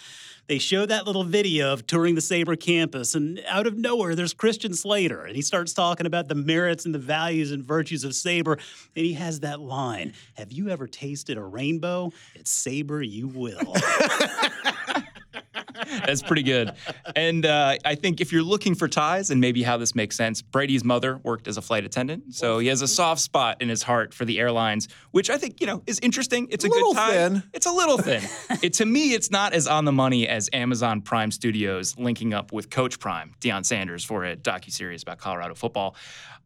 They 0.48 0.60
show 0.60 0.86
that 0.86 1.08
little 1.08 1.24
video 1.24 1.74
of 1.74 1.88
touring 1.88 2.14
the 2.16 2.22
Sabre 2.22 2.56
campus, 2.56 3.16
and 3.16 3.42
out 3.48 3.66
of 3.66 3.78
nowhere, 3.78 4.14
there's 4.14 4.34
Christian 4.34 4.76
Slater, 4.76 5.24
and 5.24 5.36
he 5.36 5.42
starts 5.42 5.74
talking 5.74 6.06
about 6.06 6.28
the 6.28 6.36
merits 6.36 6.86
and 6.86 6.94
the 6.94 7.00
values 7.00 7.52
and 7.52 7.64
virtues 7.64 8.04
of 8.04 8.14
Sabre, 8.14 8.54
and 8.54 9.06
he 9.06 9.14
has 9.14 9.40
that 9.40 9.60
line: 9.60 10.14
"Have 10.36 10.52
you 10.52 10.70
ever 10.70 10.86
tasted 10.86 11.38
a 11.38 11.42
rainbow? 11.42 12.12
At 12.38 12.48
Sabre, 12.48 13.02
you 13.02 13.28
will." 13.28 13.74
That's 16.06 16.22
pretty 16.22 16.44
good. 16.44 16.74
And 17.16 17.46
uh, 17.46 17.78
I 17.86 17.96
think 17.96 18.22
if 18.22 18.32
you're 18.32 18.44
looking 18.44 18.76
for 18.76 18.88
ties 18.88 19.32
and 19.32 19.40
maybe 19.40 19.64
how 19.64 19.78
this 19.78 19.96
makes 19.96 20.16
sense, 20.16 20.42
Brady's 20.42 20.84
mother 20.84 21.20
worked 21.24 21.48
as 21.48 21.58
a 21.58 21.62
flight 21.62 21.86
attendant, 21.86 22.34
so 22.34 22.60
he 22.60 22.68
has 22.68 22.82
a 22.82 22.88
soft 22.88 23.22
spot 23.22 23.62
in 23.62 23.70
his 23.70 23.84
heart 23.84 24.14
for 24.14 24.26
the 24.26 24.40
airlines, 24.40 24.88
which 25.12 25.30
I 25.30 25.38
think 25.38 25.62
you 25.62 25.68
know 25.68 25.84
is 25.88 26.00
interesting. 26.00 26.48
It's 26.50 26.66
a, 26.66 26.68
a 26.68 26.70
good 26.70 26.96
tie. 26.96 27.12
Thin. 27.12 27.44
It's 27.54 27.66
a 27.66 27.72
little 27.72 27.98
thin. 27.98 28.22
it, 28.62 28.74
to 28.74 28.86
me, 28.86 29.14
it's 29.14 29.32
not 29.32 29.54
as 29.54 29.68
on 29.68 29.86
the 29.86 29.92
money 29.92 30.28
as 30.28 30.50
Amazon 30.54 31.02
Prime 31.02 31.32
Studios 31.32 31.98
linking 31.98 32.34
up 32.34 32.52
with 32.52 32.70
Coach 32.70 33.00
Prime, 33.00 33.34
Deion 33.40 33.66
Sanders, 33.66 34.04
for 34.04 34.26
a 34.26 34.36
docu 34.36 34.72
series 34.72 35.04
about 35.04 35.18
Colorado 35.18 35.56
football. 35.56 35.96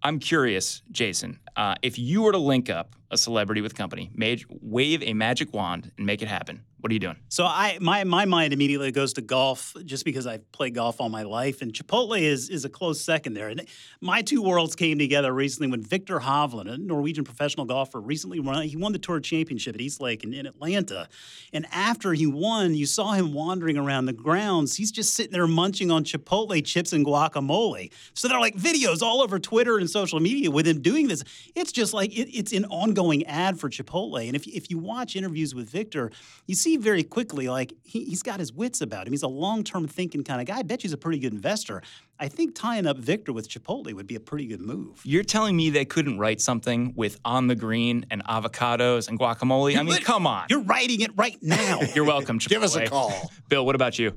I'm 0.02 0.20
curious, 0.20 0.82
Jason, 0.92 1.40
uh, 1.56 1.76
if 1.82 2.00
you 2.00 2.22
were 2.22 2.32
to 2.32 2.38
link 2.38 2.70
up 2.70 2.96
a 3.12 3.18
celebrity 3.18 3.62
with 3.62 3.76
company, 3.76 4.12
made, 4.14 4.46
wave 4.62 5.02
a 5.04 5.14
magic 5.14 5.54
wand 5.54 5.92
and 5.98 6.06
make 6.06 6.22
it 6.22 6.28
happen, 6.28 6.64
what 6.82 6.92
are 6.92 6.94
you 6.94 7.00
doing? 7.00 7.18
So 7.28 7.44
I 7.44 7.78
my 7.82 8.06
my 8.06 8.26
mind 8.26 8.54
immediately 8.54 8.92
goes 8.92 9.14
to 9.14 9.22
golf, 9.22 9.76
just 9.84 10.06
because 10.06 10.26
I've 10.26 10.50
played 10.54 10.76
golf 10.76 11.02
all 11.02 11.10
my 11.10 11.24
life, 11.24 11.62
and 11.62 11.74
Chipotle 11.74 12.20
is 12.20 12.50
is 12.50 12.64
a 12.64 12.70
close 12.70 13.02
second 13.02 13.34
there. 13.34 13.50
And 13.50 13.68
my 14.00 14.22
two 14.22 14.42
worlds 14.42 14.76
came 14.78 14.98
together 14.98 15.34
recently 15.34 15.70
when 15.70 15.82
Viktor 15.82 16.20
Hovland, 16.20 16.72
a 16.72 16.78
Norwegian 16.78 17.26
professional 17.26 17.66
golfer, 17.66 18.00
recently 18.00 18.40
won 18.40 18.64
he 18.64 18.78
won 18.78 18.94
the 18.94 19.00
Tour 19.00 19.20
Championship 19.20 19.76
at 19.76 19.82
East 19.82 20.00
Lake 20.00 20.24
in, 20.24 20.34
in 20.34 20.46
Atlanta. 20.46 21.10
And 21.52 21.66
after 21.74 22.14
he 22.14 22.26
won, 22.26 22.76
you 22.76 22.86
saw 22.86 23.12
him 23.12 23.34
wandering 23.34 23.78
around 23.78 24.06
the 24.06 24.14
grounds. 24.14 24.78
He's 24.78 24.92
just 24.92 25.16
sitting 25.16 25.34
there 25.34 25.48
munching 25.48 25.92
on 25.92 26.06
Chipotle 26.06 26.64
chips 26.66 26.94
and 26.94 27.06
guacamole. 27.06 27.92
So 28.14 28.30
there 28.30 28.38
are 28.38 28.42
like 28.42 28.56
videos 28.56 29.02
all 29.02 29.22
over 29.22 29.38
Twitter 29.38 29.80
and 29.80 29.90
social 29.90 30.22
media 30.22 30.50
with 30.50 30.66
him 30.66 30.82
doing 30.82 31.10
this. 31.10 31.26
It's 31.56 31.74
just 31.74 31.94
like 31.94 32.18
it, 32.18 32.30
it's 32.34 32.54
an 32.54 32.66
ongoing 32.66 32.99
ad 33.28 33.60
for 33.60 33.70
Chipotle. 33.70 34.26
And 34.26 34.36
if 34.36 34.48
if 34.48 34.70
you 34.70 34.78
watch 34.78 35.16
interviews 35.16 35.56
with 35.56 35.70
Viktor, 35.70 36.12
you 36.46 36.56
see 36.56 36.78
very 36.78 37.04
quickly, 37.04 37.48
like, 37.48 37.74
he, 37.84 38.06
he's 38.06 38.24
got 38.24 38.40
his 38.40 38.54
wits 38.54 38.82
about 38.82 39.08
him. 39.08 39.14
He's 39.14 39.24
a 39.24 39.28
long 39.28 39.64
term 39.64 39.88
thinking 39.88 40.24
kind 40.24 40.42
of 40.42 40.48
guy. 40.48 40.60
I 40.60 40.64
bet 40.64 40.82
he's 40.82 40.94
a 40.94 40.98
pretty 40.98 41.20
good 41.20 41.34
investor. 41.34 41.82
I 42.20 42.28
think 42.28 42.54
tying 42.54 42.86
up 42.86 42.98
Viktor 42.98 43.32
with 43.32 43.48
Chipotle 43.50 43.94
would 43.94 44.08
be 44.08 44.16
a 44.16 44.20
pretty 44.20 44.46
good 44.46 44.60
move. 44.60 45.02
You're 45.06 45.24
telling 45.24 45.56
me 45.56 45.70
they 45.70 45.86
couldn't 45.86 46.20
write 46.20 46.42
something 46.42 46.94
with 46.98 47.18
on 47.24 47.48
the 47.48 47.56
green 47.56 48.06
and 48.12 48.24
avocados 48.26 49.08
and 49.08 49.18
guacamole? 49.18 49.78
I 49.78 49.84
mean, 49.84 50.02
come 50.02 50.28
on. 50.28 50.48
You're 50.50 50.64
writing 50.64 51.00
it 51.02 51.12
right 51.16 51.38
now. 51.42 51.80
You're 51.96 52.04
welcome, 52.04 52.40
Chipotle. 52.40 52.50
Give 52.50 52.64
us 52.64 52.76
a 52.76 52.86
call. 52.86 53.32
Bill, 53.48 53.66
what 53.66 53.76
about 53.76 53.98
you? 53.98 54.14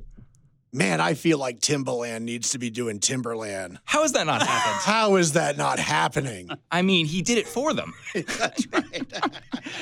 Man, 0.75 1.03
I 1.03 1.13
feel 1.13 1.37
like 1.37 1.61
Timbaland 1.61 2.23
needs 2.23 2.51
to 2.51 2.59
be 2.59 2.71
doing 2.71 2.99
Timberland. 2.99 3.79
How 3.85 4.01
has 4.03 4.13
that 4.13 4.25
not 4.25 4.41
happened? 4.41 4.81
How 4.83 5.17
is 5.17 5.35
that 5.35 5.59
not 5.59 5.79
happening? 5.79 6.49
I 6.71 6.81
mean, 6.81 7.05
he 7.05 7.21
did 7.21 7.37
it 7.37 7.47
for 7.47 7.75
them. 7.75 7.93
That's 8.15 8.67
right. 8.69 9.13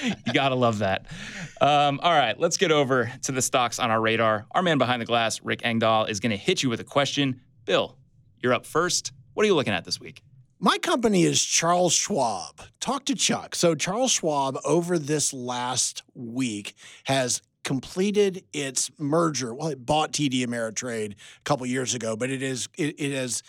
you 0.26 0.32
gotta 0.32 0.56
love 0.56 0.78
that. 0.78 1.06
Um, 1.60 2.00
all 2.02 2.10
right, 2.10 2.36
let's 2.40 2.56
get 2.56 2.72
over 2.72 3.12
to 3.22 3.30
the 3.30 3.40
stocks 3.40 3.78
on 3.78 3.92
our 3.92 4.00
radar. 4.00 4.46
Our 4.50 4.62
man 4.62 4.78
behind 4.78 5.00
the 5.00 5.06
glass, 5.06 5.40
Rick 5.44 5.60
Engdahl, 5.64 6.06
is 6.06 6.18
gonna 6.18 6.36
hit 6.36 6.64
you 6.64 6.68
with 6.68 6.80
a 6.80 6.84
question. 6.84 7.40
Bill, 7.66 7.96
you're 8.40 8.52
up 8.52 8.66
first. 8.66 9.12
What 9.34 9.44
are 9.44 9.46
you 9.46 9.54
looking 9.54 9.74
at 9.74 9.84
this 9.84 10.00
week? 10.00 10.24
My 10.58 10.76
company 10.76 11.22
is 11.22 11.42
Charles 11.42 11.92
Schwab. 11.92 12.62
Talk 12.80 13.04
to 13.06 13.14
Chuck. 13.14 13.54
So, 13.54 13.74
Charles 13.74 14.10
Schwab, 14.10 14.58
over 14.64 14.98
this 14.98 15.32
last 15.32 16.02
week, 16.14 16.74
has 17.04 17.40
completed 17.64 18.44
its 18.52 18.90
merger. 18.98 19.54
Well, 19.54 19.68
it 19.68 19.84
bought 19.84 20.12
TD 20.12 20.46
Ameritrade 20.46 21.12
a 21.12 21.42
couple 21.44 21.66
years 21.66 21.94
ago, 21.94 22.16
but 22.16 22.30
it 22.30 22.42
is 22.42 22.68
it, 22.76 22.98
it 22.98 23.12
has 23.12 23.42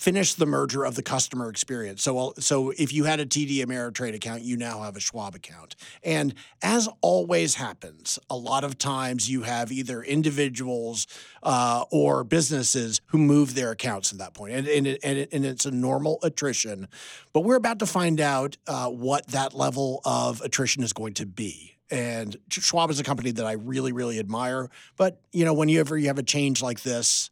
finished 0.00 0.38
the 0.38 0.46
merger 0.46 0.82
of 0.82 0.94
the 0.94 1.02
customer 1.02 1.50
experience. 1.50 2.02
So, 2.02 2.32
so 2.38 2.70
if 2.70 2.90
you 2.90 3.04
had 3.04 3.20
a 3.20 3.26
TD 3.26 3.58
Ameritrade 3.58 4.14
account, 4.14 4.40
you 4.40 4.56
now 4.56 4.80
have 4.80 4.96
a 4.96 5.00
Schwab 5.00 5.34
account. 5.34 5.76
And 6.02 6.32
as 6.62 6.88
always 7.02 7.56
happens, 7.56 8.18
a 8.30 8.36
lot 8.36 8.64
of 8.64 8.78
times 8.78 9.28
you 9.28 9.42
have 9.42 9.70
either 9.70 10.02
individuals 10.02 11.06
uh, 11.42 11.84
or 11.92 12.24
businesses 12.24 13.02
who 13.08 13.18
move 13.18 13.54
their 13.54 13.72
accounts 13.72 14.10
at 14.10 14.18
that 14.18 14.32
point, 14.32 14.54
and 14.54 14.66
and, 14.66 14.86
it, 14.86 15.00
and, 15.04 15.18
it, 15.18 15.28
and 15.32 15.44
it's 15.44 15.66
a 15.66 15.70
normal 15.70 16.18
attrition. 16.22 16.88
But 17.34 17.40
we're 17.40 17.56
about 17.56 17.80
to 17.80 17.86
find 17.86 18.22
out 18.22 18.56
uh, 18.66 18.88
what 18.88 19.26
that 19.28 19.52
level 19.52 20.00
of 20.06 20.40
attrition 20.40 20.82
is 20.82 20.94
going 20.94 21.12
to 21.14 21.26
be. 21.26 21.76
And 21.90 22.36
Schwab 22.50 22.90
is 22.90 23.00
a 23.00 23.04
company 23.04 23.32
that 23.32 23.46
I 23.46 23.52
really, 23.52 23.92
really 23.92 24.18
admire. 24.18 24.70
But 24.96 25.20
you 25.32 25.44
know, 25.44 25.54
whenever 25.54 25.98
you 25.98 26.06
have 26.06 26.18
a 26.18 26.22
change 26.22 26.62
like 26.62 26.82
this, 26.82 27.30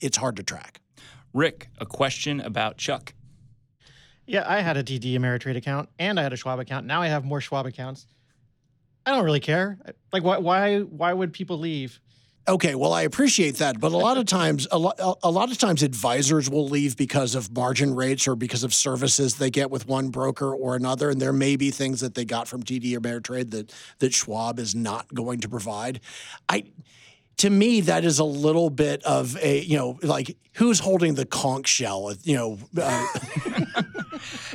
it's 0.00 0.16
hard 0.16 0.36
to 0.36 0.42
track. 0.42 0.80
Rick, 1.32 1.68
a 1.78 1.86
question 1.86 2.40
about 2.40 2.78
Chuck. 2.78 3.14
Yeah, 4.26 4.44
I 4.46 4.60
had 4.60 4.76
a 4.76 4.82
TD 4.82 5.14
Ameritrade 5.14 5.56
account 5.56 5.88
and 5.98 6.18
I 6.18 6.22
had 6.22 6.32
a 6.32 6.36
Schwab 6.36 6.58
account. 6.58 6.86
Now 6.86 7.02
I 7.02 7.08
have 7.08 7.24
more 7.24 7.40
Schwab 7.40 7.66
accounts. 7.66 8.06
I 9.04 9.12
don't 9.12 9.24
really 9.24 9.40
care. 9.40 9.78
Like, 10.12 10.24
why? 10.24 10.38
Why? 10.38 10.80
Why 10.80 11.12
would 11.12 11.32
people 11.32 11.58
leave? 11.58 12.00
Okay, 12.48 12.76
well, 12.76 12.92
I 12.92 13.02
appreciate 13.02 13.56
that, 13.56 13.80
but 13.80 13.92
a 13.92 13.96
lot 13.96 14.18
of 14.18 14.26
times, 14.38 14.68
a 14.70 14.78
lot, 14.78 14.98
a 15.22 15.30
lot 15.30 15.50
of 15.50 15.58
times, 15.58 15.82
advisors 15.82 16.48
will 16.48 16.68
leave 16.68 16.96
because 16.96 17.34
of 17.34 17.52
margin 17.52 17.94
rates 17.94 18.28
or 18.28 18.36
because 18.36 18.62
of 18.62 18.72
services 18.72 19.36
they 19.36 19.50
get 19.50 19.70
with 19.70 19.88
one 19.88 20.10
broker 20.10 20.54
or 20.54 20.76
another, 20.76 21.10
and 21.10 21.20
there 21.20 21.32
may 21.32 21.56
be 21.56 21.70
things 21.70 22.00
that 22.00 22.14
they 22.14 22.24
got 22.24 22.46
from 22.46 22.62
TD 22.62 22.96
or 22.96 23.00
Ameritrade 23.00 23.50
that 23.50 23.72
that 23.98 24.14
Schwab 24.14 24.58
is 24.58 24.74
not 24.74 25.12
going 25.12 25.40
to 25.40 25.48
provide. 25.48 26.00
I 26.48 26.64
to 27.38 27.50
me, 27.50 27.82
that 27.82 28.04
is 28.04 28.18
a 28.18 28.24
little 28.24 28.70
bit 28.70 29.02
of 29.02 29.36
a, 29.42 29.60
you 29.60 29.76
know, 29.76 29.98
like 30.02 30.36
who's 30.54 30.78
holding 30.78 31.14
the 31.14 31.26
conch 31.26 31.68
shell, 31.68 32.14
you 32.22 32.34
know. 32.34 32.58
Uh, 32.80 33.06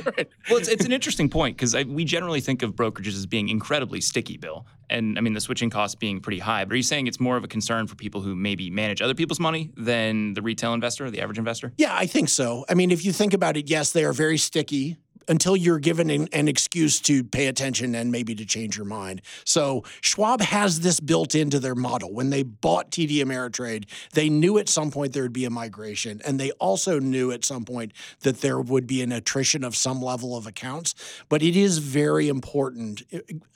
right. 0.04 0.28
Well, 0.48 0.58
it's, 0.58 0.68
it's 0.68 0.84
an 0.84 0.92
interesting 0.92 1.28
point 1.28 1.56
because 1.56 1.74
we 1.86 2.04
generally 2.04 2.40
think 2.40 2.62
of 2.62 2.74
brokerages 2.74 3.16
as 3.16 3.26
being 3.26 3.48
incredibly 3.48 4.00
sticky, 4.00 4.36
Bill. 4.36 4.66
And 4.90 5.16
I 5.16 5.20
mean, 5.22 5.32
the 5.32 5.40
switching 5.40 5.70
costs 5.70 5.94
being 5.94 6.20
pretty 6.20 6.38
high. 6.38 6.64
But 6.64 6.74
are 6.74 6.76
you 6.76 6.82
saying 6.82 7.06
it's 7.06 7.20
more 7.20 7.36
of 7.36 7.44
a 7.44 7.48
concern 7.48 7.86
for 7.86 7.94
people 7.94 8.20
who 8.20 8.36
maybe 8.36 8.70
manage 8.70 9.00
other 9.00 9.14
people's 9.14 9.40
money 9.40 9.70
than 9.76 10.34
the 10.34 10.42
retail 10.42 10.74
investor, 10.74 11.06
or 11.06 11.10
the 11.10 11.20
average 11.20 11.38
investor? 11.38 11.72
Yeah, 11.78 11.94
I 11.96 12.06
think 12.06 12.28
so. 12.28 12.64
I 12.68 12.74
mean, 12.74 12.90
if 12.90 13.04
you 13.04 13.12
think 13.12 13.32
about 13.32 13.56
it, 13.56 13.70
yes, 13.70 13.92
they 13.92 14.04
are 14.04 14.12
very 14.12 14.38
sticky 14.38 14.98
until 15.28 15.56
you're 15.56 15.78
given 15.78 16.10
an, 16.10 16.28
an, 16.32 16.48
excuse 16.48 17.00
to 17.00 17.24
pay 17.24 17.46
attention 17.46 17.94
and 17.94 18.12
maybe 18.12 18.34
to 18.34 18.44
change 18.44 18.76
your 18.76 18.86
mind. 18.86 19.22
So 19.44 19.84
Schwab 20.00 20.40
has 20.40 20.80
this 20.80 21.00
built 21.00 21.34
into 21.34 21.58
their 21.58 21.74
model. 21.74 22.12
When 22.12 22.30
they 22.30 22.42
bought 22.42 22.90
TD 22.90 23.16
Ameritrade, 23.18 23.84
they 24.12 24.28
knew 24.28 24.58
at 24.58 24.68
some 24.68 24.90
point 24.90 25.12
there 25.12 25.22
would 25.22 25.32
be 25.32 25.44
a 25.44 25.50
migration, 25.50 26.20
and 26.24 26.38
they 26.38 26.50
also 26.52 26.98
knew 26.98 27.30
at 27.30 27.44
some 27.44 27.64
point 27.64 27.92
that 28.20 28.40
there 28.40 28.60
would 28.60 28.86
be 28.86 29.02
an 29.02 29.12
attrition 29.12 29.64
of 29.64 29.76
some 29.76 30.02
level 30.02 30.36
of 30.36 30.46
accounts. 30.46 30.94
But 31.28 31.42
it 31.42 31.56
is 31.56 31.78
very 31.78 32.28
important, 32.28 33.02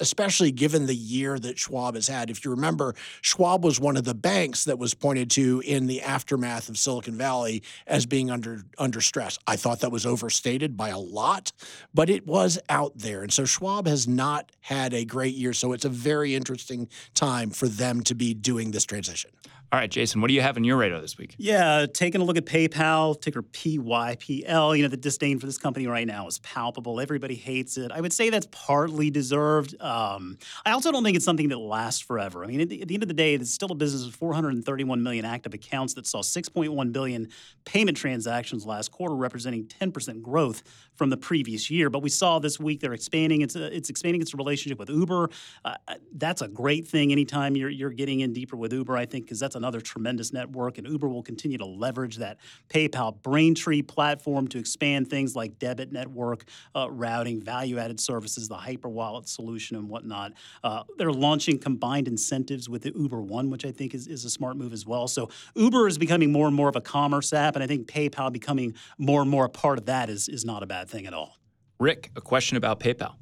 especially 0.01 0.53
given 0.53 0.87
the 0.87 0.95
year 0.95 1.39
that 1.39 1.59
Schwab 1.59 1.95
has 1.95 2.09
had. 2.09 2.31
If 2.31 2.45
you 2.45 2.51
remember, 2.51 2.95
Schwab 3.21 3.64
was 3.64 3.81
one 3.81 3.97
of 3.97 4.05
the 4.05 4.14
banks 4.14 4.64
that 4.64 4.79
was 4.79 4.95
pointed 4.95 5.31
to 5.33 5.62
in 5.64 5.87
the 5.87 6.03
aftermath 6.03 6.69
of 6.69 6.79
Silicon 6.79 7.17
Valley 7.17 7.62
as 7.87 8.07
being 8.07 8.31
under 8.31 8.62
under 8.79 9.01
stress. 9.01 9.39
I 9.47 9.57
thought 9.57 9.81
that 9.81 9.93
was 9.93 10.07
overstated 10.07 10.77
by 10.77 10.91
a 10.91 10.99
lot 10.99 11.53
but 11.95 12.11
it 12.11 12.27
was 12.27 12.59
out 12.69 12.93
there. 12.97 13.23
And 13.23 13.33
so 13.33 13.45
Schwab 13.45 13.87
has 13.87 14.07
not 14.07 14.53
had 14.61 14.95
a 14.95 15.05
great 15.05 15.35
year. 15.35 15.53
So 15.53 15.73
it's 15.73 15.85
a 15.85 15.91
very 15.91 16.35
interesting 16.35 16.89
time 17.15 17.51
for 17.51 17.69
them 17.69 18.03
to 18.03 18.15
be 18.15 18.35
doing 18.35 18.71
this 18.71 18.85
transition. 18.85 19.31
All 19.73 19.81
right, 19.81 19.91
Jason, 19.91 20.21
what 20.21 20.29
do 20.29 20.35
you 20.35 20.43
have 20.43 20.57
in 20.57 20.63
your 20.63 20.77
radar 20.77 21.01
this 21.01 21.19
week? 21.19 21.35
Yeah, 21.39 21.87
taking 21.93 22.21
a 22.21 22.25
look 22.25 22.37
at 22.37 22.47
PayPal, 22.47 23.21
ticker 23.21 23.43
PYPL. 23.43 24.77
You 24.77 24.83
know, 24.85 24.89
the 24.89 24.97
disdain 24.97 25.41
for 25.41 25.47
this 25.47 25.59
company 25.59 25.89
right 25.89 26.07
now 26.07 26.29
is 26.29 26.39
palpable. 26.39 27.01
Everybody 27.01 27.35
hates 27.35 27.77
it. 27.77 27.91
I 27.91 28.01
would 28.01 28.13
say 28.13 28.31
that's 28.31 28.47
partly 28.53 29.11
deserved. 29.11 29.75
Um, 29.83 30.39
I 30.65 30.71
also 30.71 30.93
don't 30.93 31.03
think 31.03 31.17
it's 31.17 31.25
something 31.25 31.49
that 31.49 31.59
lasts 31.59 32.01
forever. 32.01 32.45
I 32.45 32.47
mean, 32.47 32.61
at 32.61 32.69
the, 32.69 32.81
at 32.81 32.89
the 32.89 32.95
end 32.95 33.03
of 33.03 33.09
the 33.09 33.15
day, 33.15 33.35
it's 33.35 33.51
still 33.51 33.73
a 33.73 33.75
business 33.75 34.07
with 34.07 34.15
431 34.15 35.03
million 35.03 35.25
active 35.25 35.53
accounts 35.53 35.95
that 35.95 36.07
saw 36.07 36.23
6.1 36.23 36.93
billion 36.93 37.29
payment 37.65 37.97
transactions 37.97 38.65
last 38.65 38.93
quarter, 38.93 39.17
representing 39.17 39.67
10% 39.67 40.23
growth 40.23 40.63
from 40.97 41.11
the 41.11 41.17
previous 41.17 41.71
year. 41.71 41.91
But 41.91 42.03
we 42.03 42.11
saw 42.11 42.39
this 42.39 42.59
week 42.59 42.81
they're 42.81 42.93
expanding. 42.93 43.43
It's 43.43 43.57
uh, 43.57 43.71
it's 43.73 43.91
expanding 43.91 44.23
its 44.23 44.35
relationship 44.35 44.79
with 44.79 44.91
Uber. 44.91 45.31
Uh, 45.65 45.75
that's 46.17 46.43
a 46.43 46.49
great 46.49 46.89
thing. 46.89 47.13
Anytime 47.13 47.57
you're 47.57 47.71
you're 47.71 47.91
getting 47.91 48.21
in 48.21 48.33
deeper 48.33 48.57
with 48.57 48.73
Uber, 48.73 48.97
I 48.97 49.07
think, 49.07 49.27
because 49.27 49.39
that's 49.39 49.55
another 49.55 49.81
tremendous 49.81 50.33
network, 50.33 50.79
and 50.79 50.87
Uber 50.87 51.09
will 51.09 51.23
continue 51.23 51.59
to 51.59 51.67
leverage 51.67 52.17
that 52.17 52.39
PayPal 52.69 53.21
Braintree 53.23 53.83
platform 53.83 54.49
to 54.49 54.59
expand 54.59 55.09
things 55.09 55.37
like 55.37 55.59
debit 55.59 55.93
network 55.93 56.45
uh, 56.75 56.91
routing, 56.91 57.41
value-added 57.43 58.01
services, 58.01 58.49
the 58.49 58.57
Hyperwallet 58.57 59.29
solution, 59.29 59.77
and 59.77 59.89
whatnot. 59.89 60.33
Uh, 60.65 60.83
they're 60.99 61.13
launching 61.13 61.59
combined 61.59 62.09
incentives 62.09 62.69
with 62.69 62.83
the 62.83 62.93
Uber 62.97 63.21
One, 63.21 63.51
which 63.51 63.65
I 63.65 63.73
think 63.73 63.95
is, 63.95 64.07
is 64.07 64.25
a 64.25 64.31
smart 64.31 64.57
move 64.57 64.73
as 64.73 64.87
well. 64.87 65.09
So 65.09 65.29
Uber 65.55 65.87
is 65.89 65.99
becoming 65.99 66.33
more 66.33 66.47
and 66.47 66.57
more 66.57 66.69
of 66.69 66.77
a 66.77 66.81
commerce 66.81 67.33
app, 67.33 67.55
and 67.55 67.63
I 67.63 67.67
think 67.67 67.87
PayPal 67.87 68.33
becoming 68.33 68.75
more 68.99 69.23
and 69.23 69.31
more 69.31 69.45
a 69.45 69.51
part 69.51 69.79
of 69.79 69.87
that 69.87 70.09
is 70.09 70.29
is 70.29 70.45
not 70.45 70.63
a 70.63 70.67
bad 70.67 70.86
thing 70.89 71.07
at 71.07 71.14
all. 71.14 71.37
Rick, 71.78 72.11
a 72.16 72.20
question 72.20 72.57
about 72.57 72.80
PayPal. 72.80 73.14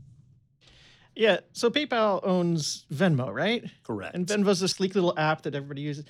Yeah, 1.17 1.39
so 1.53 1.71
PayPal 1.71 2.21
owns 2.25 2.87
Venmo, 2.93 3.33
right? 3.33 3.65
Correct. 3.85 4.15
And 4.15 4.27
Venmo's 4.27 4.63
a 4.63 4.69
sleek 4.69 4.95
little 4.95 5.15
app 5.17 5.43
that 5.43 5.55
everybody 5.55 5.83
uses 5.83 6.05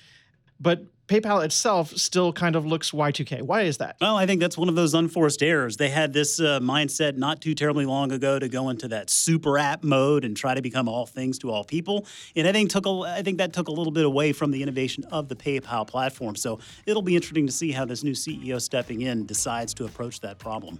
but 0.59 0.85
PayPal 1.07 1.45
itself 1.45 1.91
still 1.91 2.33
kind 2.33 2.55
of 2.55 2.65
looks 2.65 2.89
Y2K. 2.89 3.43
Why 3.43 3.61
is 3.61 3.77
that? 3.77 3.97
Well, 4.01 4.17
I 4.17 4.25
think 4.25 4.41
that's 4.41 4.57
one 4.57 4.69
of 4.69 4.75
those 4.75 4.95
unforced 4.95 5.43
errors. 5.43 5.77
They 5.77 5.89
had 5.89 6.13
this 6.13 6.39
uh, 6.39 6.59
mindset 6.59 7.15
not 7.15 7.41
too 7.41 7.53
terribly 7.53 7.85
long 7.85 8.11
ago 8.11 8.39
to 8.39 8.49
go 8.49 8.69
into 8.69 8.87
that 8.87 9.11
super 9.11 9.59
app 9.59 9.83
mode 9.83 10.25
and 10.25 10.35
try 10.35 10.55
to 10.55 10.63
become 10.63 10.89
all 10.89 11.05
things 11.05 11.37
to 11.39 11.51
all 11.51 11.63
people. 11.63 12.07
And 12.35 12.47
I 12.47 12.51
think 12.51 12.71
took 12.71 12.87
a, 12.87 13.01
I 13.05 13.21
think 13.21 13.37
that 13.37 13.53
took 13.53 13.67
a 13.67 13.71
little 13.71 13.91
bit 13.91 14.05
away 14.05 14.33
from 14.33 14.49
the 14.49 14.63
innovation 14.63 15.03
of 15.11 15.27
the 15.29 15.35
PayPal 15.35 15.85
platform. 15.85 16.35
So 16.35 16.59
it'll 16.87 17.03
be 17.03 17.15
interesting 17.15 17.45
to 17.45 17.53
see 17.53 17.71
how 17.71 17.85
this 17.85 18.03
new 18.03 18.13
CEO 18.13 18.59
stepping 18.59 19.01
in 19.01 19.27
decides 19.27 19.75
to 19.75 19.85
approach 19.85 20.21
that 20.21 20.39
problem. 20.39 20.79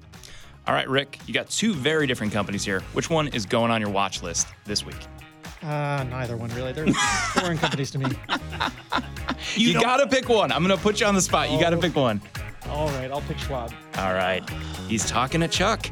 All 0.67 0.73
right, 0.73 0.89
Rick, 0.89 1.19
you 1.27 1.33
got 1.33 1.49
two 1.49 1.73
very 1.73 2.07
different 2.07 2.33
companies 2.33 2.65
here. 2.65 2.81
Which 2.93 3.09
one 3.09 3.27
is 3.29 3.45
going 3.45 3.71
on 3.71 3.81
your 3.81 3.91
watch 3.91 4.23
list 4.23 4.47
this 4.65 4.83
week? 4.85 4.97
Uh, 5.61 6.03
neither 6.09 6.37
one 6.37 6.49
really. 6.55 6.71
They're 6.73 6.87
foreign 7.33 7.57
companies 7.57 7.91
to 7.91 7.99
me. 7.99 8.07
You, 9.55 9.69
you 9.73 9.73
gotta 9.79 10.07
pick 10.07 10.27
one. 10.27 10.51
I'm 10.51 10.61
gonna 10.61 10.77
put 10.77 10.99
you 10.99 11.05
on 11.05 11.15
the 11.15 11.21
spot. 11.21 11.51
You 11.51 11.59
gotta 11.59 11.77
pick 11.77 11.95
one. 11.95 12.21
All 12.69 12.87
right, 12.89 13.11
I'll 13.11 13.21
pick 13.21 13.37
Schwab. 13.37 13.71
All 13.97 14.13
right. 14.13 14.47
He's 14.87 15.05
talking 15.05 15.41
to 15.41 15.47
Chuck. 15.47 15.89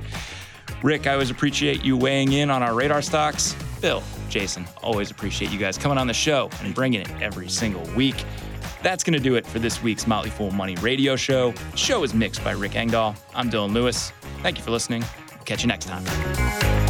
Rick, 0.82 1.08
I 1.08 1.14
always 1.14 1.30
appreciate 1.30 1.84
you 1.84 1.96
weighing 1.96 2.34
in 2.34 2.50
on 2.50 2.62
our 2.64 2.74
radar 2.74 3.02
stocks. 3.02 3.56
Bill, 3.80 4.04
Jason, 4.30 4.66
always 4.82 5.12
appreciate 5.12 5.52
you 5.52 5.60
guys 5.60 5.78
coming 5.78 5.98
on 5.98 6.08
the 6.08 6.14
show 6.14 6.50
and 6.62 6.74
bringing 6.74 7.02
it 7.02 7.10
every 7.22 7.48
single 7.48 7.84
week. 7.96 8.26
That's 8.84 9.02
going 9.04 9.14
to 9.14 9.20
do 9.20 9.36
it 9.36 9.48
for 9.48 9.60
this 9.60 9.82
week's 9.82 10.06
Motley 10.06 10.30
Fool 10.30 10.52
Money 10.52 10.76
radio 10.76 11.16
show. 11.16 11.54
The 11.72 11.78
show 11.78 12.04
is 12.04 12.14
mixed 12.14 12.44
by 12.44 12.52
Rick 12.52 12.76
Engdahl. 12.76 13.16
I'm 13.34 13.50
Dylan 13.50 13.74
Lewis. 13.74 14.12
Thank 14.42 14.58
you 14.58 14.64
for 14.64 14.72
listening. 14.72 15.06
catch 15.46 15.62
you 15.62 15.68
next 15.68 15.86
time. 15.86 16.83